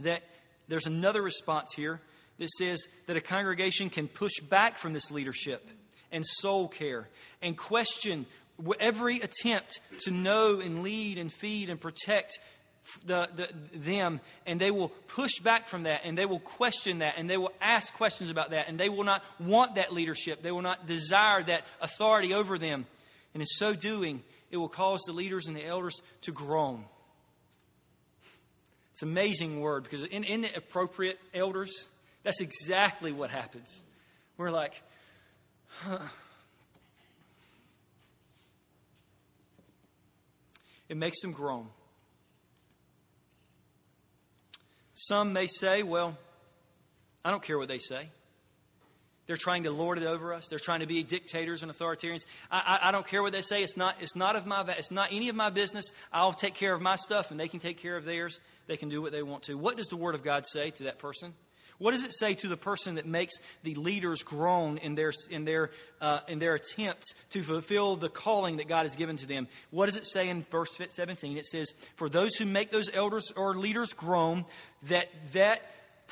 that 0.00 0.22
there's 0.68 0.86
another 0.86 1.22
response 1.22 1.72
here 1.74 2.00
that 2.38 2.50
says 2.50 2.86
that 3.06 3.16
a 3.16 3.20
congregation 3.20 3.90
can 3.90 4.08
push 4.08 4.40
back 4.48 4.78
from 4.78 4.92
this 4.92 5.10
leadership 5.10 5.68
and 6.10 6.26
soul 6.26 6.68
care 6.68 7.08
and 7.40 7.56
question 7.56 8.26
every 8.80 9.20
attempt 9.20 9.80
to 10.00 10.10
know 10.10 10.60
and 10.60 10.82
lead 10.82 11.18
and 11.18 11.32
feed 11.32 11.70
and 11.70 11.80
protect 11.80 12.38
the, 13.06 13.28
the, 13.36 13.48
them 13.78 14.20
and 14.46 14.60
they 14.60 14.70
will 14.70 14.88
push 14.88 15.38
back 15.38 15.68
from 15.68 15.84
that 15.84 16.02
and 16.04 16.18
they 16.18 16.26
will 16.26 16.40
question 16.40 16.98
that 16.98 17.14
and 17.16 17.30
they 17.30 17.36
will 17.36 17.52
ask 17.60 17.94
questions 17.94 18.30
about 18.30 18.50
that 18.50 18.68
and 18.68 18.78
they 18.78 18.88
will 18.88 19.04
not 19.04 19.24
want 19.38 19.76
that 19.76 19.92
leadership. 19.92 20.42
They 20.42 20.52
will 20.52 20.62
not 20.62 20.86
desire 20.86 21.42
that 21.44 21.64
authority 21.80 22.34
over 22.34 22.58
them. 22.58 22.86
And 23.34 23.40
in 23.40 23.46
so 23.46 23.74
doing, 23.74 24.22
it 24.50 24.56
will 24.56 24.68
cause 24.68 25.00
the 25.06 25.12
leaders 25.12 25.46
and 25.46 25.56
the 25.56 25.64
elders 25.64 26.02
to 26.22 26.32
groan. 26.32 26.84
It's 28.92 29.02
an 29.02 29.08
amazing 29.08 29.60
word 29.60 29.84
because 29.84 30.02
in, 30.02 30.22
in 30.24 30.42
the 30.42 30.54
appropriate 30.54 31.18
elders, 31.34 31.88
that's 32.22 32.40
exactly 32.40 33.10
what 33.10 33.30
happens. 33.30 33.82
We're 34.36 34.50
like, 34.50 34.82
huh. 35.66 35.98
It 40.88 40.96
makes 40.98 41.22
them 41.22 41.32
groan. 41.32 41.68
Some 44.94 45.32
may 45.32 45.46
say, 45.46 45.82
well, 45.82 46.18
I 47.24 47.30
don't 47.30 47.42
care 47.42 47.56
what 47.56 47.68
they 47.68 47.78
say. 47.78 48.10
They're 49.32 49.38
trying 49.38 49.62
to 49.62 49.70
lord 49.70 49.96
it 49.96 50.04
over 50.04 50.34
us. 50.34 50.48
They're 50.48 50.58
trying 50.58 50.80
to 50.80 50.86
be 50.86 51.02
dictators 51.02 51.62
and 51.62 51.72
authoritarians. 51.72 52.26
I, 52.50 52.78
I, 52.82 52.88
I, 52.88 52.92
don't 52.92 53.06
care 53.06 53.22
what 53.22 53.32
they 53.32 53.40
say. 53.40 53.62
It's 53.62 53.78
not, 53.78 53.96
it's, 53.98 54.14
not 54.14 54.36
of 54.36 54.44
my, 54.44 54.62
it's 54.76 54.90
not 54.90 55.08
any 55.10 55.30
of 55.30 55.34
my 55.34 55.48
business. 55.48 55.86
I'll 56.12 56.34
take 56.34 56.52
care 56.52 56.74
of 56.74 56.82
my 56.82 56.96
stuff 56.96 57.30
and 57.30 57.40
they 57.40 57.48
can 57.48 57.58
take 57.58 57.78
care 57.78 57.96
of 57.96 58.04
theirs. 58.04 58.40
They 58.66 58.76
can 58.76 58.90
do 58.90 59.00
what 59.00 59.10
they 59.10 59.22
want 59.22 59.44
to. 59.44 59.54
What 59.54 59.78
does 59.78 59.86
the 59.86 59.96
Word 59.96 60.14
of 60.14 60.22
God 60.22 60.44
say 60.46 60.68
to 60.72 60.82
that 60.82 60.98
person? 60.98 61.32
What 61.78 61.92
does 61.92 62.04
it 62.04 62.12
say 62.12 62.34
to 62.34 62.48
the 62.48 62.58
person 62.58 62.96
that 62.96 63.06
makes 63.06 63.32
the 63.62 63.74
leaders 63.74 64.22
groan 64.22 64.76
in 64.76 64.96
their, 64.96 65.12
in 65.30 65.46
their, 65.46 65.70
uh, 66.02 66.20
in 66.28 66.38
their 66.38 66.52
attempts 66.52 67.14
to 67.30 67.42
fulfill 67.42 67.96
the 67.96 68.10
calling 68.10 68.58
that 68.58 68.68
God 68.68 68.82
has 68.82 68.96
given 68.96 69.16
to 69.16 69.26
them? 69.26 69.48
What 69.70 69.86
does 69.86 69.96
it 69.96 70.06
say 70.06 70.28
in 70.28 70.44
verse 70.50 70.76
17? 70.76 71.38
It 71.38 71.46
says, 71.46 71.72
For 71.96 72.10
those 72.10 72.36
who 72.36 72.44
make 72.44 72.70
those 72.70 72.90
elders 72.92 73.32
or 73.34 73.56
leaders 73.56 73.94
groan, 73.94 74.44
that, 74.82 75.08
that 75.32 75.62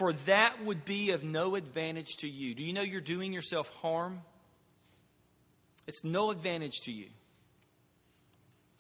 for 0.01 0.15
that 0.15 0.65
would 0.65 0.87
be 0.87 1.11
of 1.11 1.23
no 1.23 1.57
advantage 1.57 2.17
to 2.21 2.27
you. 2.27 2.55
Do 2.55 2.63
you 2.63 2.73
know 2.73 2.81
you're 2.81 3.03
doing 3.03 3.35
yourself 3.35 3.69
harm? 3.83 4.23
It's 5.87 6.03
no 6.03 6.31
advantage 6.31 6.81
to 6.85 6.91
you. 6.91 7.09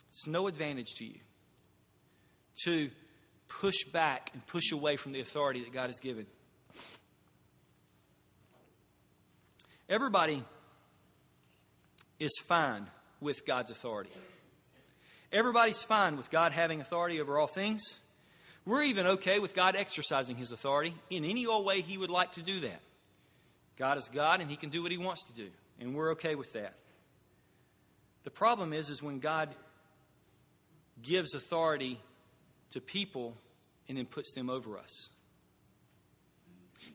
It's 0.09 0.27
no 0.27 0.47
advantage 0.47 0.95
to 0.97 1.05
you 1.05 1.19
to 2.65 2.91
push 3.49 3.85
back 3.93 4.31
and 4.33 4.47
push 4.47 4.73
away 4.73 4.97
from 4.97 5.13
the 5.13 5.21
authority 5.21 5.61
that 5.61 5.75
God 5.75 5.89
has 5.89 6.01
given. 6.01 6.25
Everybody 9.91 10.43
is 12.19 12.33
fine 12.47 12.87
with 13.21 13.45
God's 13.45 13.71
authority. 13.71 14.11
Everybody's 15.31 15.83
fine 15.83 16.17
with 16.17 16.31
God 16.31 16.53
having 16.53 16.81
authority 16.81 17.21
over 17.21 17.39
all 17.39 17.47
things. 17.47 17.99
We're 18.67 18.83
even 18.85 19.07
okay 19.07 19.39
with 19.39 19.55
God 19.55 19.75
exercising 19.77 20.37
his 20.37 20.53
authority 20.53 20.95
in 21.09 21.25
any 21.25 21.47
old 21.47 21.65
way 21.65 21.81
he 21.81 21.99
would 21.99 22.11
like 22.11 22.33
to 22.33 22.43
do 22.43 22.61
that. 22.61 22.81
God 23.77 23.97
is 23.97 24.09
God 24.13 24.41
and 24.41 24.51
he 24.51 24.57
can 24.57 24.71
do 24.71 24.83
what 24.83 24.93
he 24.93 24.99
wants 24.99 25.25
to 25.27 25.33
do, 25.33 25.49
and 25.81 25.95
we're 25.95 26.13
okay 26.13 26.35
with 26.35 26.53
that. 26.53 26.75
The 28.25 28.31
problem 28.31 28.73
is 28.73 28.91
is 28.91 29.03
when 29.03 29.19
God 29.19 29.49
gives 31.03 31.35
authority 31.35 31.99
to 32.71 32.81
people 32.81 33.37
and 33.89 33.97
then 33.97 34.07
puts 34.07 34.33
them 34.35 34.51
over 34.51 34.79
us. 34.79 35.09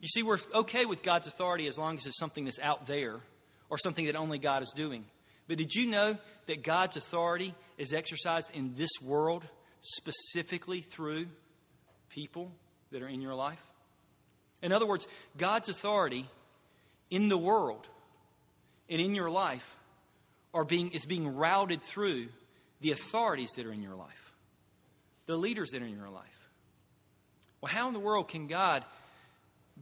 You 0.01 0.07
see, 0.07 0.23
we're 0.23 0.39
okay 0.53 0.85
with 0.85 1.01
God's 1.01 1.27
authority 1.27 1.67
as 1.67 1.77
long 1.77 1.95
as 1.95 2.05
it's 2.05 2.19
something 2.19 2.45
that's 2.45 2.59
out 2.59 2.85
there 2.85 3.19
or 3.69 3.77
something 3.77 4.05
that 4.05 4.15
only 4.15 4.37
God 4.37 4.61
is 4.61 4.71
doing. 4.75 5.05
But 5.47 5.57
did 5.57 5.73
you 5.73 5.87
know 5.87 6.17
that 6.45 6.63
God's 6.63 6.97
authority 6.97 7.55
is 7.77 7.93
exercised 7.93 8.51
in 8.53 8.75
this 8.75 8.91
world 9.01 9.45
specifically 9.79 10.81
through 10.81 11.27
people 12.09 12.51
that 12.91 13.01
are 13.01 13.07
in 13.07 13.21
your 13.21 13.35
life? 13.35 13.61
In 14.61 14.71
other 14.71 14.85
words, 14.85 15.07
God's 15.37 15.69
authority 15.69 16.27
in 17.09 17.29
the 17.29 17.37
world 17.37 17.87
and 18.89 19.01
in 19.01 19.15
your 19.15 19.29
life 19.29 19.75
are 20.53 20.63
being, 20.63 20.89
is 20.89 21.05
being 21.05 21.35
routed 21.35 21.81
through 21.81 22.27
the 22.81 22.91
authorities 22.91 23.51
that 23.57 23.65
are 23.65 23.73
in 23.73 23.81
your 23.81 23.95
life, 23.95 24.33
the 25.25 25.37
leaders 25.37 25.71
that 25.71 25.81
are 25.81 25.85
in 25.85 25.97
your 25.97 26.09
life. 26.09 26.49
Well, 27.61 27.71
how 27.71 27.87
in 27.87 27.93
the 27.93 27.99
world 27.99 28.27
can 28.27 28.47
God 28.47 28.83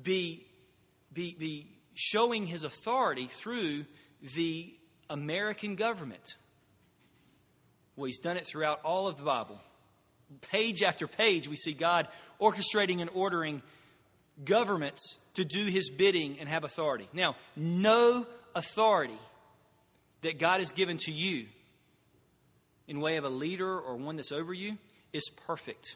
be, 0.02 0.46
be, 1.14 1.36
be 1.38 1.68
showing 1.94 2.48
his 2.48 2.64
authority 2.64 3.28
through 3.28 3.86
the 4.36 4.74
American 5.10 5.76
government. 5.76 6.38
Well, 7.96 8.06
he's 8.06 8.20
done 8.20 8.38
it 8.38 8.46
throughout 8.46 8.80
all 8.84 9.08
of 9.08 9.18
the 9.18 9.24
Bible. 9.24 9.60
Page 10.41 10.84
after 10.84 11.08
page, 11.08 11.48
we 11.48 11.56
see 11.56 11.74
God 11.74 12.08
orchestrating 12.39 13.02
and 13.02 13.10
ordering 13.13 13.62
governments 14.43 15.19
to 15.36 15.46
do 15.46 15.65
his 15.65 15.89
bidding 15.89 16.39
and 16.39 16.50
have 16.50 16.63
authority. 16.63 17.08
Now, 17.13 17.36
no 17.56 18.26
authority 18.56 19.17
that 20.22 20.39
God 20.39 20.60
has 20.60 20.72
given 20.72 20.98
to 21.00 21.12
you 21.12 21.46
in 22.88 23.00
way 23.00 23.17
of 23.17 23.24
a 23.24 23.30
leader 23.30 23.80
or 23.80 23.96
one 23.96 24.15
that's 24.15 24.32
over 24.32 24.54
you 24.54 24.78
is 25.12 25.30
perfect. 25.46 25.96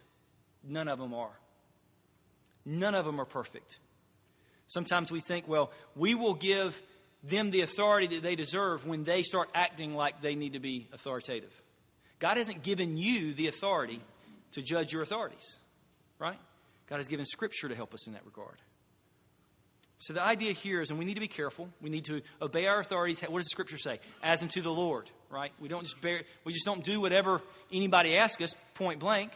None 0.64 0.88
of 0.88 1.00
them 1.00 1.14
are. 1.14 1.38
None 2.66 2.96
of 2.96 3.06
them 3.06 3.20
are 3.20 3.26
perfect. 3.26 3.80
Sometimes 4.68 5.12
we 5.12 5.22
think, 5.22 5.48
well, 5.48 5.72
we 5.96 6.14
will 6.14 6.34
give 6.34 6.82
them 7.24 7.52
the 7.52 7.62
authority 7.62 8.08
that 8.08 8.24
they 8.24 8.36
deserve 8.36 8.86
when 8.86 9.04
they 9.04 9.24
start 9.24 9.50
acting 9.54 9.96
like 9.96 10.22
they 10.22 10.36
need 10.36 10.54
to 10.54 10.60
be 10.60 10.88
authoritative. 10.94 11.52
God 12.20 12.38
hasn't 12.38 12.64
given 12.64 12.98
you 12.98 13.34
the 13.34 13.48
authority 13.48 14.02
to 14.54 14.62
judge 14.62 14.94
your 14.94 15.02
authorities, 15.02 15.60
right? 16.20 16.40
God 16.90 16.98
has 16.98 17.08
given 17.08 17.26
Scripture 17.26 17.70
to 17.70 17.76
help 17.76 17.94
us 17.94 18.08
in 18.08 18.14
that 18.14 18.26
regard. 18.26 18.58
So 20.00 20.14
the 20.14 20.24
idea 20.24 20.54
here 20.54 20.82
is, 20.82 20.90
and 20.90 21.00
we 21.00 21.06
need 21.06 21.16
to 21.16 21.20
be 21.20 21.28
careful. 21.28 21.70
We 21.82 21.90
need 21.90 22.06
to 22.06 22.22
obey 22.42 22.68
our 22.68 22.80
authorities. 22.80 23.22
What 23.22 23.40
does 23.40 23.46
the 23.46 23.52
Scripture 23.52 23.78
say? 23.78 24.00
As 24.22 24.44
unto 24.44 24.62
the 24.62 24.72
Lord, 24.72 25.10
right? 25.30 25.52
We 25.60 25.68
don't 25.68 25.84
just 25.84 26.00
bear, 26.02 26.22
we 26.44 26.54
just 26.54 26.66
don't 26.66 26.84
do 26.84 27.02
whatever 27.02 27.42
anybody 27.74 28.16
asks 28.16 28.42
us, 28.44 28.56
point 28.76 29.00
blank. 29.00 29.32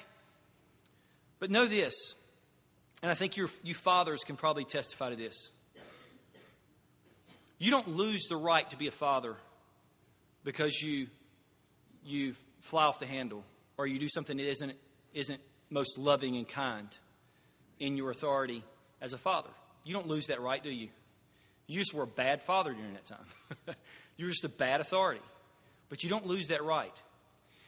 But 1.40 1.50
know 1.50 1.66
this: 1.66 1.96
and 3.02 3.10
I 3.10 3.16
think 3.16 3.38
your, 3.38 3.50
you 3.64 3.74
fathers 3.74 4.24
can 4.24 4.36
probably 4.36 4.64
testify 4.64 5.10
to 5.10 5.16
this. 5.16 5.50
You 7.58 7.72
don't 7.72 7.96
lose 7.96 8.26
the 8.28 8.38
right 8.38 8.70
to 8.72 8.78
be 8.78 8.88
a 8.88 8.92
father 8.92 9.36
because 10.44 10.82
you, 10.82 11.08
you 12.04 12.34
fly 12.60 12.86
off 12.86 13.00
the 13.00 13.06
handle 13.06 13.44
or 13.78 13.86
you 13.86 14.00
do 14.00 14.10
something 14.10 14.38
that 14.38 14.50
isn't, 14.50 14.74
isn't 15.14 15.40
most 15.70 15.98
loving 15.98 16.36
and 16.36 16.48
kind 16.48 16.88
in 17.80 17.98
your 17.98 18.12
authority 18.12 18.64
as 19.02 19.14
a 19.14 19.18
father. 19.18 19.50
You 19.84 19.94
don't 19.94 20.08
lose 20.08 20.28
that 20.28 20.42
right, 20.42 20.64
do 20.64 20.70
you? 20.70 20.90
You 21.68 21.80
just 21.80 21.94
were 21.94 22.04
a 22.04 22.08
bad 22.08 22.42
father 22.42 22.74
during 22.74 22.94
that 22.94 23.06
time. 23.06 23.76
You're 24.18 24.30
just 24.30 24.44
a 24.44 24.50
bad 24.50 24.82
authority. 24.82 25.22
But 25.90 26.04
you 26.04 26.10
don't 26.10 26.28
lose 26.28 26.48
that 26.50 26.64
right. 26.64 26.94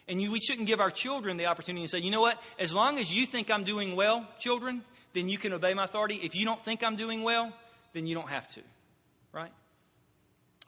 And 0.07 0.21
you, 0.21 0.31
we 0.31 0.39
shouldn't 0.39 0.67
give 0.67 0.79
our 0.79 0.91
children 0.91 1.37
the 1.37 1.45
opportunity 1.45 1.85
to 1.85 1.89
say, 1.89 1.99
you 1.99 2.11
know 2.11 2.21
what, 2.21 2.41
as 2.59 2.73
long 2.73 2.99
as 2.99 3.15
you 3.15 3.25
think 3.25 3.49
I'm 3.49 3.63
doing 3.63 3.95
well, 3.95 4.27
children, 4.37 4.83
then 5.13 5.29
you 5.29 5.37
can 5.37 5.53
obey 5.53 5.73
my 5.73 5.85
authority. 5.85 6.15
If 6.15 6.35
you 6.35 6.45
don't 6.45 6.63
think 6.63 6.83
I'm 6.83 6.95
doing 6.95 7.23
well, 7.23 7.53
then 7.93 8.05
you 8.05 8.15
don't 8.15 8.29
have 8.29 8.47
to. 8.53 8.61
Right? 9.31 9.51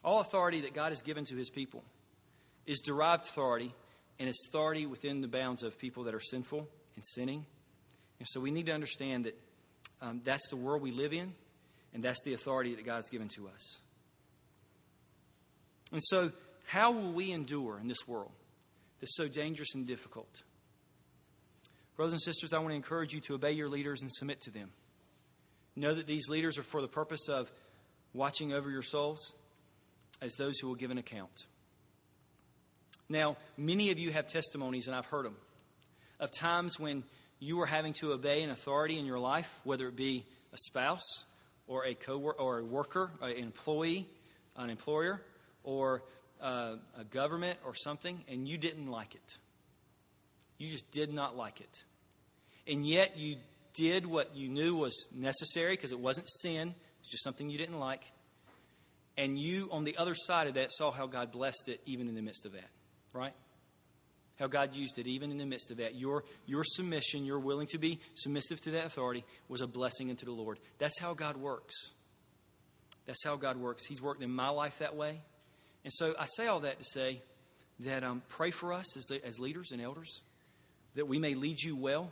All 0.04 0.22
authority 0.22 0.62
that 0.62 0.74
God 0.74 0.92
has 0.92 1.02
given 1.02 1.26
to 1.26 1.36
his 1.36 1.50
people 1.50 1.84
is 2.66 2.80
derived 2.80 3.26
authority, 3.26 3.74
and 4.20 4.30
it's 4.30 4.48
authority 4.48 4.86
within 4.86 5.22
the 5.22 5.28
bounds 5.28 5.64
of 5.64 5.78
people 5.78 6.04
that 6.04 6.16
are 6.16 6.20
sinful 6.20 6.68
and 6.96 7.06
sinning. 7.06 7.46
And 8.20 8.28
so 8.28 8.40
we 8.40 8.52
need 8.52 8.68
to 8.68 8.72
understand 8.72 9.26
that 9.26 9.38
um, 10.02 10.22
that's 10.24 10.48
the 10.50 10.56
world 10.56 10.82
we 10.82 10.92
live 10.92 11.14
in, 11.14 11.34
and 11.94 12.04
that's 12.04 12.22
the 12.24 12.34
authority 12.34 12.76
that 12.76 12.86
God 12.86 12.98
has 12.98 13.10
given 13.10 13.30
to 13.36 13.48
us. 13.48 13.80
And 15.92 16.02
so, 16.04 16.32
how 16.66 16.92
will 16.92 17.14
we 17.14 17.32
endure 17.32 17.80
in 17.80 17.88
this 17.88 18.08
world 18.08 18.32
that's 19.00 19.16
so 19.16 19.28
dangerous 19.28 19.76
and 19.76 19.86
difficult? 19.86 20.44
Brothers 21.96 22.14
and 22.14 22.22
sisters, 22.22 22.54
I 22.54 22.58
want 22.58 22.72
to 22.72 22.76
encourage 22.76 23.14
you 23.14 23.22
to 23.22 23.36
obey 23.36 23.52
your 23.52 23.70
leaders 23.70 24.02
and 24.02 24.12
submit 24.12 24.42
to 24.42 24.52
them. 24.52 24.72
Know 25.76 25.94
that 25.94 26.08
these 26.08 26.28
leaders 26.30 26.58
are 26.58 26.64
for 26.64 26.82
the 26.82 26.88
purpose 26.88 27.30
of 27.30 27.52
watching 28.14 28.52
over 28.52 28.70
your 28.70 28.82
souls 28.82 29.34
as 30.22 30.34
those 30.36 30.60
who 30.60 30.68
will 30.68 30.76
give 30.76 30.92
an 30.92 30.98
account. 30.98 31.46
Now, 33.08 33.38
many 33.58 33.92
of 33.92 34.00
you 34.00 34.12
have 34.12 34.28
testimonies, 34.28 34.88
and 34.88 34.96
I've 34.96 35.06
heard 35.06 35.26
them, 35.26 35.36
of 36.20 36.32
times 36.32 36.80
when 36.80 37.04
you 37.40 37.58
were 37.58 37.66
having 37.66 37.94
to 37.94 38.14
obey 38.14 38.42
an 38.42 38.50
authority 38.50 38.98
in 38.98 39.06
your 39.06 39.20
life, 39.20 39.60
whether 39.64 39.88
it 39.88 39.96
be 39.96 40.26
a 40.54 40.58
spouse 40.58 41.26
or 41.68 41.86
a 41.86 41.94
co 41.94 42.20
or 42.20 42.60
a 42.60 42.64
worker, 42.64 43.12
an 43.22 43.32
employee, 43.32 44.08
an 44.56 44.70
employer, 44.70 45.22
or 45.64 46.04
uh, 46.42 46.76
a 46.98 47.04
government 47.04 47.60
or 47.66 47.76
something, 47.76 48.24
and 48.28 48.48
you 48.48 48.58
didn't 48.58 48.88
like 48.88 49.16
it. 49.16 49.38
You 50.58 50.70
just 50.70 50.90
did 50.92 51.14
not 51.14 51.36
like 51.36 51.60
it. 51.62 51.84
And 52.68 52.88
yet 52.88 53.18
you 53.18 53.38
did 53.74 54.06
what 54.06 54.36
you 54.36 54.50
knew 54.50 54.78
was 54.78 55.08
necessary 55.14 55.74
because 55.74 55.92
it 55.92 56.00
wasn't 56.00 56.28
sin, 56.42 56.74
it's 57.00 57.12
just 57.12 57.24
something 57.24 57.50
you 57.50 57.58
didn't 57.58 57.80
like. 57.80 58.04
And 59.18 59.38
you, 59.40 59.70
on 59.72 59.84
the 59.84 59.98
other 59.98 60.16
side 60.16 60.48
of 60.48 60.56
that, 60.56 60.72
saw 60.72 60.92
how 60.92 61.08
God 61.08 61.32
blessed 61.32 61.70
it 61.70 61.82
even 61.86 62.08
in 62.08 62.16
the 62.16 62.22
midst 62.22 62.46
of 62.46 62.54
that, 62.54 62.70
right? 63.16 63.34
how 64.40 64.48
God 64.48 64.76
used 64.76 65.00
it 65.00 65.08
even 65.08 65.32
in 65.32 65.38
the 65.38 65.46
midst 65.46 65.72
of 65.72 65.78
that. 65.78 65.96
Your, 65.96 66.24
your 66.46 66.64
submission, 66.64 67.26
your 67.26 67.40
willing 67.40 67.68
to 67.68 67.78
be 67.78 68.00
submissive 68.14 68.62
to 68.62 68.72
that 68.72 68.86
authority, 68.86 69.24
was 69.48 69.62
a 69.62 69.68
blessing 69.68 70.10
unto 70.10 70.26
the 70.26 70.32
Lord. 70.32 70.60
That's 70.78 71.00
how 71.00 71.14
God 71.14 71.38
works. 71.38 71.74
That's 73.06 73.24
how 73.24 73.38
God 73.38 73.58
works. 73.58 73.86
He's 73.86 74.02
worked 74.02 74.22
in 74.24 74.32
my 74.32 74.50
life 74.50 74.80
that 74.80 74.96
way. 74.96 75.22
And 75.84 75.94
so 75.94 76.16
I 76.20 76.26
say 76.26 76.48
all 76.48 76.62
that 76.62 76.80
to 76.80 76.84
say 76.84 77.22
that 77.82 78.04
um, 78.04 78.24
pray 78.28 78.52
for 78.52 78.74
us 78.74 78.98
as, 78.98 79.06
as 79.24 79.40
leaders 79.40 79.72
and 79.72 79.82
elders, 79.82 80.22
that 80.96 81.08
we 81.08 81.20
may 81.20 81.36
lead 81.36 81.62
you 81.62 81.76
well, 81.76 82.12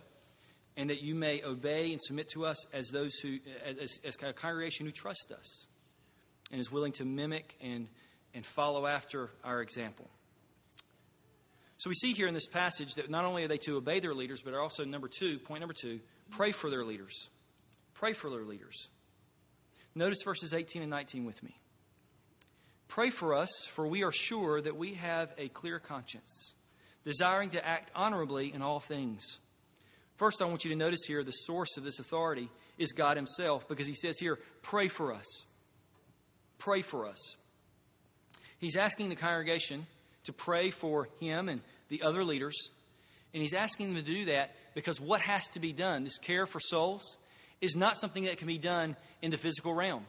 and 0.76 0.90
that 0.90 1.02
you 1.02 1.14
may 1.14 1.42
obey 1.42 1.92
and 1.92 2.00
submit 2.00 2.28
to 2.30 2.46
us 2.46 2.56
as 2.72 2.88
those 2.88 3.14
who, 3.16 3.38
as, 3.64 3.98
as 4.04 4.16
a 4.22 4.32
congregation 4.32 4.86
who 4.86 4.92
trust 4.92 5.32
us 5.36 5.66
and 6.50 6.60
is 6.60 6.70
willing 6.70 6.92
to 6.92 7.04
mimic 7.04 7.56
and, 7.60 7.88
and 8.34 8.46
follow 8.46 8.86
after 8.86 9.30
our 9.44 9.60
example. 9.60 10.08
So 11.76 11.90
we 11.90 11.94
see 11.94 12.12
here 12.12 12.28
in 12.28 12.34
this 12.34 12.46
passage 12.46 12.94
that 12.94 13.10
not 13.10 13.24
only 13.24 13.44
are 13.44 13.48
they 13.48 13.58
to 13.58 13.76
obey 13.76 14.00
their 14.00 14.14
leaders, 14.14 14.42
but 14.42 14.54
are 14.54 14.60
also, 14.60 14.84
number 14.84 15.08
two, 15.08 15.38
point 15.38 15.60
number 15.60 15.74
two, 15.74 16.00
pray 16.30 16.52
for 16.52 16.70
their 16.70 16.84
leaders. 16.84 17.28
Pray 17.94 18.12
for 18.12 18.30
their 18.30 18.44
leaders. 18.44 18.88
Notice 19.94 20.22
verses 20.24 20.52
18 20.52 20.82
and 20.82 20.90
19 20.90 21.24
with 21.24 21.42
me. 21.42 21.56
Pray 22.88 23.10
for 23.10 23.34
us, 23.34 23.50
for 23.72 23.86
we 23.86 24.04
are 24.04 24.12
sure 24.12 24.60
that 24.60 24.76
we 24.76 24.94
have 24.94 25.32
a 25.36 25.48
clear 25.48 25.78
conscience, 25.78 26.54
desiring 27.04 27.50
to 27.50 27.66
act 27.66 27.90
honorably 27.94 28.52
in 28.52 28.62
all 28.62 28.80
things. 28.80 29.40
First, 30.16 30.40
I 30.40 30.44
want 30.44 30.64
you 30.64 30.70
to 30.70 30.76
notice 30.76 31.04
here 31.06 31.24
the 31.24 31.32
source 31.32 31.76
of 31.76 31.84
this 31.84 31.98
authority 31.98 32.48
is 32.78 32.92
God 32.92 33.16
Himself, 33.16 33.68
because 33.68 33.86
He 33.86 33.94
says 33.94 34.18
here, 34.18 34.38
pray 34.62 34.88
for 34.88 35.12
us. 35.12 35.26
Pray 36.58 36.82
for 36.82 37.06
us. 37.06 37.36
He's 38.58 38.76
asking 38.76 39.08
the 39.08 39.16
congregation 39.16 39.86
to 40.24 40.32
pray 40.32 40.70
for 40.70 41.08
him 41.20 41.48
and 41.48 41.60
the 41.88 42.02
other 42.02 42.24
leaders. 42.24 42.70
And 43.32 43.40
he's 43.42 43.54
asking 43.54 43.94
them 43.94 44.02
to 44.02 44.10
do 44.10 44.24
that 44.26 44.54
because 44.74 45.00
what 45.00 45.20
has 45.20 45.48
to 45.50 45.60
be 45.60 45.72
done, 45.72 46.04
this 46.04 46.18
care 46.18 46.46
for 46.46 46.60
souls, 46.60 47.18
is 47.60 47.76
not 47.76 47.96
something 47.96 48.24
that 48.24 48.38
can 48.38 48.46
be 48.46 48.58
done 48.58 48.96
in 49.22 49.30
the 49.30 49.38
physical 49.38 49.74
realm. 49.74 50.04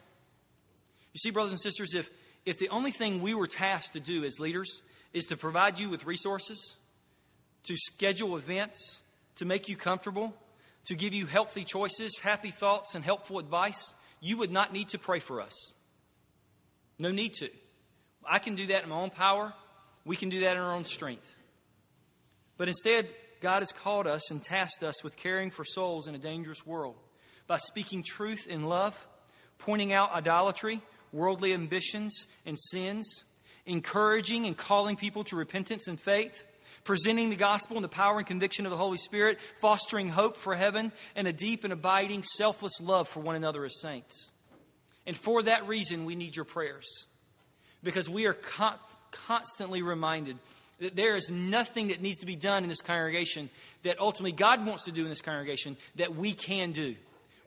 You 1.14 1.20
see, 1.20 1.32
brothers 1.32 1.54
and 1.54 1.62
sisters, 1.62 1.96
if, 1.96 2.10
if 2.46 2.58
the 2.58 2.70
only 2.70 2.92
thing 2.92 3.22
we 3.22 3.34
were 3.34 3.48
tasked 3.48 3.94
to 3.94 4.00
do 4.00 4.24
as 4.26 4.40
leaders 4.40 4.82
is 5.14 5.26
to 5.26 5.38
provide 5.38 5.80
you 5.80 5.90
with 5.90 6.06
resources, 6.06 6.76
to 7.64 7.76
schedule 7.78 8.36
events, 8.36 9.02
to 9.38 9.46
make 9.46 9.70
you 9.70 9.76
comfortable, 9.76 10.34
to 10.86 10.96
give 10.96 11.14
you 11.14 11.26
healthy 11.26 11.64
choices, 11.64 12.20
happy 12.22 12.52
thoughts, 12.52 12.96
and 12.96 13.04
helpful 13.04 13.40
advice, 13.40 13.94
you 14.20 14.38
would 14.38 14.52
not 14.52 14.74
need 14.74 14.90
to 14.90 15.00
pray 15.00 15.20
for 15.20 15.42
us. 15.42 15.74
No 17.00 17.12
need 17.12 17.34
to. 17.36 17.50
I 18.28 18.40
can 18.40 18.56
do 18.56 18.68
that 18.68 18.84
in 18.84 18.90
my 18.90 18.96
own 18.96 19.10
power. 19.10 19.54
We 20.06 20.16
can 20.16 20.30
do 20.30 20.42
that 20.42 20.56
in 20.56 20.62
our 20.62 20.74
own 20.74 20.86
strength. 20.86 21.36
But 22.58 22.68
instead, 22.68 23.10
God 23.42 23.62
has 23.62 23.72
called 23.72 24.08
us 24.08 24.32
and 24.32 24.42
tasked 24.42 24.84
us 24.84 25.04
with 25.04 25.18
caring 25.18 25.52
for 25.52 25.66
souls 25.66 26.08
in 26.08 26.16
a 26.16 26.20
dangerous 26.20 26.66
world 26.66 26.96
by 27.48 27.58
speaking 27.58 28.04
truth 28.04 28.48
in 28.48 28.66
love, 28.66 29.06
pointing 29.58 29.92
out 29.92 30.14
idolatry, 30.14 30.82
worldly 31.12 31.54
ambitions, 31.54 32.28
and 32.46 32.58
sins, 32.58 33.24
encouraging 33.66 34.46
and 34.46 34.56
calling 34.56 34.96
people 34.96 35.24
to 35.26 35.36
repentance 35.36 35.88
and 35.88 36.00
faith, 36.00 36.46
presenting 36.84 37.30
the 37.30 37.36
gospel 37.36 37.78
and 37.78 37.84
the 37.84 37.90
power 37.90 38.18
and 38.18 38.28
conviction 38.28 38.66
of 38.66 38.72
the 38.72 38.78
Holy 38.78 38.98
Spirit, 38.98 39.40
fostering 39.60 40.10
hope 40.10 40.38
for 40.38 40.56
heaven, 40.56 40.92
and 41.16 41.28
a 41.28 41.34
deep 41.34 41.64
and 41.64 41.74
abiding, 41.74 42.24
selfless 42.24 42.80
love 42.80 43.08
for 43.08 43.22
one 43.22 43.36
another 43.36 43.66
as 43.66 43.80
saints. 43.82 44.32
And 45.06 45.18
for 45.18 45.44
that 45.44 45.68
reason, 45.68 46.06
we 46.06 46.16
need 46.16 46.36
your 46.36 46.46
prayers 46.46 46.86
because 47.84 48.10
we 48.10 48.26
are 48.26 48.34
constantly 49.28 49.82
reminded 49.82 50.38
that 50.80 50.96
there 50.96 51.16
is 51.16 51.30
nothing 51.30 51.88
that 51.88 52.02
needs 52.02 52.20
to 52.20 52.26
be 52.26 52.36
done 52.36 52.64
in 52.64 52.70
this 52.70 52.82
congregation 52.82 53.50
that 53.84 54.00
ultimately 54.00 54.32
God 54.32 54.66
wants 54.66 54.84
to 54.84 54.92
do 54.92 55.04
in 55.04 55.10
this 55.10 55.22
congregation 55.22 55.78
that 55.96 56.16
we 56.16 56.34
can 56.34 56.72
do. 56.72 56.96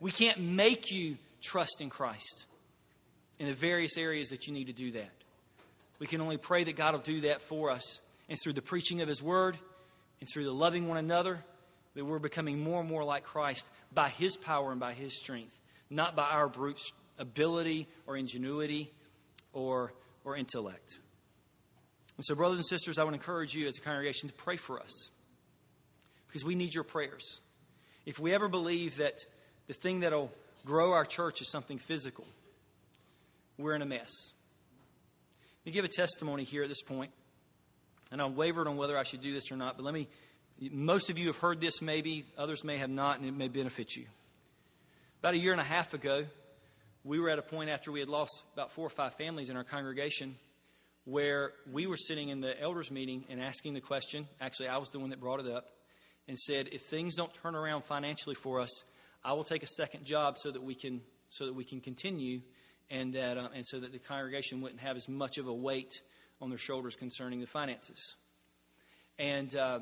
We 0.01 0.11
can't 0.11 0.41
make 0.41 0.91
you 0.91 1.19
trust 1.43 1.81
in 1.81 1.91
Christ 1.91 2.47
in 3.39 3.47
the 3.47 3.55
various 3.55 3.99
areas 3.99 4.29
that 4.31 4.47
you 4.47 4.53
need 4.53 4.69
to 4.69 4.73
do 4.73 4.93
that. 4.93 5.11
We 5.99 6.07
can 6.07 6.21
only 6.21 6.37
pray 6.37 6.65
that 6.65 6.77
God 6.77 6.95
will 6.95 7.01
do 7.01 7.21
that 7.23 7.43
for 7.43 7.71
us 7.71 8.01
and 8.29 8.39
through 8.41 8.53
the 8.55 8.63
preaching 8.63 9.01
of 9.01 9.09
His 9.09 9.23
Word 9.23 9.59
and 10.21 10.29
through 10.33 10.45
the 10.45 10.53
loving 10.53 10.89
one 10.89 10.99
another 10.99 11.45
that 11.95 12.05
we're 12.05 12.19
becoming 12.19 12.61
more 12.61 12.81
and 12.81 12.89
more 12.89 13.05
like 13.05 13.25
Christ 13.25 13.69
by 13.93 14.09
His 14.09 14.37
power 14.37 14.71
and 14.71 14.81
by 14.81 14.95
His 14.95 15.19
strength, 15.19 15.61
not 15.91 16.15
by 16.15 16.31
our 16.31 16.49
brute 16.49 16.81
ability 17.19 17.89
or 18.07 18.17
ingenuity 18.17 18.93
or, 19.53 19.93
or 20.25 20.37
intellect. 20.37 20.99
And 22.19 22.25
so, 22.25 22.35
brothers 22.35 22.59
and 22.59 22.67
sisters, 22.67 22.99
I 22.99 23.05
would 23.05 23.15
encourage 23.15 23.55
you 23.55 23.69
as 23.69 23.79
a 23.79 23.81
congregation 23.81 24.29
to 24.29 24.35
pray 24.35 24.57
for 24.57 24.81
us 24.81 25.09
because 26.27 26.45
we 26.45 26.57
need 26.57 26.75
your 26.75 26.85
prayers. 26.85 27.41
If 28.05 28.19
we 28.19 28.35
ever 28.35 28.49
believe 28.49 28.97
that 28.97 29.25
the 29.69 29.73
thing 29.73 30.01
that'll 30.01 30.33
grow 30.67 30.93
our 30.93 31.05
church 31.05 31.41
is 31.41 31.49
something 31.49 31.79
physical, 31.79 32.27
we're 33.57 33.77
in 33.77 33.83
a 33.83 33.87
mess. 33.87 34.11
Let 35.61 35.67
me 35.67 35.73
give 35.73 35.85
a 35.85 35.89
testimony 35.89 36.43
here 36.43 36.65
at 36.65 36.69
this 36.69 36.83
point, 36.83 37.13
and 38.11 38.21
I 38.21 38.27
wavered 38.27 38.67
on 38.67 38.77
whether 38.77 38.99
I 38.99 39.05
should 39.05 39.21
do 39.21 39.33
this 39.33 39.53
or 39.53 39.57
not, 39.57 39.77
but 39.77 39.85
let 39.85 39.95
me. 39.95 40.09
Most 40.73 41.09
of 41.09 41.19
you 41.19 41.29
have 41.29 41.37
heard 41.37 41.61
this, 41.61 41.81
maybe, 41.81 42.25
others 42.37 42.65
may 42.65 42.79
have 42.79 42.91
not, 42.91 43.21
and 43.21 43.29
it 43.29 43.37
may 43.37 43.47
benefit 43.47 43.95
you. 43.95 44.07
About 45.21 45.35
a 45.35 45.39
year 45.39 45.53
and 45.53 45.61
a 45.61 45.65
half 45.65 45.95
ago, 45.95 46.25
we 47.05 47.21
were 47.21 47.31
at 47.31 47.39
a 47.39 47.43
point 47.43 47.71
after 47.71 47.93
we 47.93 48.01
had 48.01 48.09
lost 48.09 48.43
about 48.55 48.73
four 48.73 48.85
or 48.85 48.91
five 48.91 49.15
families 49.15 49.51
in 49.51 49.57
our 49.57 49.63
congregation 49.63 50.35
where 51.09 51.53
we 51.73 51.87
were 51.87 51.97
sitting 51.97 52.29
in 52.29 52.43
the 52.43 52.61
elders 52.61 52.91
meeting 52.91 53.25
and 53.31 53.41
asking 53.41 53.73
the 53.73 53.81
question. 53.81 54.29
Actually, 54.43 54.69
I 54.69 54.77
was 54.77 54.91
the 54.91 54.99
one 54.99 55.09
that 55.09 55.19
brought 55.19 55.41
it 55.41 55.51
up 55.51 55.71
and 56.29 56.39
said, 56.39 56.69
if 56.71 56.83
things 56.83 57.15
don't 57.15 57.33
turn 57.33 57.55
around 57.55 57.85
financially 57.85 58.35
for 58.35 58.61
us, 58.61 58.85
I 59.25 59.33
will 59.33 59.45
take 59.45 59.63
a 59.63 59.69
second 59.69 60.05
job 60.05 60.37
so 60.37 60.51
that 60.51 60.63
we 60.63 60.75
can 60.75 61.01
so 61.31 61.47
that 61.47 61.55
we 61.55 61.65
can 61.65 61.81
continue 61.81 62.41
and 62.91 63.15
that 63.15 63.39
uh, 63.39 63.49
and 63.55 63.67
so 63.67 63.81
that 63.81 63.93
the 63.93 63.99
congregation 63.99 64.61
wouldn't 64.61 64.81
have 64.81 64.97
as 64.97 65.09
much 65.09 65.39
of 65.39 65.47
a 65.47 65.53
weight 65.53 65.93
on 66.43 66.51
their 66.51 66.59
shoulders 66.59 66.95
concerning 66.95 67.41
the 67.41 67.47
finances. 67.47 68.17
And 69.19 69.55
uh, 69.57 69.81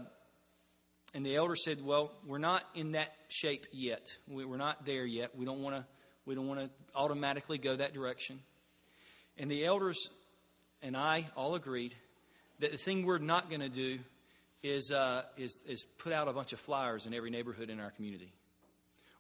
and 1.13 1.27
the 1.27 1.35
elder 1.35 1.57
said, 1.57 1.85
"Well, 1.85 2.13
we're 2.25 2.39
not 2.39 2.63
in 2.75 2.93
that 2.93 3.13
shape 3.29 3.67
yet. 3.73 4.07
We're 4.29 4.57
not 4.57 4.87
there 4.87 5.05
yet. 5.05 5.37
We 5.37 5.45
don't 5.45 5.63
want 5.63 5.77
to 5.77 5.85
we 6.25 6.37
don't 6.37 6.47
want 6.47 6.61
to 6.61 6.71
automatically 6.95 7.59
go 7.59 7.75
that 7.77 7.95
direction. 7.95 8.41
And 9.39 9.51
the 9.51 9.65
elders 9.67 10.09
and 10.83 10.97
I 10.97 11.29
all 11.37 11.55
agreed 11.55 11.95
that 12.61 12.73
the 12.73 12.79
thing 12.79 13.05
we're 13.05 13.19
not 13.19 13.49
going 13.49 13.61
to 13.61 13.69
do 13.69 13.99
is, 14.63 14.91
uh, 14.91 15.23
is, 15.37 15.61
is 15.67 15.85
put 15.99 16.13
out 16.13 16.29
a 16.29 16.33
bunch 16.33 16.53
of 16.53 16.61
flyers 16.61 17.07
in 17.07 17.15
every 17.15 17.31
neighborhood 17.31 17.71
in 17.71 17.81
our 17.81 17.91
community, 17.91 18.33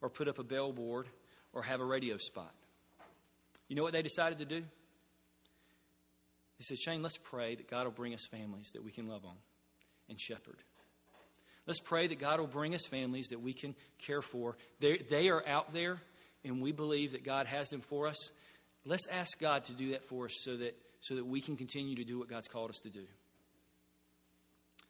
or 0.01 0.09
put 0.09 0.29
up 0.29 0.39
a 0.39 0.45
billboard, 0.45 1.07
or 1.53 1.63
have 1.63 1.81
a 1.81 1.85
radio 1.85 2.17
spot. 2.17 2.53
You 3.69 3.77
know 3.77 3.83
what 3.83 3.93
they 3.93 4.03
decided 4.03 4.39
to 4.39 4.45
do? 4.45 4.61
They 6.59 6.63
said, 6.63 6.79
Shane, 6.79 7.03
let's 7.03 7.19
pray 7.19 7.55
that 7.55 7.69
God 7.69 7.85
will 7.85 7.93
bring 7.93 8.15
us 8.15 8.27
families 8.27 8.71
that 8.73 8.85
we 8.85 8.91
can 8.91 9.09
love 9.09 9.25
on 9.25 9.37
and 10.09 10.19
shepherd. 10.21 10.57
Let's 11.67 11.81
pray 11.81 12.07
that 12.07 12.21
God 12.21 12.41
will 12.41 12.47
bring 12.47 12.75
us 12.75 12.87
families 12.87 13.29
that 13.29 13.43
we 13.43 13.53
can 13.53 13.75
care 13.99 14.23
for. 14.23 14.57
They, 14.81 14.99
they 14.99 15.29
are 15.29 15.47
out 15.47 15.75
there 15.75 16.01
and 16.45 16.63
we 16.63 16.73
believe 16.73 17.13
that 17.13 17.25
God 17.25 17.47
has 17.47 17.69
them 17.71 17.81
for 17.81 18.07
us, 18.07 18.31
let's 18.85 19.07
ask 19.09 19.39
God 19.41 19.65
to 19.65 19.73
do 19.73 19.91
that 19.91 20.05
for 20.05 20.27
us 20.27 20.37
so 20.43 20.57
that, 20.57 20.77
so 21.07 21.15
that 21.15 21.25
we 21.25 21.41
can 21.41 21.57
continue 21.57 21.95
to 21.95 22.05
do 22.05 22.19
what 22.19 22.29
God's 22.29 22.49
called 22.49 22.71
us 22.71 22.81
to 22.81 22.91
do. 22.91 23.05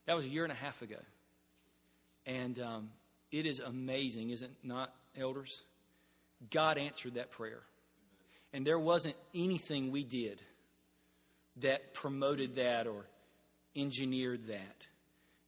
That 0.07 0.17
was 0.17 0.25
a 0.25 0.29
year 0.29 0.45
and 0.45 0.53
a 0.53 0.57
half 0.57 0.81
ago. 0.81 0.97
And 2.25 2.59
um, 2.59 2.91
it 3.31 3.45
is 3.45 3.61
amazing, 3.61 4.31
is 4.31 4.43
it 4.43 4.51
not, 4.63 4.95
elders? 5.19 5.63
God 6.51 6.79
answered 6.79 7.15
that 7.15 7.31
prayer. 7.31 7.61
And 8.53 8.67
there 8.67 8.79
wasn't 8.79 9.17
anything 9.35 9.91
we 9.91 10.05
did 10.05 10.41
that 11.59 11.93
promoted 11.93 12.57
that 12.57 12.87
or 12.87 13.05
engineered 13.75 14.47
that. 14.49 14.87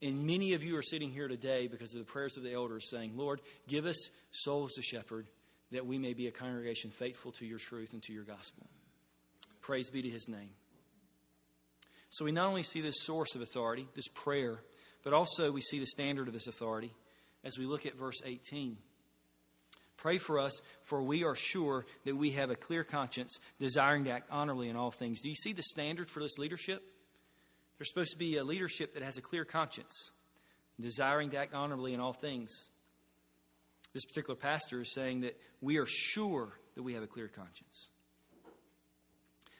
And 0.02 0.26
many 0.26 0.52
of 0.52 0.62
you 0.62 0.76
are 0.76 0.82
sitting 0.82 1.10
here 1.10 1.28
today 1.28 1.66
because 1.66 1.94
of 1.94 2.00
the 2.00 2.04
prayers 2.04 2.36
of 2.36 2.42
the 2.42 2.52
elders 2.52 2.90
saying, 2.90 3.12
Lord, 3.16 3.40
give 3.66 3.86
us 3.86 4.10
souls 4.30 4.72
to 4.74 4.82
shepherd 4.82 5.26
that 5.72 5.86
we 5.86 5.98
may 5.98 6.12
be 6.12 6.26
a 6.26 6.30
congregation 6.30 6.90
faithful 6.90 7.32
to 7.32 7.46
your 7.46 7.58
truth 7.58 7.92
and 7.92 8.02
to 8.02 8.12
your 8.12 8.24
gospel. 8.24 8.66
Praise 9.60 9.90
be 9.90 10.02
to 10.02 10.10
his 10.10 10.28
name. 10.28 10.50
So 12.10 12.24
we 12.24 12.32
not 12.32 12.48
only 12.48 12.62
see 12.62 12.80
this 12.80 13.02
source 13.02 13.34
of 13.34 13.42
authority, 13.42 13.88
this 13.94 14.08
prayer, 14.08 14.60
but 15.04 15.12
also 15.12 15.52
we 15.52 15.60
see 15.60 15.78
the 15.78 15.86
standard 15.86 16.26
of 16.28 16.34
this 16.34 16.46
authority 16.46 16.92
as 17.44 17.58
we 17.58 17.66
look 17.66 17.86
at 17.86 17.96
verse 17.96 18.20
18. 18.24 18.76
Pray 19.96 20.18
for 20.18 20.38
us, 20.38 20.62
for 20.84 21.02
we 21.02 21.24
are 21.24 21.34
sure 21.34 21.84
that 22.04 22.16
we 22.16 22.30
have 22.30 22.50
a 22.50 22.54
clear 22.54 22.84
conscience, 22.84 23.38
desiring 23.58 24.04
to 24.04 24.10
act 24.10 24.28
honorably 24.30 24.68
in 24.68 24.76
all 24.76 24.92
things. 24.92 25.20
Do 25.20 25.28
you 25.28 25.34
see 25.34 25.52
the 25.52 25.62
standard 25.62 26.08
for 26.08 26.20
this 26.20 26.38
leadership? 26.38 26.82
There's 27.76 27.88
supposed 27.88 28.12
to 28.12 28.18
be 28.18 28.36
a 28.36 28.44
leadership 28.44 28.94
that 28.94 29.02
has 29.02 29.18
a 29.18 29.22
clear 29.22 29.44
conscience, 29.44 30.12
desiring 30.80 31.30
to 31.30 31.38
act 31.38 31.52
honorably 31.52 31.94
in 31.94 32.00
all 32.00 32.12
things. 32.12 32.68
This 33.92 34.04
particular 34.04 34.36
pastor 34.36 34.80
is 34.82 34.92
saying 34.92 35.22
that 35.22 35.36
we 35.60 35.78
are 35.78 35.86
sure 35.86 36.52
that 36.76 36.82
we 36.82 36.94
have 36.94 37.02
a 37.02 37.08
clear 37.08 37.28
conscience. 37.28 37.88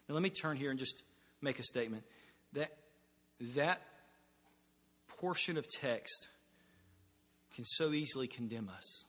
Now, 0.08 0.14
let 0.14 0.22
me 0.22 0.30
turn 0.30 0.56
here 0.56 0.70
and 0.70 0.78
just 0.78 1.02
make 1.40 1.58
a 1.58 1.64
statement 1.64 2.04
that 2.52 2.76
that 3.54 3.82
portion 5.18 5.56
of 5.56 5.66
text 5.68 6.28
can 7.54 7.64
so 7.64 7.92
easily 7.92 8.28
condemn 8.28 8.68
us. 8.68 9.04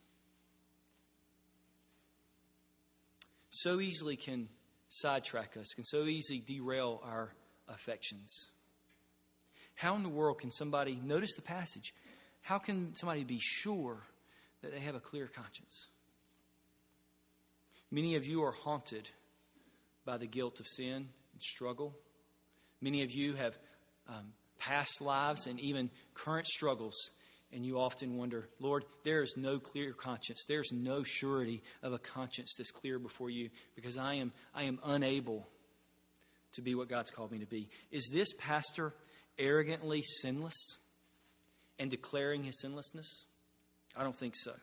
So 3.50 3.80
easily 3.80 4.16
can 4.16 4.50
sidetrack 4.88 5.58
us, 5.58 5.74
can 5.74 5.84
so 5.84 6.06
easily 6.06 6.40
derail 6.40 7.02
our 7.04 7.34
affections. 7.68 8.48
How 9.76 9.96
in 9.96 10.04
the 10.04 10.10
world 10.10 10.40
can 10.40 10.52
somebody, 10.52 11.00
notice 11.04 11.36
the 11.36 11.42
passage, 11.42 11.94
how 12.42 12.58
can 12.58 12.96
somebody 12.96 13.24
be 13.24 13.40
sure 13.40 14.02
that 14.62 14.72
they 14.72 14.80
have 14.80 14.96
a 14.96 15.00
clear 15.00 15.28
conscience? 15.28 15.88
Many 17.92 18.16
of 18.16 18.26
you 18.26 18.44
are 18.44 18.52
haunted 18.52 19.10
by 20.06 20.18
the 20.18 20.28
guilt 20.28 20.60
of 20.60 20.68
sin 20.68 20.96
and 21.34 21.42
struggle. 21.42 21.96
Many 22.82 23.03
of 23.03 23.11
you 23.11 23.34
have 23.34 23.57
um, 24.07 24.34
past 24.57 25.01
lives 25.01 25.47
and 25.47 25.59
even 25.59 25.89
current 26.13 26.47
struggles, 26.47 26.95
and 27.51 27.65
you 27.65 27.80
often 27.80 28.17
wonder, 28.17 28.47
Lord, 28.59 28.86
there 29.03 29.21
is 29.21 29.36
no 29.38 29.59
clear 29.59 29.93
conscience. 29.93 30.45
There's 30.47 30.71
no 30.71 31.03
surety 31.03 31.63
of 31.82 31.93
a 31.93 31.99
conscience 31.99 32.53
that's 32.57 32.71
clear 32.71 32.99
before 32.99 33.30
you 33.30 33.49
because 33.75 33.97
I 33.97 34.15
am, 34.15 34.32
I 34.53 34.63
am 34.63 34.80
unable 34.84 35.47
to 36.53 36.61
be 36.61 36.75
what 36.75 36.89
God's 36.89 37.11
called 37.11 37.32
me 37.32 37.39
to 37.39 37.45
be. 37.45 37.69
Is 37.91 38.09
this 38.11 38.34
pastor 38.38 38.93
arrogantly 39.38 40.01
sinless 40.01 40.77
and 41.77 41.89
declaring 41.89 42.43
his 42.43 42.59
sinlessness? 42.61 43.25
I 43.95 44.03
don't 44.03 44.15
think 44.15 44.36
so. 44.36 44.53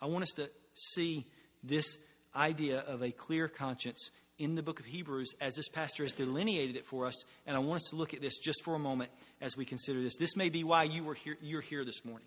I 0.00 0.06
want 0.06 0.22
us 0.22 0.32
to 0.36 0.50
see 0.72 1.26
this 1.62 1.98
idea 2.34 2.80
of 2.80 3.02
a 3.02 3.10
clear 3.10 3.48
conscience 3.48 4.10
in 4.38 4.54
the 4.54 4.62
book 4.62 4.80
of 4.80 4.86
Hebrews 4.86 5.34
as 5.40 5.54
this 5.54 5.68
pastor 5.68 6.04
has 6.04 6.12
delineated 6.12 6.76
it 6.76 6.86
for 6.86 7.06
us. 7.06 7.24
And 7.46 7.56
I 7.56 7.60
want 7.60 7.82
us 7.82 7.90
to 7.90 7.96
look 7.96 8.14
at 8.14 8.20
this 8.20 8.38
just 8.38 8.64
for 8.64 8.74
a 8.74 8.78
moment 8.78 9.10
as 9.40 9.56
we 9.56 9.64
consider 9.64 10.02
this. 10.02 10.16
This 10.16 10.36
may 10.36 10.48
be 10.48 10.64
why 10.64 10.84
you 10.84 11.04
were 11.04 11.14
here, 11.14 11.36
you're 11.42 11.60
here 11.60 11.84
this 11.84 12.04
morning. 12.04 12.26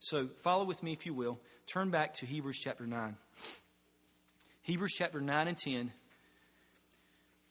So 0.00 0.28
follow 0.42 0.64
with 0.64 0.82
me, 0.82 0.92
if 0.92 1.06
you 1.06 1.14
will. 1.14 1.38
Turn 1.66 1.90
back 1.90 2.14
to 2.14 2.26
Hebrews 2.26 2.58
chapter 2.58 2.86
9. 2.86 3.16
Hebrews 4.62 4.94
chapter 4.98 5.20
9 5.20 5.48
and 5.48 5.56
10. 5.56 5.92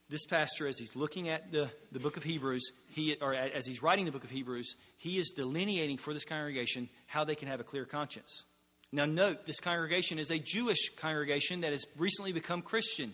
This 0.09 0.25
pastor, 0.25 0.67
as 0.67 0.77
he's 0.77 0.95
looking 0.95 1.29
at 1.29 1.51
the, 1.51 1.71
the 1.91 1.99
book 1.99 2.17
of 2.17 2.23
Hebrews, 2.23 2.71
he, 2.89 3.15
or 3.19 3.33
as 3.33 3.65
he's 3.65 3.81
writing 3.81 4.05
the 4.05 4.11
book 4.11 4.23
of 4.23 4.29
Hebrews, 4.29 4.75
he 4.97 5.17
is 5.17 5.31
delineating 5.35 5.97
for 5.97 6.13
this 6.13 6.25
congregation 6.25 6.89
how 7.07 7.23
they 7.23 7.35
can 7.35 7.47
have 7.47 7.59
a 7.59 7.63
clear 7.63 7.85
conscience. 7.85 8.43
Now, 8.91 9.05
note, 9.05 9.47
this 9.47 9.59
congregation 9.59 10.19
is 10.19 10.29
a 10.29 10.37
Jewish 10.37 10.89
congregation 10.97 11.61
that 11.61 11.71
has 11.71 11.85
recently 11.97 12.31
become 12.31 12.61
Christian. 12.61 13.13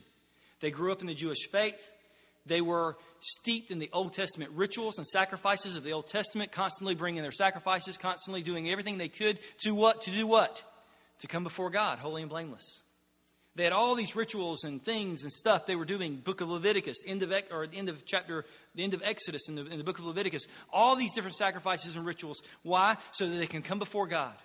They 0.60 0.72
grew 0.72 0.92
up 0.92 1.02
in 1.02 1.08
the 1.08 1.14
Jewish 1.14 1.48
faith. 1.52 1.94
They 2.46 2.62
were 2.62 2.98
steeped 3.20 3.72
in 3.72 3.80
the 3.80 3.90
Old 3.94 4.14
Testament 4.14 4.52
rituals 4.54 4.98
and 4.98 5.06
sacrifices 5.06 5.76
of 5.76 5.84
the 5.84 5.94
Old 5.94 6.08
Testament, 6.08 6.52
constantly 6.52 6.96
bringing 6.96 7.22
their 7.22 7.32
sacrifices, 7.32 7.98
constantly 7.98 8.42
doing 8.42 8.70
everything 8.70 8.98
they 8.98 9.10
could 9.10 9.40
to 9.60 9.76
what? 9.76 10.02
To 10.04 10.12
do 10.12 10.26
what? 10.26 10.64
To 11.20 11.28
come 11.28 11.44
before 11.44 11.70
God, 11.70 12.00
holy 12.00 12.22
and 12.22 12.30
blameless. 12.30 12.82
They 13.56 13.66
had 13.66 13.74
all 13.74 13.96
these 13.96 14.16
rituals 14.16 14.64
and 14.64 14.82
things 14.82 15.24
and 15.24 15.32
stuff 15.32 15.66
they 15.66 15.76
were 15.76 15.86
doing. 15.86 16.16
Book 16.16 16.40
of 16.40 16.50
Leviticus, 16.50 16.98
end 17.06 17.24
of 17.24 17.34
or 17.52 17.68
end 17.74 17.90
of 17.90 18.06
chapter, 18.06 18.46
the 18.74 18.84
end 18.84 18.94
of 18.94 19.02
Exodus 19.04 19.50
in 19.50 19.56
the, 19.56 19.66
in 19.66 19.78
the 19.78 19.84
book 19.84 20.00
of 20.00 20.06
Leviticus. 20.06 20.48
All 20.72 20.96
these 20.96 21.14
different 21.14 21.36
sacrifices 21.36 21.98
and 21.98 22.06
rituals. 22.06 22.42
Why? 22.64 22.96
So 23.12 23.28
that 23.28 23.36
they 23.36 23.48
can 23.48 23.62
come 23.62 23.80
before 23.80 24.08
God. 24.08 24.36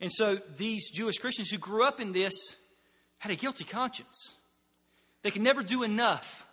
And 0.00 0.10
so 0.10 0.38
these 0.56 0.90
Jewish 0.90 1.18
Christians 1.18 1.50
who 1.50 1.58
grew 1.58 1.86
up 1.86 2.00
in 2.00 2.12
this 2.12 2.32
had 3.18 3.30
a 3.30 3.36
guilty 3.36 3.64
conscience. 3.64 4.34
They 5.22 5.30
could 5.30 5.42
never 5.42 5.62
do 5.62 5.82
enough 5.82 6.46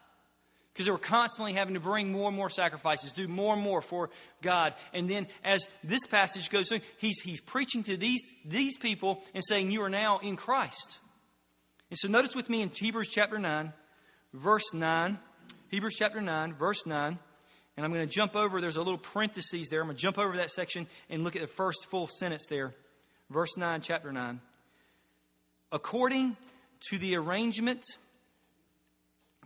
because 0.80 0.86
they 0.86 0.91
were 0.91 0.97
constantly 0.97 1.53
having 1.53 1.74
to 1.74 1.80
bring 1.80 2.11
more 2.11 2.30
and 2.30 2.38
more 2.38 2.49
sacrifices, 2.49 3.11
do 3.11 3.28
more 3.28 3.53
and 3.53 3.61
more 3.61 3.82
for 3.82 4.09
God. 4.41 4.74
And 4.93 5.09
then, 5.09 5.28
as 5.43 5.67
this 5.84 6.05
passage 6.07 6.49
goes 6.49 6.70
through, 6.70 6.82
he's, 6.97 7.20
he's 7.20 7.41
preaching 7.41 7.84
to 7.84 7.97
these, 7.97 8.22
these 8.45 8.78
people 8.78 9.22
and 9.34 9.43
saying, 9.43 9.72
You 9.72 9.82
are 9.84 9.89
now 9.89 10.20
in 10.20 10.36
Christ. 10.36 10.99
And 11.89 11.97
so, 11.97 12.07
notice 12.07 12.36
with 12.36 12.49
me 12.49 12.61
in 12.61 12.72
Hebrews 12.74 13.09
chapter 13.09 13.38
9, 13.38 13.74
verse 14.34 14.74
9. 14.74 15.20
Hebrews 15.70 15.95
chapter 15.97 16.22
9, 16.22 16.53
verse 16.53 16.86
9. 16.86 17.20
And 17.76 17.86
I'm 17.86 17.93
going 17.93 18.07
to 18.07 18.13
jump 18.13 18.36
over, 18.36 18.61
there's 18.61 18.76
a 18.76 18.82
little 18.82 18.97
parenthesis 18.97 19.70
there. 19.70 19.82
I'm 19.82 19.88
going 19.88 19.97
to 19.97 20.01
jump 20.01 20.17
over 20.17 20.38
that 20.38 20.51
section 20.51 20.88
and 21.09 21.24
look 21.24 21.36
at 21.36 21.41
the 21.41 21.47
first 21.47 21.88
full 21.89 22.07
sentence 22.07 22.47
there. 22.49 22.74
Verse 23.30 23.57
9, 23.57 23.82
chapter 23.82 24.11
9. 24.11 24.41
According 25.72 26.36
to 26.89 26.97
the 26.97 27.15
arrangement 27.15 27.84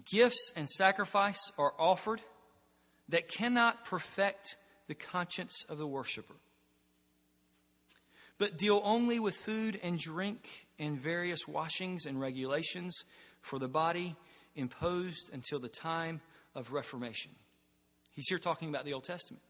Gifts 0.05 0.51
and 0.55 0.69
sacrifice 0.69 1.51
are 1.57 1.73
offered 1.79 2.21
that 3.09 3.29
cannot 3.29 3.85
perfect 3.85 4.55
the 4.87 4.95
conscience 4.95 5.63
of 5.69 5.77
the 5.77 5.87
worshiper, 5.87 6.35
but 8.37 8.57
deal 8.57 8.81
only 8.83 9.19
with 9.19 9.35
food 9.35 9.79
and 9.81 9.97
drink 9.97 10.67
and 10.77 10.99
various 10.99 11.47
washings 11.47 12.05
and 12.05 12.19
regulations 12.19 13.05
for 13.41 13.59
the 13.59 13.67
body 13.67 14.15
imposed 14.55 15.29
until 15.31 15.59
the 15.59 15.69
time 15.69 16.21
of 16.55 16.73
Reformation. 16.73 17.31
He's 18.11 18.27
here 18.27 18.37
talking 18.37 18.69
about 18.69 18.85
the 18.85 18.93
Old 18.93 19.03
Testament. 19.03 19.41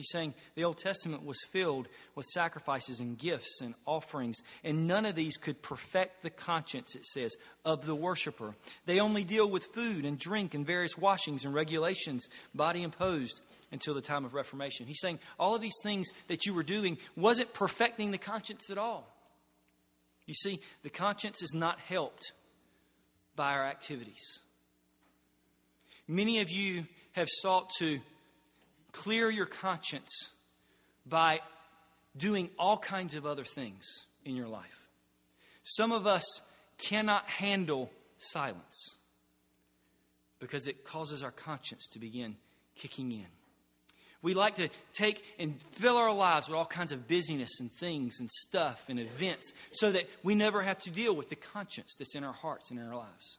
He's 0.00 0.08
saying 0.08 0.32
the 0.54 0.64
Old 0.64 0.78
Testament 0.78 1.26
was 1.26 1.44
filled 1.52 1.86
with 2.14 2.24
sacrifices 2.24 3.00
and 3.00 3.18
gifts 3.18 3.60
and 3.60 3.74
offerings, 3.84 4.38
and 4.64 4.88
none 4.88 5.04
of 5.04 5.14
these 5.14 5.36
could 5.36 5.60
perfect 5.60 6.22
the 6.22 6.30
conscience, 6.30 6.96
it 6.96 7.04
says, 7.04 7.36
of 7.66 7.84
the 7.84 7.94
worshiper. 7.94 8.54
They 8.86 8.98
only 8.98 9.24
deal 9.24 9.50
with 9.50 9.74
food 9.74 10.06
and 10.06 10.18
drink 10.18 10.54
and 10.54 10.66
various 10.66 10.96
washings 10.96 11.44
and 11.44 11.52
regulations, 11.52 12.26
body 12.54 12.82
imposed 12.82 13.42
until 13.72 13.92
the 13.92 14.00
time 14.00 14.24
of 14.24 14.32
Reformation. 14.32 14.86
He's 14.86 15.02
saying 15.02 15.18
all 15.38 15.54
of 15.54 15.60
these 15.60 15.76
things 15.82 16.08
that 16.28 16.46
you 16.46 16.54
were 16.54 16.62
doing 16.62 16.96
wasn't 17.14 17.52
perfecting 17.52 18.10
the 18.10 18.16
conscience 18.16 18.70
at 18.70 18.78
all. 18.78 19.06
You 20.24 20.32
see, 20.32 20.62
the 20.82 20.88
conscience 20.88 21.42
is 21.42 21.52
not 21.52 21.78
helped 21.78 22.32
by 23.36 23.52
our 23.52 23.66
activities. 23.66 24.40
Many 26.08 26.40
of 26.40 26.50
you 26.50 26.86
have 27.12 27.28
sought 27.28 27.68
to 27.80 28.00
clear 28.92 29.30
your 29.30 29.46
conscience 29.46 30.30
by 31.06 31.40
doing 32.16 32.50
all 32.58 32.78
kinds 32.78 33.14
of 33.14 33.26
other 33.26 33.44
things 33.44 33.84
in 34.24 34.36
your 34.36 34.48
life. 34.48 34.88
Some 35.62 35.92
of 35.92 36.06
us 36.06 36.24
cannot 36.78 37.26
handle 37.26 37.90
silence 38.18 38.96
because 40.38 40.66
it 40.66 40.84
causes 40.84 41.22
our 41.22 41.30
conscience 41.30 41.88
to 41.92 41.98
begin 41.98 42.36
kicking 42.74 43.12
in. 43.12 43.26
We 44.22 44.34
like 44.34 44.56
to 44.56 44.68
take 44.92 45.24
and 45.38 45.60
fill 45.72 45.96
our 45.96 46.12
lives 46.12 46.48
with 46.48 46.56
all 46.56 46.66
kinds 46.66 46.92
of 46.92 47.08
busyness 47.08 47.58
and 47.58 47.70
things 47.72 48.16
and 48.20 48.28
stuff 48.30 48.84
and 48.88 49.00
events 49.00 49.52
so 49.72 49.92
that 49.92 50.04
we 50.22 50.34
never 50.34 50.62
have 50.62 50.78
to 50.80 50.90
deal 50.90 51.16
with 51.16 51.30
the 51.30 51.36
conscience 51.36 51.94
that's 51.98 52.14
in 52.14 52.24
our 52.24 52.32
hearts 52.32 52.70
and 52.70 52.78
in 52.78 52.86
our 52.86 52.96
lives. 52.96 53.38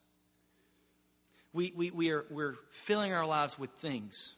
We, 1.54 1.74
we, 1.76 1.92
we 1.92 2.10
are, 2.12 2.26
we're 2.32 2.56
filling 2.72 3.14
our 3.14 3.26
lives 3.26 3.60
with 3.60 3.70
things 3.72 4.34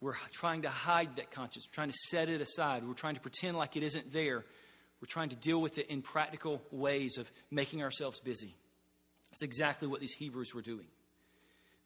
we're 0.00 0.16
trying 0.32 0.62
to 0.62 0.70
hide 0.70 1.16
that 1.16 1.30
conscience, 1.30 1.66
we're 1.68 1.74
trying 1.74 1.90
to 1.90 1.98
set 2.08 2.28
it 2.28 2.40
aside, 2.40 2.86
we're 2.86 2.94
trying 2.94 3.16
to 3.16 3.20
pretend 3.20 3.56
like 3.56 3.76
it 3.76 3.82
isn't 3.82 4.12
there. 4.12 4.44
We're 5.00 5.06
trying 5.06 5.30
to 5.30 5.36
deal 5.36 5.60
with 5.60 5.78
it 5.78 5.88
in 5.88 6.02
practical 6.02 6.60
ways 6.70 7.16
of 7.16 7.30
making 7.50 7.82
ourselves 7.82 8.20
busy. 8.20 8.54
That's 9.30 9.42
exactly 9.42 9.88
what 9.88 10.00
these 10.00 10.12
Hebrews 10.12 10.54
were 10.54 10.60
doing. 10.60 10.86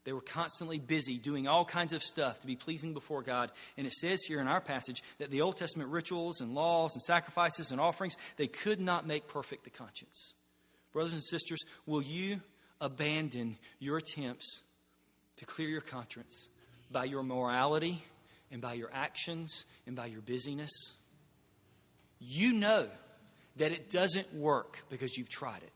They 0.05 0.13
were 0.13 0.21
constantly 0.21 0.79
busy 0.79 1.17
doing 1.17 1.47
all 1.47 1.65
kinds 1.65 1.93
of 1.93 2.03
stuff 2.03 2.41
to 2.41 2.47
be 2.47 2.57
pleasing 2.57 2.93
before 2.93 3.23
God. 3.23 3.53
And 3.79 3.87
it 3.87 3.93
says 3.93 4.23
here 4.25 4.41
in 4.41 4.49
our 4.49 4.61
passage 4.61 5.03
that 5.19 5.31
the 5.31 5.41
Old 5.41 5.57
Testament 5.57 5.91
rituals 5.91 6.41
and 6.41 6.55
laws 6.55 6.91
and 6.95 7.03
sacrifices 7.03 7.71
and 7.71 7.81
offerings, 7.81 8.17
they 8.37 8.49
could 8.49 8.81
not 8.81 9.07
make 9.07 9.29
perfect 9.29 9.65
the 9.65 9.71
conscience. 9.71 10.35
Brothers 10.93 11.15
and 11.15 11.25
sisters, 11.25 11.63
will 11.87 12.03
you 12.03 12.41
abandon 12.81 13.57
your 13.79 13.97
attempts 13.97 14.63
to 15.37 15.47
clear 15.47 15.69
your 15.69 15.81
conscience 15.81 16.49
by 16.95 17.05
your 17.05 17.23
morality 17.23 18.03
and 18.51 18.63
by 18.63 18.73
your 18.73 18.89
actions 18.95 19.67
and 19.87 19.95
by 19.95 20.07
your 20.07 20.23
busyness, 20.23 20.71
you 22.19 22.55
know 22.55 22.89
that 23.57 23.73
it 23.73 23.91
doesn't 23.91 24.33
work 24.33 24.85
because 24.89 25.19
you've 25.19 25.29
tried 25.29 25.63
it. 25.63 25.73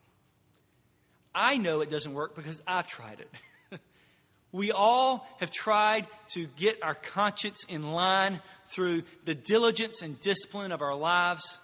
I 1.35 1.59
know 1.59 1.83
it 1.83 1.91
doesn't 1.91 2.15
work 2.15 2.35
because 2.35 2.63
I've 2.67 2.89
tried 2.89 3.21
it. 3.21 3.81
we 4.53 4.73
all 4.73 5.27
have 5.41 5.51
tried 5.51 6.07
to 6.35 6.47
get 6.57 6.83
our 6.83 6.95
conscience 6.95 7.65
in 7.69 7.93
line 7.93 8.41
through 8.69 9.03
the 9.25 9.35
diligence 9.35 10.03
and 10.03 10.19
discipline 10.21 10.73
of 10.73 10.83
our 10.83 10.95
lives, 10.95 11.59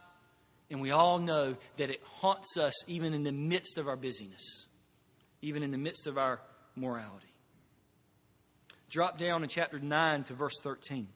and 0.70 0.80
we 0.80 0.90
all 0.90 1.18
know 1.18 1.56
that 1.76 1.90
it 1.90 2.02
haunts 2.04 2.56
us 2.56 2.74
even 2.88 3.14
in 3.14 3.24
the 3.24 3.32
midst 3.32 3.78
of 3.78 3.88
our 3.88 3.96
busyness, 3.96 4.66
even 5.42 5.62
in 5.62 5.70
the 5.70 5.78
midst 5.78 6.06
of 6.06 6.18
our 6.18 6.40
morality. 6.76 7.33
Drop 8.94 9.18
down 9.18 9.42
in 9.42 9.48
chapter 9.48 9.80
9 9.80 10.22
to 10.22 10.34
verse 10.34 10.60
13. 10.62 11.08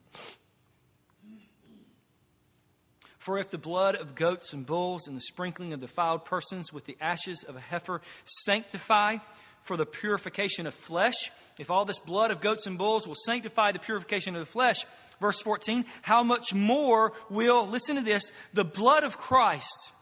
For 3.19 3.39
if 3.39 3.51
the 3.51 3.57
blood 3.57 3.95
of 3.95 4.17
goats 4.17 4.53
and 4.53 4.67
bulls 4.67 5.07
and 5.07 5.17
the 5.17 5.21
sprinkling 5.21 5.73
of 5.73 5.79
defiled 5.79 6.25
persons 6.25 6.73
with 6.73 6.87
the 6.87 6.97
ashes 7.01 7.45
of 7.45 7.55
a 7.55 7.61
heifer 7.61 8.01
sanctify 8.25 9.19
for 9.63 9.77
the 9.77 9.87
purification 9.87 10.67
of 10.67 10.75
flesh, 10.75 11.31
if 11.61 11.71
all 11.71 11.85
this 11.85 12.01
blood 12.01 12.33
of 12.33 12.41
goats 12.41 12.67
and 12.67 12.79
bulls 12.79 13.07
will 13.07 13.15
sanctify 13.15 13.71
the 13.71 13.79
purification 13.79 14.35
of 14.35 14.41
the 14.41 14.51
flesh, 14.51 14.85
verse 15.21 15.41
14, 15.41 15.85
how 16.03 16.25
much 16.25 16.53
more 16.53 17.13
will, 17.31 17.65
listen 17.65 17.95
to 17.95 18.03
this, 18.03 18.33
the 18.55 18.65
blood 18.65 19.05
of 19.05 19.19
Christ, 19.19 19.93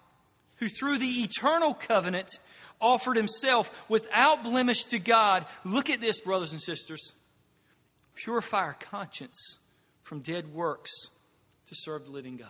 who 0.61 0.68
through 0.68 0.97
the 0.97 1.22
eternal 1.22 1.74
covenant 1.74 2.31
offered 2.81 3.18
himself 3.18 3.85
without 3.87 4.45
blemish 4.45 4.85
to 4.85 4.99
God. 4.99 5.45
Look 5.62 5.91
at 5.91 6.01
this, 6.01 6.22
brothers 6.22 6.53
and 6.53 6.62
sisters. 6.62 7.12
Purify 8.17 8.59
our 8.59 8.75
conscience 8.75 9.59
from 10.03 10.21
dead 10.21 10.53
works 10.53 10.91
to 11.69 11.75
serve 11.75 12.07
the 12.07 12.11
living 12.11 12.37
God. 12.37 12.49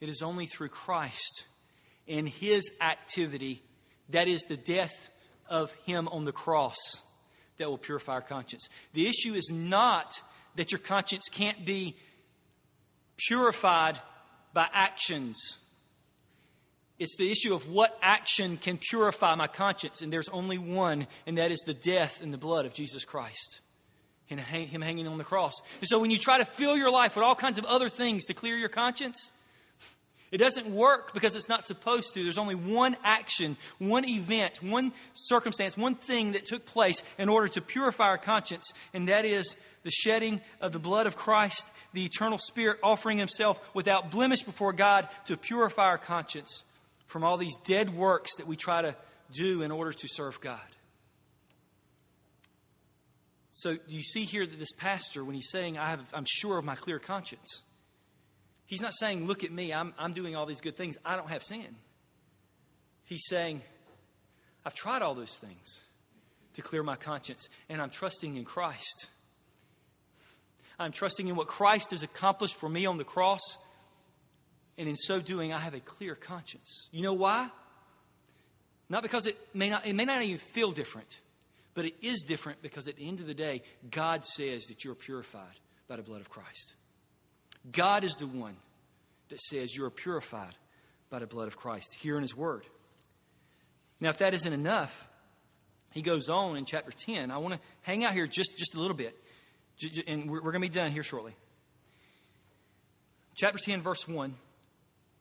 It 0.00 0.08
is 0.08 0.22
only 0.22 0.46
through 0.46 0.68
Christ 0.68 1.46
and 2.08 2.28
his 2.28 2.70
activity, 2.80 3.62
that 4.08 4.28
is 4.28 4.42
the 4.42 4.56
death 4.56 5.10
of 5.48 5.72
him 5.84 6.08
on 6.08 6.24
the 6.24 6.32
cross, 6.32 6.76
that 7.58 7.68
will 7.68 7.78
purify 7.78 8.14
our 8.14 8.20
conscience. 8.20 8.68
The 8.94 9.06
issue 9.06 9.34
is 9.34 9.50
not 9.52 10.20
that 10.56 10.72
your 10.72 10.78
conscience 10.78 11.28
can't 11.30 11.64
be 11.64 11.96
purified 13.16 14.00
by 14.52 14.66
actions. 14.72 15.58
It's 17.00 17.16
the 17.16 17.32
issue 17.32 17.54
of 17.54 17.66
what 17.66 17.98
action 18.02 18.58
can 18.58 18.76
purify 18.76 19.34
my 19.34 19.46
conscience, 19.46 20.02
and 20.02 20.12
there's 20.12 20.28
only 20.28 20.58
one, 20.58 21.06
and 21.26 21.38
that 21.38 21.50
is 21.50 21.60
the 21.60 21.72
death 21.72 22.20
and 22.22 22.30
the 22.30 22.38
blood 22.38 22.66
of 22.66 22.74
Jesus 22.74 23.06
Christ 23.06 23.60
and 24.28 24.38
Him 24.38 24.82
hanging 24.82 25.08
on 25.08 25.16
the 25.16 25.24
cross. 25.24 25.54
And 25.80 25.88
so 25.88 25.98
when 25.98 26.10
you 26.10 26.18
try 26.18 26.36
to 26.38 26.44
fill 26.44 26.76
your 26.76 26.92
life 26.92 27.16
with 27.16 27.24
all 27.24 27.34
kinds 27.34 27.58
of 27.58 27.64
other 27.64 27.88
things 27.88 28.26
to 28.26 28.34
clear 28.34 28.54
your 28.54 28.68
conscience, 28.68 29.32
it 30.30 30.36
doesn't 30.36 30.66
work 30.66 31.14
because 31.14 31.34
it's 31.34 31.48
not 31.48 31.64
supposed 31.64 32.12
to. 32.12 32.22
There's 32.22 32.36
only 32.36 32.54
one 32.54 32.96
action, 33.02 33.56
one 33.78 34.06
event, 34.06 34.62
one 34.62 34.92
circumstance, 35.14 35.78
one 35.78 35.94
thing 35.94 36.32
that 36.32 36.44
took 36.44 36.66
place 36.66 37.02
in 37.18 37.30
order 37.30 37.48
to 37.48 37.62
purify 37.62 38.04
our 38.04 38.18
conscience, 38.18 38.74
and 38.92 39.08
that 39.08 39.24
is 39.24 39.56
the 39.84 39.90
shedding 39.90 40.42
of 40.60 40.72
the 40.72 40.78
blood 40.78 41.06
of 41.06 41.16
Christ, 41.16 41.66
the 41.94 42.04
eternal 42.04 42.36
Spirit 42.36 42.78
offering 42.82 43.16
Himself 43.16 43.58
without 43.72 44.10
blemish 44.10 44.42
before 44.42 44.74
God 44.74 45.08
to 45.24 45.38
purify 45.38 45.86
our 45.86 45.98
conscience 45.98 46.62
from 47.10 47.24
all 47.24 47.36
these 47.36 47.56
dead 47.64 47.90
works 47.90 48.36
that 48.36 48.46
we 48.46 48.54
try 48.54 48.80
to 48.80 48.94
do 49.32 49.62
in 49.62 49.72
order 49.72 49.92
to 49.92 50.08
serve 50.08 50.40
God. 50.40 50.60
So 53.50 53.78
you 53.88 54.02
see 54.02 54.24
here 54.24 54.46
that 54.46 54.58
this 54.58 54.72
pastor, 54.72 55.24
when 55.24 55.34
he's 55.34 55.50
saying, 55.50 55.76
I 55.76 55.98
I'm 56.14 56.24
sure 56.24 56.56
of 56.56 56.64
my 56.64 56.76
clear 56.76 57.00
conscience, 57.00 57.64
he's 58.64 58.80
not 58.80 58.94
saying, 58.94 59.26
Look 59.26 59.42
at 59.42 59.50
me, 59.50 59.72
I'm, 59.72 59.92
I'm 59.98 60.12
doing 60.12 60.36
all 60.36 60.46
these 60.46 60.60
good 60.60 60.76
things, 60.76 60.98
I 61.04 61.16
don't 61.16 61.28
have 61.28 61.42
sin. 61.42 61.74
He's 63.04 63.26
saying, 63.26 63.62
I've 64.64 64.74
tried 64.74 65.02
all 65.02 65.16
those 65.16 65.36
things 65.36 65.82
to 66.54 66.62
clear 66.62 66.84
my 66.84 66.94
conscience, 66.94 67.48
and 67.68 67.82
I'm 67.82 67.90
trusting 67.90 68.36
in 68.36 68.44
Christ. 68.44 69.08
I'm 70.78 70.92
trusting 70.92 71.26
in 71.26 71.34
what 71.34 71.48
Christ 71.48 71.90
has 71.90 72.04
accomplished 72.04 72.54
for 72.54 72.68
me 72.68 72.86
on 72.86 72.98
the 72.98 73.04
cross, 73.04 73.58
and 74.78 74.88
in 74.88 74.96
so 74.96 75.20
doing, 75.20 75.52
I 75.52 75.58
have 75.58 75.74
a 75.74 75.80
clear 75.80 76.14
conscience. 76.14 76.88
You 76.92 77.02
know 77.02 77.12
why? 77.12 77.48
Not 78.88 79.02
because 79.02 79.26
it 79.26 79.38
may 79.54 79.68
not, 79.70 79.86
it 79.86 79.94
may 79.94 80.04
not 80.04 80.22
even 80.22 80.38
feel 80.38 80.72
different. 80.72 81.20
But 81.74 81.84
it 81.84 81.94
is 82.02 82.22
different 82.22 82.62
because 82.62 82.88
at 82.88 82.96
the 82.96 83.06
end 83.06 83.20
of 83.20 83.26
the 83.26 83.34
day, 83.34 83.62
God 83.90 84.24
says 84.24 84.64
that 84.66 84.84
you're 84.84 84.96
purified 84.96 85.60
by 85.88 85.96
the 85.96 86.02
blood 86.02 86.20
of 86.20 86.28
Christ. 86.28 86.74
God 87.70 88.04
is 88.04 88.14
the 88.14 88.26
one 88.26 88.56
that 89.28 89.40
says 89.40 89.74
you 89.74 89.84
are 89.84 89.90
purified 89.90 90.56
by 91.08 91.20
the 91.20 91.26
blood 91.26 91.46
of 91.46 91.56
Christ 91.56 91.96
here 92.00 92.16
in 92.16 92.22
His 92.22 92.36
Word. 92.36 92.64
Now, 94.00 94.10
if 94.10 94.18
that 94.18 94.34
isn't 94.34 94.52
enough, 94.52 95.08
he 95.92 96.02
goes 96.02 96.28
on 96.28 96.56
in 96.56 96.64
chapter 96.64 96.90
10. 96.90 97.30
I 97.30 97.38
want 97.38 97.54
to 97.54 97.60
hang 97.82 98.04
out 98.04 98.14
here 98.14 98.26
just, 98.26 98.56
just 98.56 98.74
a 98.74 98.80
little 98.80 98.96
bit, 98.96 99.16
and 100.06 100.30
we're, 100.30 100.42
we're 100.42 100.52
going 100.52 100.62
to 100.62 100.68
be 100.68 100.74
done 100.74 100.90
here 100.90 101.02
shortly. 101.02 101.34
Chapter 103.36 103.58
10, 103.58 103.82
verse 103.82 104.08
1 104.08 104.34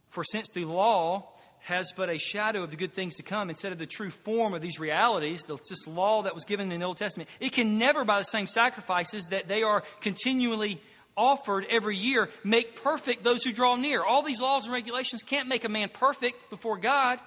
For 0.10 0.24
since 0.24 0.49
the 0.51 0.66
law 0.66 1.30
has 1.62 1.91
but 1.95 2.10
a 2.10 2.18
shadow 2.18 2.64
of 2.64 2.72
the 2.72 2.76
good 2.76 2.93
things 2.93 3.16
to 3.16 3.24
come 3.24 3.49
instead 3.49 3.72
of 3.72 3.80
the 3.80 3.86
true 3.86 4.10
form 4.10 4.53
of 4.53 4.62
these 4.62 4.80
realities, 4.80 5.43
this 5.43 5.88
law 5.88 6.24
that 6.24 6.34
was 6.34 6.45
given 6.45 6.72
in 6.72 6.80
the 6.80 6.86
Old 6.86 6.97
Testament. 6.97 7.30
It 7.39 7.51
can 7.51 7.78
never, 7.78 8.03
by 8.03 8.20
the 8.20 8.26
same 8.26 8.47
sacrifices 8.47 9.26
that 9.30 9.47
they 9.47 9.62
are 9.62 9.84
continually 10.01 10.82
offered 11.16 11.66
every 11.70 11.97
year, 11.97 12.30
make 12.43 12.82
perfect 12.82 13.24
those 13.24 13.43
who 13.43 13.51
draw 13.51 13.76
near. 13.76 14.03
All 14.03 14.24
these 14.24 14.41
laws 14.41 14.66
and 14.66 14.74
regulations 14.74 15.22
can't 15.22 15.49
make 15.49 15.66
a 15.66 15.70
man 15.70 15.89
perfect 15.89 16.49
before 16.49 16.78
God. 16.78 17.20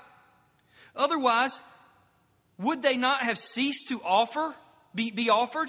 Otherwise, 0.97 1.63
would 2.59 2.83
they 2.83 2.97
not 2.97 3.23
have 3.23 3.39
ceased 3.39 3.89
to 3.89 4.01
offer, 4.03 4.55
be, 4.95 5.11
be 5.11 5.31
offered? 5.31 5.69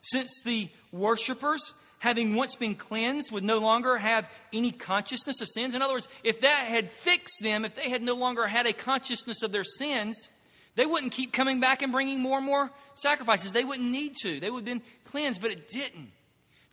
Since 0.00 0.42
the 0.44 0.70
worshippers 0.90 1.74
having 2.00 2.34
once 2.34 2.56
been 2.56 2.74
cleansed, 2.74 3.30
would 3.30 3.44
no 3.44 3.58
longer 3.58 3.98
have 3.98 4.28
any 4.52 4.72
consciousness 4.72 5.40
of 5.40 5.48
sins. 5.48 5.74
In 5.74 5.82
other 5.82 5.94
words, 5.94 6.08
if 6.24 6.40
that 6.40 6.66
had 6.68 6.90
fixed 6.90 7.40
them, 7.42 7.64
if 7.64 7.74
they 7.74 7.88
had 7.88 8.02
no 8.02 8.14
longer 8.14 8.46
had 8.46 8.66
a 8.66 8.72
consciousness 8.72 9.42
of 9.42 9.52
their 9.52 9.64
sins, 9.64 10.30
they 10.76 10.86
wouldn't 10.86 11.12
keep 11.12 11.32
coming 11.32 11.60
back 11.60 11.82
and 11.82 11.92
bringing 11.92 12.20
more 12.20 12.38
and 12.38 12.46
more 12.46 12.70
sacrifices. 12.94 13.52
They 13.52 13.64
wouldn't 13.64 13.90
need 13.90 14.14
to. 14.22 14.40
They 14.40 14.50
would 14.50 14.60
have 14.60 14.64
been 14.64 14.82
cleansed, 15.04 15.42
but 15.42 15.50
it 15.50 15.68
didn't. 15.68 16.10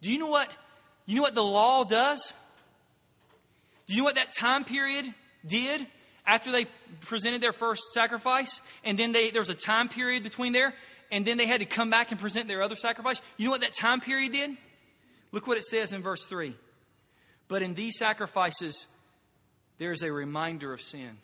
Do 0.01 0.11
you 0.11 0.17
know 0.17 0.27
what? 0.27 0.55
You 1.05 1.17
know 1.17 1.23
what 1.23 1.35
the 1.35 1.43
law 1.43 1.83
does? 1.83 2.33
Do 3.87 3.93
you 3.93 3.99
know 3.99 4.05
what 4.05 4.15
that 4.15 4.33
time 4.33 4.63
period 4.63 5.13
did 5.45 5.85
after 6.25 6.51
they 6.51 6.67
presented 7.01 7.41
their 7.41 7.53
first 7.53 7.83
sacrifice? 7.93 8.61
And 8.83 8.97
then 8.97 9.11
they, 9.11 9.31
there 9.31 9.41
was 9.41 9.49
a 9.49 9.55
time 9.55 9.89
period 9.89 10.23
between 10.23 10.53
there, 10.53 10.73
and 11.11 11.25
then 11.25 11.37
they 11.37 11.47
had 11.47 11.59
to 11.59 11.65
come 11.65 11.89
back 11.89 12.11
and 12.11 12.19
present 12.19 12.47
their 12.47 12.61
other 12.61 12.75
sacrifice. 12.75 13.21
You 13.35 13.45
know 13.45 13.51
what 13.51 13.61
that 13.61 13.73
time 13.73 13.99
period 13.99 14.31
did? 14.31 14.57
Look 15.31 15.47
what 15.47 15.57
it 15.57 15.63
says 15.63 15.93
in 15.93 16.01
verse 16.01 16.25
3. 16.25 16.55
But 17.47 17.61
in 17.61 17.73
these 17.73 17.97
sacrifices, 17.97 18.87
there 19.77 19.91
is 19.91 20.01
a 20.01 20.11
reminder 20.11 20.73
of 20.73 20.81
sin 20.81 21.17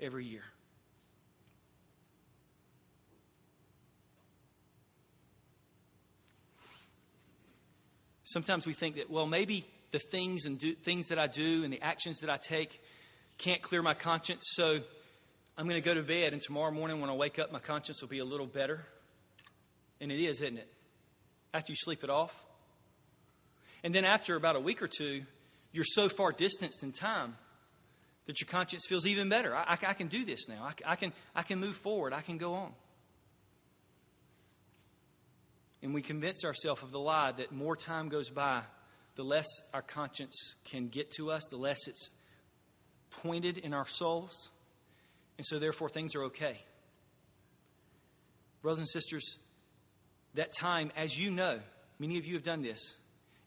every 0.00 0.24
year. 0.24 0.44
Sometimes 8.24 8.66
we 8.66 8.72
think 8.72 8.96
that, 8.96 9.10
well, 9.10 9.26
maybe 9.26 9.66
the 9.90 9.98
things 9.98 10.46
and 10.46 10.58
do, 10.58 10.74
things 10.74 11.08
that 11.08 11.18
I 11.18 11.26
do 11.26 11.64
and 11.64 11.72
the 11.72 11.82
actions 11.82 12.20
that 12.20 12.30
I 12.30 12.38
take 12.38 12.80
can't 13.36 13.60
clear 13.60 13.82
my 13.82 13.92
conscience, 13.92 14.42
so 14.52 14.80
I'm 15.58 15.68
going 15.68 15.80
to 15.80 15.84
go 15.86 15.94
to 15.94 16.02
bed, 16.02 16.32
and 16.32 16.40
tomorrow 16.40 16.70
morning 16.70 17.00
when 17.00 17.10
I 17.10 17.12
wake 17.12 17.38
up, 17.38 17.52
my 17.52 17.58
conscience 17.58 18.00
will 18.00 18.08
be 18.08 18.20
a 18.20 18.24
little 18.24 18.46
better. 18.46 18.86
And 20.00 20.10
it 20.10 20.18
is, 20.18 20.40
isn't 20.40 20.56
it? 20.56 20.68
After 21.52 21.72
you 21.72 21.76
sleep 21.76 22.02
it 22.04 22.10
off. 22.10 22.34
And 23.84 23.94
then 23.94 24.04
after 24.04 24.36
about 24.36 24.56
a 24.56 24.60
week 24.60 24.82
or 24.82 24.88
two, 24.88 25.22
you're 25.72 25.84
so 25.84 26.08
far 26.08 26.32
distanced 26.32 26.82
in 26.82 26.92
time 26.92 27.36
that 28.26 28.40
your 28.40 28.48
conscience 28.48 28.86
feels 28.86 29.06
even 29.06 29.28
better. 29.28 29.54
I, 29.54 29.62
I, 29.62 29.78
I 29.88 29.94
can 29.94 30.06
do 30.08 30.24
this 30.24 30.48
now. 30.48 30.62
I, 30.62 30.92
I, 30.92 30.96
can, 30.96 31.12
I 31.34 31.42
can 31.42 31.58
move 31.58 31.76
forward. 31.76 32.12
I 32.12 32.20
can 32.20 32.38
go 32.38 32.54
on. 32.54 32.72
And 35.82 35.92
we 35.92 36.02
convince 36.02 36.44
ourselves 36.44 36.82
of 36.82 36.92
the 36.92 37.00
lie 37.00 37.32
that 37.32 37.50
more 37.50 37.74
time 37.74 38.08
goes 38.08 38.30
by, 38.30 38.62
the 39.16 39.24
less 39.24 39.48
our 39.74 39.82
conscience 39.82 40.54
can 40.64 40.88
get 40.88 41.10
to 41.12 41.32
us, 41.32 41.42
the 41.50 41.56
less 41.56 41.88
it's 41.88 42.08
pointed 43.10 43.58
in 43.58 43.74
our 43.74 43.86
souls. 43.86 44.50
And 45.38 45.44
so, 45.44 45.58
therefore, 45.58 45.88
things 45.88 46.14
are 46.14 46.24
okay. 46.24 46.60
Brothers 48.62 48.78
and 48.78 48.88
sisters, 48.88 49.38
that 50.34 50.52
time, 50.56 50.92
as 50.96 51.18
you 51.18 51.32
know, 51.32 51.58
many 51.98 52.16
of 52.18 52.26
you 52.26 52.34
have 52.34 52.44
done 52.44 52.62
this, 52.62 52.96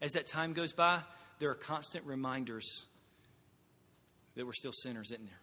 as 0.06 0.12
that 0.12 0.28
time 0.28 0.54
goes 0.54 0.72
by, 0.72 1.00
there 1.40 1.50
are 1.50 1.56
constant 1.56 2.06
reminders 2.06 2.86
that 4.36 4.46
we're 4.46 4.54
still 4.54 4.72
sinners, 4.72 5.10
isn't 5.12 5.26
there? 5.26 5.40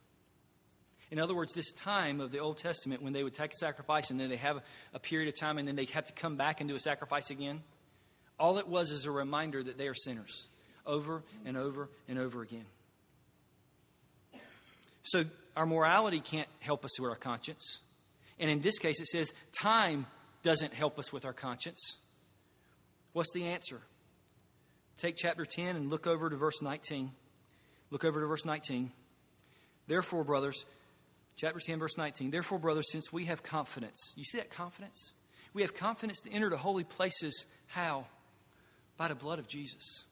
In 1.10 1.18
other 1.18 1.34
words, 1.34 1.52
this 1.52 1.72
time 1.72 2.20
of 2.20 2.30
the 2.30 2.38
Old 2.38 2.58
Testament, 2.58 3.02
when 3.02 3.12
they 3.12 3.24
would 3.24 3.34
take 3.34 3.52
a 3.52 3.56
sacrifice 3.56 4.10
and 4.10 4.20
then 4.20 4.30
they 4.30 4.36
have 4.36 4.62
a 4.94 5.00
period 5.00 5.28
of 5.28 5.38
time 5.38 5.58
and 5.58 5.66
then 5.66 5.74
they 5.74 5.84
have 5.86 6.06
to 6.06 6.12
come 6.12 6.36
back 6.36 6.60
and 6.60 6.68
do 6.68 6.76
a 6.76 6.78
sacrifice 6.78 7.30
again, 7.30 7.60
all 8.38 8.56
it 8.58 8.68
was 8.68 8.92
is 8.92 9.04
a 9.04 9.10
reminder 9.10 9.64
that 9.64 9.78
they 9.78 9.88
are 9.88 9.94
sinners 9.94 10.48
over 10.86 11.24
and 11.44 11.56
over 11.56 11.90
and 12.06 12.20
over 12.20 12.40
again. 12.40 12.64
So 15.02 15.24
our 15.56 15.66
morality 15.66 16.20
can't 16.20 16.48
help 16.60 16.84
us 16.84 17.00
with 17.00 17.10
our 17.10 17.16
conscience. 17.16 17.80
And 18.38 18.48
in 18.48 18.60
this 18.60 18.78
case, 18.78 19.00
it 19.00 19.08
says 19.08 19.34
time 19.52 20.06
doesn't 20.44 20.72
help 20.72 21.00
us 21.00 21.12
with 21.12 21.24
our 21.24 21.32
conscience. 21.32 21.96
What's 23.12 23.32
the 23.32 23.48
answer? 23.48 23.80
Take 25.02 25.16
chapter 25.16 25.44
10 25.44 25.74
and 25.74 25.90
look 25.90 26.06
over 26.06 26.30
to 26.30 26.36
verse 26.36 26.62
19. 26.62 27.10
Look 27.90 28.04
over 28.04 28.20
to 28.20 28.26
verse 28.28 28.44
19. 28.44 28.92
Therefore, 29.88 30.22
brothers, 30.22 30.64
chapter 31.34 31.58
10, 31.58 31.80
verse 31.80 31.98
19. 31.98 32.30
Therefore, 32.30 32.60
brothers, 32.60 32.86
since 32.92 33.12
we 33.12 33.24
have 33.24 33.42
confidence, 33.42 34.14
you 34.16 34.22
see 34.22 34.38
that 34.38 34.48
confidence? 34.48 35.12
We 35.54 35.62
have 35.62 35.74
confidence 35.74 36.20
to 36.20 36.30
enter 36.30 36.50
the 36.50 36.56
holy 36.56 36.84
places. 36.84 37.46
How? 37.66 38.06
By 38.96 39.08
the 39.08 39.16
blood 39.16 39.40
of 39.40 39.48
Jesus. 39.48 40.04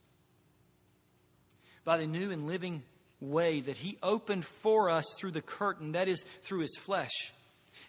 By 1.85 1.95
the 1.95 2.05
new 2.05 2.29
and 2.29 2.43
living 2.43 2.83
way 3.21 3.61
that 3.61 3.77
He 3.77 3.97
opened 4.03 4.43
for 4.43 4.89
us 4.89 5.05
through 5.17 5.31
the 5.31 5.41
curtain, 5.41 5.93
that 5.93 6.09
is, 6.09 6.25
through 6.43 6.59
His 6.59 6.77
flesh. 6.77 7.31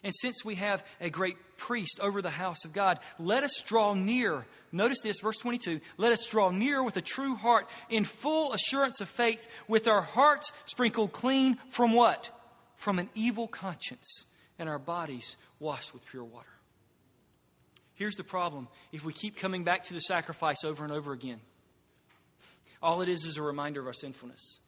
And 0.03 0.13
since 0.13 0.43
we 0.43 0.55
have 0.55 0.85
a 0.99 1.09
great 1.09 1.37
priest 1.57 1.99
over 2.01 2.21
the 2.21 2.29
house 2.29 2.65
of 2.65 2.73
God, 2.73 2.99
let 3.17 3.43
us 3.43 3.63
draw 3.65 3.93
near. 3.93 4.45
Notice 4.71 5.01
this, 5.01 5.21
verse 5.21 5.37
22. 5.37 5.79
Let 5.97 6.11
us 6.11 6.27
draw 6.27 6.49
near 6.49 6.83
with 6.83 6.97
a 6.97 7.01
true 7.01 7.35
heart 7.35 7.69
in 7.89 8.03
full 8.03 8.51
assurance 8.51 8.99
of 8.99 9.07
faith, 9.07 9.47
with 9.67 9.87
our 9.87 10.01
hearts 10.01 10.51
sprinkled 10.65 11.13
clean 11.13 11.57
from 11.69 11.93
what? 11.93 12.29
From 12.75 12.99
an 12.99 13.09
evil 13.15 13.47
conscience, 13.47 14.25
and 14.59 14.67
our 14.67 14.79
bodies 14.79 15.37
washed 15.59 15.93
with 15.93 16.05
pure 16.05 16.25
water. 16.25 16.47
Here's 17.95 18.15
the 18.15 18.23
problem 18.23 18.67
if 18.91 19.05
we 19.05 19.13
keep 19.13 19.37
coming 19.37 19.63
back 19.63 19.85
to 19.85 19.93
the 19.93 20.01
sacrifice 20.01 20.65
over 20.65 20.83
and 20.83 20.91
over 20.91 21.13
again, 21.13 21.39
all 22.81 23.01
it 23.01 23.07
is 23.07 23.23
is 23.23 23.37
a 23.37 23.41
reminder 23.41 23.79
of 23.79 23.87
our 23.87 23.93
sinfulness. 23.93 24.59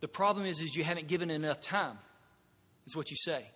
The 0.00 0.08
problem 0.08 0.44
is, 0.44 0.60
is 0.60 0.76
you 0.76 0.84
haven't 0.84 1.08
given 1.08 1.30
enough 1.30 1.62
time, 1.62 1.96
is 2.86 2.94
what 2.94 3.10
you 3.10 3.16
say. 3.16 3.46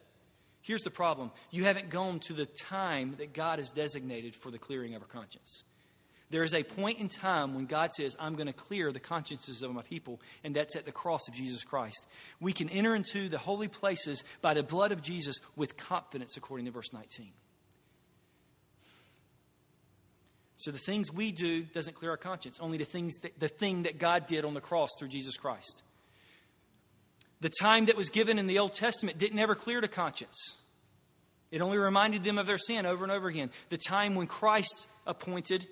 Here's 0.62 0.82
the 0.82 0.90
problem 0.90 1.30
you 1.50 1.64
haven't 1.64 1.90
gone 1.90 2.20
to 2.20 2.32
the 2.32 2.46
time 2.46 3.14
that 3.18 3.32
God 3.32 3.58
has 3.58 3.70
designated 3.70 4.34
for 4.34 4.50
the 4.50 4.58
clearing 4.58 4.94
of 4.94 5.02
our 5.02 5.08
conscience. 5.08 5.64
There 6.30 6.44
is 6.44 6.54
a 6.54 6.62
point 6.62 7.00
in 7.00 7.08
time 7.08 7.54
when 7.54 7.66
God 7.66 7.92
says, 7.92 8.16
I'm 8.20 8.36
going 8.36 8.46
to 8.46 8.52
clear 8.52 8.92
the 8.92 9.00
consciences 9.00 9.64
of 9.64 9.74
my 9.74 9.82
people, 9.82 10.20
and 10.44 10.54
that's 10.54 10.76
at 10.76 10.86
the 10.86 10.92
cross 10.92 11.26
of 11.26 11.34
Jesus 11.34 11.64
Christ. 11.64 12.06
We 12.40 12.52
can 12.52 12.68
enter 12.68 12.94
into 12.94 13.28
the 13.28 13.38
holy 13.38 13.66
places 13.66 14.22
by 14.40 14.54
the 14.54 14.62
blood 14.62 14.92
of 14.92 15.02
Jesus 15.02 15.36
with 15.56 15.76
confidence, 15.76 16.36
according 16.36 16.66
to 16.66 16.72
verse 16.72 16.92
19. 16.92 17.32
So 20.56 20.70
the 20.70 20.78
things 20.78 21.12
we 21.12 21.32
do 21.32 21.62
doesn't 21.62 21.94
clear 21.94 22.12
our 22.12 22.16
conscience, 22.16 22.61
only 22.61 22.78
the 22.78 22.84
things 22.84 23.16
that, 23.22 23.40
the 23.40 23.48
thing 23.48 23.84
that 23.84 23.98
God 23.98 24.26
did 24.26 24.44
on 24.44 24.54
the 24.54 24.61
cross 24.61 24.90
through 24.98 25.08
Jesus 25.08 25.36
Christ. 25.36 25.82
The 27.41 27.51
time 27.51 27.86
that 27.86 27.97
was 27.97 28.11
given 28.11 28.38
in 28.38 28.47
the 28.47 28.59
Old 28.59 28.74
Testament 28.74 29.18
didn't 29.18 29.38
ever 29.38 29.55
clear 29.55 29.80
the 29.80 29.88
conscience. 29.88 30.59
It 31.51 31.62
only 31.62 31.78
reminded 31.78 32.22
them 32.22 32.38
of 32.38 32.47
their 32.47 32.59
sin 32.59 32.86
over 32.86 33.03
and 33.03 33.12
over 33.12 33.28
again. 33.28 33.51
The 33.70 33.78
time 33.78 34.14
when 34.14 34.26
Christ 34.26 34.86
appointed 35.07 35.66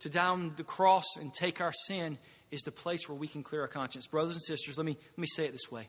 to 0.00 0.08
down 0.08 0.54
the 0.56 0.64
cross 0.64 1.04
and 1.18 1.32
take 1.34 1.60
our 1.60 1.72
sin 1.86 2.18
is 2.50 2.62
the 2.62 2.72
place 2.72 3.08
where 3.08 3.16
we 3.18 3.28
can 3.28 3.42
clear 3.42 3.62
our 3.62 3.68
conscience. 3.68 4.06
Brothers 4.06 4.34
and 4.34 4.42
sisters, 4.42 4.78
let 4.78 4.86
me, 4.86 4.96
let 5.12 5.18
me 5.18 5.26
say 5.26 5.46
it 5.46 5.52
this 5.52 5.70
way. 5.70 5.88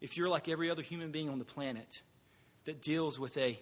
If 0.00 0.16
you're 0.16 0.28
like 0.28 0.48
every 0.48 0.70
other 0.70 0.82
human 0.82 1.10
being 1.10 1.28
on 1.28 1.38
the 1.38 1.44
planet 1.44 1.88
that 2.64 2.82
deals 2.82 3.18
with, 3.18 3.36
a, 3.36 3.58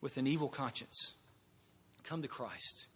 with 0.00 0.16
an 0.16 0.26
evil 0.26 0.48
conscience, 0.48 1.14
come 2.04 2.22
to 2.22 2.28
Christ. 2.28 2.86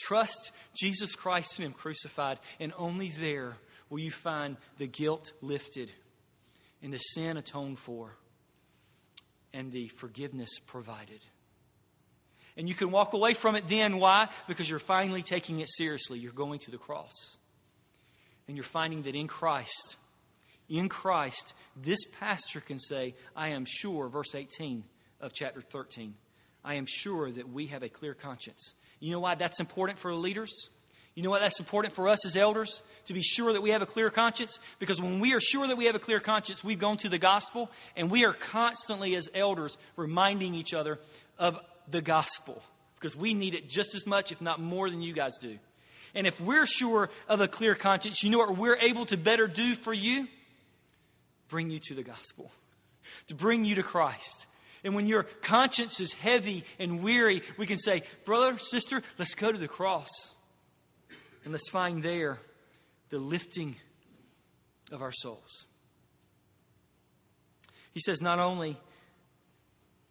Trust 0.00 0.52
Jesus 0.74 1.14
Christ 1.14 1.58
and 1.58 1.66
Him 1.66 1.72
crucified, 1.72 2.38
and 2.58 2.72
only 2.76 3.08
there 3.08 3.56
will 3.88 3.98
you 3.98 4.10
find 4.10 4.56
the 4.78 4.86
guilt 4.86 5.32
lifted 5.42 5.90
and 6.82 6.92
the 6.92 6.98
sin 6.98 7.36
atoned 7.36 7.78
for 7.78 8.16
and 9.52 9.72
the 9.72 9.88
forgiveness 9.88 10.50
provided. 10.66 11.20
And 12.56 12.68
you 12.68 12.74
can 12.74 12.90
walk 12.90 13.12
away 13.14 13.34
from 13.34 13.56
it 13.56 13.68
then. 13.68 13.98
Why? 13.98 14.28
Because 14.46 14.68
you're 14.68 14.78
finally 14.78 15.22
taking 15.22 15.60
it 15.60 15.68
seriously. 15.68 16.18
You're 16.18 16.32
going 16.32 16.58
to 16.60 16.70
the 16.70 16.78
cross. 16.78 17.12
And 18.46 18.56
you're 18.56 18.64
finding 18.64 19.02
that 19.02 19.14
in 19.14 19.28
Christ, 19.28 19.96
in 20.68 20.88
Christ, 20.88 21.54
this 21.76 22.00
pastor 22.18 22.60
can 22.60 22.78
say, 22.78 23.14
I 23.36 23.50
am 23.50 23.64
sure, 23.66 24.08
verse 24.08 24.34
18 24.34 24.84
of 25.20 25.32
chapter 25.32 25.60
13, 25.60 26.14
I 26.64 26.74
am 26.74 26.86
sure 26.86 27.30
that 27.30 27.48
we 27.48 27.66
have 27.68 27.82
a 27.82 27.88
clear 27.88 28.14
conscience 28.14 28.74
you 29.00 29.10
know 29.10 29.20
why 29.20 29.34
that's 29.34 29.60
important 29.60 29.98
for 29.98 30.14
leaders? 30.14 30.68
You 31.14 31.24
know 31.24 31.30
why 31.30 31.40
that's 31.40 31.58
important 31.58 31.94
for 31.94 32.08
us 32.08 32.24
as 32.24 32.36
elders? 32.36 32.82
To 33.06 33.14
be 33.14 33.22
sure 33.22 33.52
that 33.52 33.62
we 33.62 33.70
have 33.70 33.82
a 33.82 33.86
clear 33.86 34.10
conscience? 34.10 34.60
Because 34.78 35.00
when 35.00 35.18
we 35.18 35.32
are 35.32 35.40
sure 35.40 35.66
that 35.66 35.76
we 35.76 35.86
have 35.86 35.94
a 35.94 36.00
clear 36.00 36.20
conscience, 36.20 36.62
we've 36.62 36.78
gone 36.78 36.98
to 36.98 37.08
the 37.08 37.18
gospel, 37.18 37.70
and 37.96 38.10
we 38.10 38.24
are 38.24 38.32
constantly, 38.32 39.16
as 39.16 39.28
elders, 39.34 39.76
reminding 39.96 40.54
each 40.54 40.72
other 40.72 41.00
of 41.38 41.58
the 41.90 42.00
gospel. 42.00 42.62
Because 42.94 43.16
we 43.16 43.34
need 43.34 43.54
it 43.54 43.68
just 43.68 43.94
as 43.94 44.06
much, 44.06 44.30
if 44.30 44.40
not 44.40 44.60
more, 44.60 44.88
than 44.88 45.02
you 45.02 45.12
guys 45.12 45.36
do. 45.38 45.58
And 46.14 46.26
if 46.26 46.40
we're 46.40 46.66
sure 46.66 47.10
of 47.28 47.40
a 47.40 47.48
clear 47.48 47.74
conscience, 47.74 48.22
you 48.22 48.30
know 48.30 48.38
what 48.38 48.56
we're 48.56 48.76
able 48.76 49.06
to 49.06 49.16
better 49.16 49.48
do 49.48 49.74
for 49.74 49.92
you? 49.92 50.28
Bring 51.48 51.70
you 51.70 51.80
to 51.80 51.94
the 51.94 52.02
gospel, 52.02 52.52
to 53.26 53.34
bring 53.34 53.64
you 53.64 53.74
to 53.76 53.82
Christ. 53.82 54.46
And 54.82 54.94
when 54.94 55.06
your 55.06 55.24
conscience 55.42 56.00
is 56.00 56.12
heavy 56.12 56.64
and 56.78 57.02
weary, 57.02 57.42
we 57.58 57.66
can 57.66 57.78
say, 57.78 58.02
Brother, 58.24 58.58
sister, 58.58 59.02
let's 59.18 59.34
go 59.34 59.52
to 59.52 59.58
the 59.58 59.68
cross. 59.68 60.08
And 61.44 61.52
let's 61.52 61.70
find 61.70 62.02
there 62.02 62.38
the 63.10 63.18
lifting 63.18 63.76
of 64.90 65.02
our 65.02 65.12
souls. 65.12 65.66
He 67.92 68.00
says, 68.00 68.20
not 68.20 68.38
only 68.38 68.76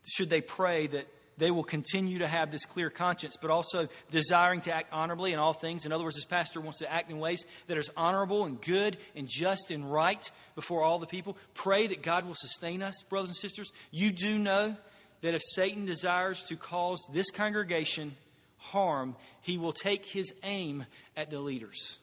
should 0.06 0.30
they 0.30 0.42
pray 0.42 0.88
that 0.88 1.08
they 1.40 1.52
will 1.52 1.64
continue 1.64 2.20
to 2.20 2.28
have 2.28 2.52
this 2.52 2.66
clear 2.66 2.90
conscience, 2.90 3.38
but 3.42 3.50
also 3.50 3.88
desiring 4.12 4.62
to 4.62 4.74
act 4.74 4.90
honorably 4.92 5.34
in 5.34 5.40
all 5.40 5.54
things. 5.54 5.86
In 5.86 5.92
other 5.92 6.04
words, 6.04 6.16
this 6.16 6.26
pastor 6.26 6.62
wants 6.62 6.80
to 6.80 6.92
act 6.92 7.10
in 7.10 7.20
ways 7.20 7.44
that 7.68 7.78
is 7.78 7.90
honorable 7.98 8.46
and 8.46 8.62
good 8.62 8.98
and 9.16 9.28
just 9.28 9.72
and 9.72 9.92
right 9.92 10.30
before 10.56 10.84
all 10.84 11.00
the 11.00 11.08
people. 11.08 11.38
Pray 11.54 11.88
that 11.88 12.04
God 12.04 12.26
will 12.26 12.36
sustain 12.36 12.84
us, 12.84 13.02
brothers 13.10 13.30
and 13.30 13.38
sisters. 13.38 13.72
You 13.92 14.12
do 14.12 14.38
know 14.38 14.76
that 15.22 15.34
if 15.34 15.42
Satan 15.54 15.86
desires 15.86 16.44
to 16.44 16.56
cause 16.56 17.00
this 17.12 17.32
congregation 17.32 18.16
harm, 18.58 19.16
he 19.42 19.58
will 19.58 19.74
take 19.74 20.06
his 20.06 20.34
aim 20.44 20.86
at 21.16 21.30
the 21.30 21.40
leaders, 21.40 21.98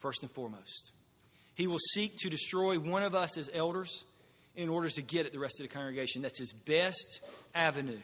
first 0.00 0.22
and 0.22 0.30
foremost. 0.30 0.90
He 1.54 1.66
will 1.66 1.78
seek 1.78 2.16
to 2.18 2.30
destroy 2.30 2.78
one 2.78 3.02
of 3.02 3.14
us 3.14 3.38
as 3.38 3.48
elders 3.54 4.04
in 4.56 4.68
order 4.68 4.88
to 4.88 5.02
get 5.02 5.26
at 5.26 5.32
the 5.32 5.38
rest 5.38 5.60
of 5.60 5.68
the 5.68 5.74
congregation. 5.74 6.22
That's 6.22 6.38
his 6.38 6.52
best 6.52 7.20
avenue. 7.54 8.00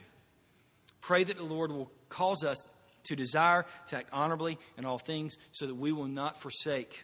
Pray 1.01 1.23
that 1.23 1.37
the 1.37 1.43
Lord 1.43 1.71
will 1.71 1.91
cause 2.09 2.43
us 2.43 2.57
to 3.03 3.15
desire 3.15 3.65
to 3.87 3.97
act 3.97 4.09
honorably 4.13 4.57
in 4.77 4.85
all 4.85 4.99
things 4.99 5.35
so 5.51 5.65
that 5.65 5.75
we 5.75 5.91
will 5.91 6.07
not 6.07 6.39
forsake, 6.41 7.03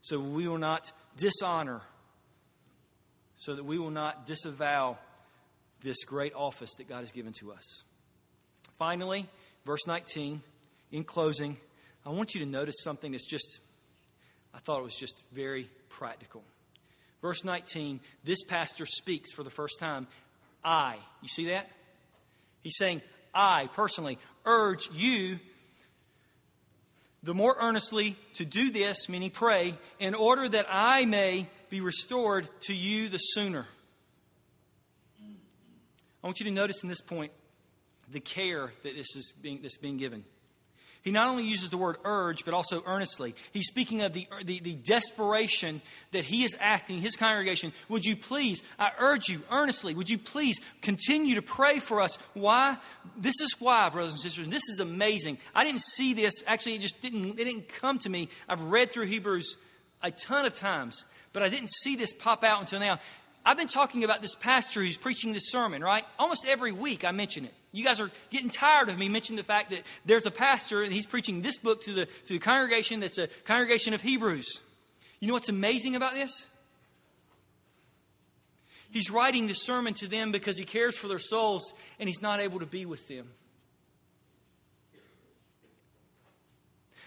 so 0.00 0.18
we 0.18 0.48
will 0.48 0.58
not 0.58 0.92
dishonor, 1.16 1.82
so 3.36 3.54
that 3.54 3.64
we 3.64 3.78
will 3.78 3.90
not 3.90 4.26
disavow 4.26 4.98
this 5.82 6.04
great 6.04 6.34
office 6.34 6.74
that 6.76 6.88
God 6.88 7.00
has 7.00 7.12
given 7.12 7.32
to 7.34 7.52
us. 7.52 7.82
Finally, 8.78 9.28
verse 9.64 9.86
19, 9.86 10.42
in 10.92 11.04
closing, 11.04 11.56
I 12.04 12.10
want 12.10 12.34
you 12.34 12.44
to 12.44 12.50
notice 12.50 12.76
something 12.82 13.12
that's 13.12 13.28
just, 13.28 13.60
I 14.54 14.58
thought 14.58 14.80
it 14.80 14.84
was 14.84 14.96
just 14.96 15.22
very 15.32 15.70
practical. 15.88 16.42
Verse 17.22 17.44
19, 17.44 18.00
this 18.24 18.42
pastor 18.44 18.86
speaks 18.86 19.32
for 19.32 19.42
the 19.42 19.50
first 19.50 19.78
time, 19.78 20.06
I. 20.64 20.96
You 21.22 21.28
see 21.28 21.46
that? 21.50 21.68
He's 22.62 22.76
saying, 22.76 23.02
I 23.34 23.68
personally 23.72 24.18
urge 24.44 24.90
you 24.92 25.38
the 27.22 27.34
more 27.34 27.54
earnestly 27.60 28.16
to 28.34 28.44
do 28.44 28.70
this, 28.70 29.08
meaning 29.08 29.30
pray, 29.30 29.78
in 29.98 30.14
order 30.14 30.48
that 30.48 30.66
I 30.70 31.04
may 31.04 31.48
be 31.68 31.80
restored 31.80 32.48
to 32.62 32.74
you 32.74 33.08
the 33.08 33.18
sooner. 33.18 33.66
I 36.22 36.26
want 36.26 36.40
you 36.40 36.44
to 36.46 36.50
notice 36.50 36.82
in 36.82 36.88
this 36.88 37.00
point 37.00 37.32
the 38.10 38.20
care 38.20 38.72
that 38.82 38.94
this 38.94 39.16
is 39.16 39.32
being, 39.40 39.60
that's 39.62 39.76
being 39.76 39.96
given. 39.96 40.24
He 41.02 41.10
not 41.10 41.28
only 41.30 41.44
uses 41.44 41.70
the 41.70 41.78
word 41.78 41.96
urge, 42.04 42.44
but 42.44 42.52
also 42.52 42.82
earnestly. 42.84 43.34
He's 43.52 43.66
speaking 43.66 44.02
of 44.02 44.12
the, 44.12 44.26
er, 44.32 44.44
the, 44.44 44.60
the, 44.60 44.74
desperation 44.74 45.80
that 46.12 46.24
he 46.24 46.44
is 46.44 46.54
acting, 46.60 46.98
his 46.98 47.16
congregation. 47.16 47.72
Would 47.88 48.04
you 48.04 48.16
please, 48.16 48.62
I 48.78 48.92
urge 48.98 49.28
you 49.28 49.40
earnestly, 49.50 49.94
would 49.94 50.10
you 50.10 50.18
please 50.18 50.58
continue 50.82 51.36
to 51.36 51.42
pray 51.42 51.78
for 51.78 52.02
us? 52.02 52.18
Why? 52.34 52.76
This 53.16 53.40
is 53.40 53.54
why, 53.58 53.88
brothers 53.88 54.12
and 54.12 54.20
sisters, 54.20 54.48
this 54.48 54.68
is 54.68 54.80
amazing. 54.80 55.38
I 55.54 55.64
didn't 55.64 55.82
see 55.82 56.12
this, 56.12 56.42
actually, 56.46 56.74
it 56.74 56.82
just 56.82 57.00
didn't, 57.00 57.38
it 57.40 57.44
didn't 57.44 57.68
come 57.68 57.98
to 58.00 58.10
me. 58.10 58.28
I've 58.48 58.62
read 58.64 58.90
through 58.90 59.06
Hebrews 59.06 59.56
a 60.02 60.10
ton 60.10 60.44
of 60.44 60.52
times, 60.52 61.06
but 61.32 61.42
I 61.42 61.48
didn't 61.48 61.70
see 61.70 61.96
this 61.96 62.12
pop 62.12 62.44
out 62.44 62.60
until 62.60 62.80
now. 62.80 62.98
I've 63.50 63.56
been 63.56 63.66
talking 63.66 64.04
about 64.04 64.22
this 64.22 64.36
pastor 64.36 64.80
who's 64.80 64.96
preaching 64.96 65.32
this 65.32 65.50
sermon, 65.50 65.82
right? 65.82 66.04
Almost 66.20 66.46
every 66.46 66.70
week 66.70 67.04
I 67.04 67.10
mention 67.10 67.44
it. 67.44 67.52
You 67.72 67.82
guys 67.82 67.98
are 68.00 68.12
getting 68.30 68.48
tired 68.48 68.88
of 68.88 68.96
me 68.96 69.08
mentioning 69.08 69.38
the 69.38 69.42
fact 69.42 69.72
that 69.72 69.82
there's 70.04 70.24
a 70.24 70.30
pastor 70.30 70.84
and 70.84 70.92
he's 70.92 71.04
preaching 71.04 71.42
this 71.42 71.58
book 71.58 71.82
to 71.82 71.92
the, 71.92 72.06
to 72.06 72.34
the 72.34 72.38
congregation 72.38 73.00
that's 73.00 73.18
a 73.18 73.26
congregation 73.46 73.92
of 73.92 74.02
Hebrews. 74.02 74.62
You 75.18 75.26
know 75.26 75.34
what's 75.34 75.48
amazing 75.48 75.96
about 75.96 76.14
this? 76.14 76.48
He's 78.92 79.10
writing 79.10 79.48
this 79.48 79.64
sermon 79.64 79.94
to 79.94 80.06
them 80.06 80.30
because 80.30 80.56
he 80.56 80.64
cares 80.64 80.96
for 80.96 81.08
their 81.08 81.18
souls 81.18 81.74
and 81.98 82.08
he's 82.08 82.22
not 82.22 82.38
able 82.38 82.60
to 82.60 82.66
be 82.66 82.86
with 82.86 83.08
them. 83.08 83.30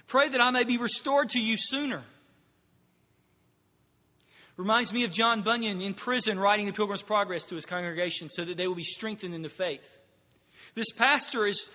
Pray 0.07 0.27
that 0.27 0.41
I 0.41 0.51
may 0.51 0.65
be 0.65 0.77
restored 0.77 1.29
to 1.29 1.39
you 1.39 1.55
sooner. 1.57 2.03
Reminds 4.55 4.93
me 4.93 5.03
of 5.03 5.11
John 5.11 5.41
Bunyan 5.41 5.81
in 5.81 5.93
prison 5.95 6.39
writing 6.39 6.67
the 6.67 6.73
Pilgrim's 6.73 7.01
Progress 7.01 7.43
to 7.45 7.55
his 7.55 7.65
congregation 7.65 8.29
so 8.29 8.45
that 8.45 8.55
they 8.55 8.67
will 8.67 8.75
be 8.75 8.83
strengthened 8.83 9.33
in 9.33 9.41
the 9.41 9.49
faith. 9.49 9.97
This 10.75 10.91
pastor 10.91 11.45
is, 11.45 11.71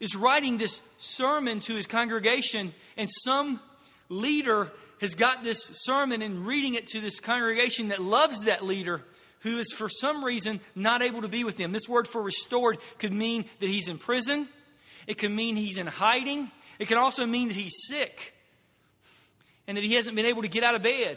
is 0.00 0.16
writing 0.16 0.58
this 0.58 0.82
sermon 0.98 1.60
to 1.60 1.74
his 1.74 1.86
congregation, 1.86 2.74
and 2.96 3.08
some 3.24 3.60
leader 4.08 4.72
has 5.00 5.14
got 5.14 5.44
this 5.44 5.70
sermon 5.84 6.20
and 6.22 6.46
reading 6.46 6.74
it 6.74 6.88
to 6.88 7.00
this 7.00 7.20
congregation 7.20 7.88
that 7.88 8.00
loves 8.00 8.44
that 8.44 8.64
leader 8.64 9.02
who 9.40 9.58
is 9.58 9.72
for 9.72 9.88
some 9.88 10.24
reason 10.24 10.58
not 10.74 11.02
able 11.02 11.22
to 11.22 11.28
be 11.28 11.44
with 11.44 11.56
them. 11.56 11.70
This 11.70 11.88
word 11.88 12.08
for 12.08 12.22
restored 12.22 12.78
could 12.98 13.12
mean 13.12 13.44
that 13.60 13.68
he's 13.68 13.88
in 13.88 13.98
prison, 13.98 14.48
it 15.06 15.18
could 15.18 15.30
mean 15.30 15.54
he's 15.54 15.78
in 15.78 15.86
hiding, 15.86 16.50
it 16.78 16.86
could 16.86 16.96
also 16.96 17.24
mean 17.24 17.48
that 17.48 17.56
he's 17.56 17.86
sick 17.86 18.34
and 19.68 19.76
that 19.76 19.84
he 19.84 19.94
hasn't 19.94 20.16
been 20.16 20.26
able 20.26 20.42
to 20.42 20.48
get 20.48 20.64
out 20.64 20.74
of 20.74 20.82
bed. 20.82 21.16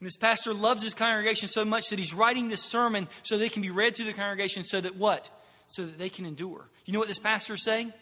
And 0.00 0.06
this 0.06 0.16
pastor 0.16 0.54
loves 0.54 0.82
his 0.82 0.94
congregation 0.94 1.48
so 1.48 1.64
much 1.64 1.90
that 1.90 1.98
he's 1.98 2.14
writing 2.14 2.48
this 2.48 2.62
sermon 2.62 3.06
so 3.22 3.36
they 3.36 3.50
can 3.50 3.62
be 3.62 3.70
read 3.70 3.94
to 3.96 4.04
the 4.04 4.14
congregation 4.14 4.64
so 4.64 4.80
that 4.80 4.96
what? 4.96 5.28
So 5.68 5.84
that 5.84 5.98
they 5.98 6.08
can 6.08 6.24
endure. 6.24 6.68
You 6.86 6.94
know 6.94 6.98
what 6.98 7.08
this 7.08 7.18
pastor 7.18 7.54
is 7.54 7.62
saying? 7.62 7.92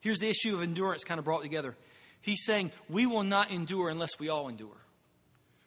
Here's 0.00 0.18
the 0.18 0.28
issue 0.28 0.54
of 0.54 0.62
endurance 0.62 1.04
kind 1.04 1.18
of 1.18 1.24
brought 1.24 1.42
together. 1.42 1.76
He's 2.20 2.44
saying, 2.44 2.72
We 2.88 3.06
will 3.06 3.22
not 3.22 3.50
endure 3.50 3.88
unless 3.88 4.18
we 4.18 4.28
all 4.28 4.48
endure. 4.48 4.76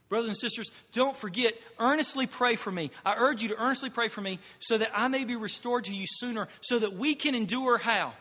Brothers 0.09 0.27
and 0.27 0.37
sisters, 0.37 0.69
don't 0.91 1.15
forget, 1.15 1.53
earnestly 1.79 2.27
pray 2.27 2.57
for 2.57 2.69
me. 2.69 2.91
I 3.05 3.15
urge 3.17 3.43
you 3.43 3.49
to 3.49 3.57
earnestly 3.57 3.89
pray 3.89 4.09
for 4.09 4.19
me 4.19 4.39
so 4.59 4.77
that 4.77 4.91
I 4.93 5.07
may 5.07 5.23
be 5.23 5.37
restored 5.37 5.85
to 5.85 5.93
you 5.93 6.05
sooner, 6.05 6.49
so 6.59 6.79
that 6.79 6.93
we 6.93 7.15
can 7.15 7.33
endure 7.33 7.77
how? 7.77 8.11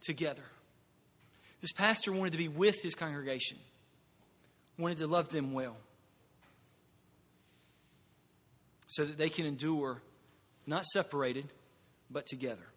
Together. 0.00 0.42
This 1.60 1.72
pastor 1.72 2.12
wanted 2.12 2.32
to 2.32 2.38
be 2.38 2.48
with 2.48 2.82
his 2.82 2.94
congregation, 2.94 3.58
wanted 4.78 4.98
to 4.98 5.06
love 5.06 5.28
them 5.28 5.52
well, 5.52 5.76
so 8.86 9.04
that 9.04 9.18
they 9.18 9.28
can 9.28 9.46
endure, 9.46 10.02
not 10.66 10.84
separated, 10.86 11.46
but 12.10 12.26
together. 12.26 12.71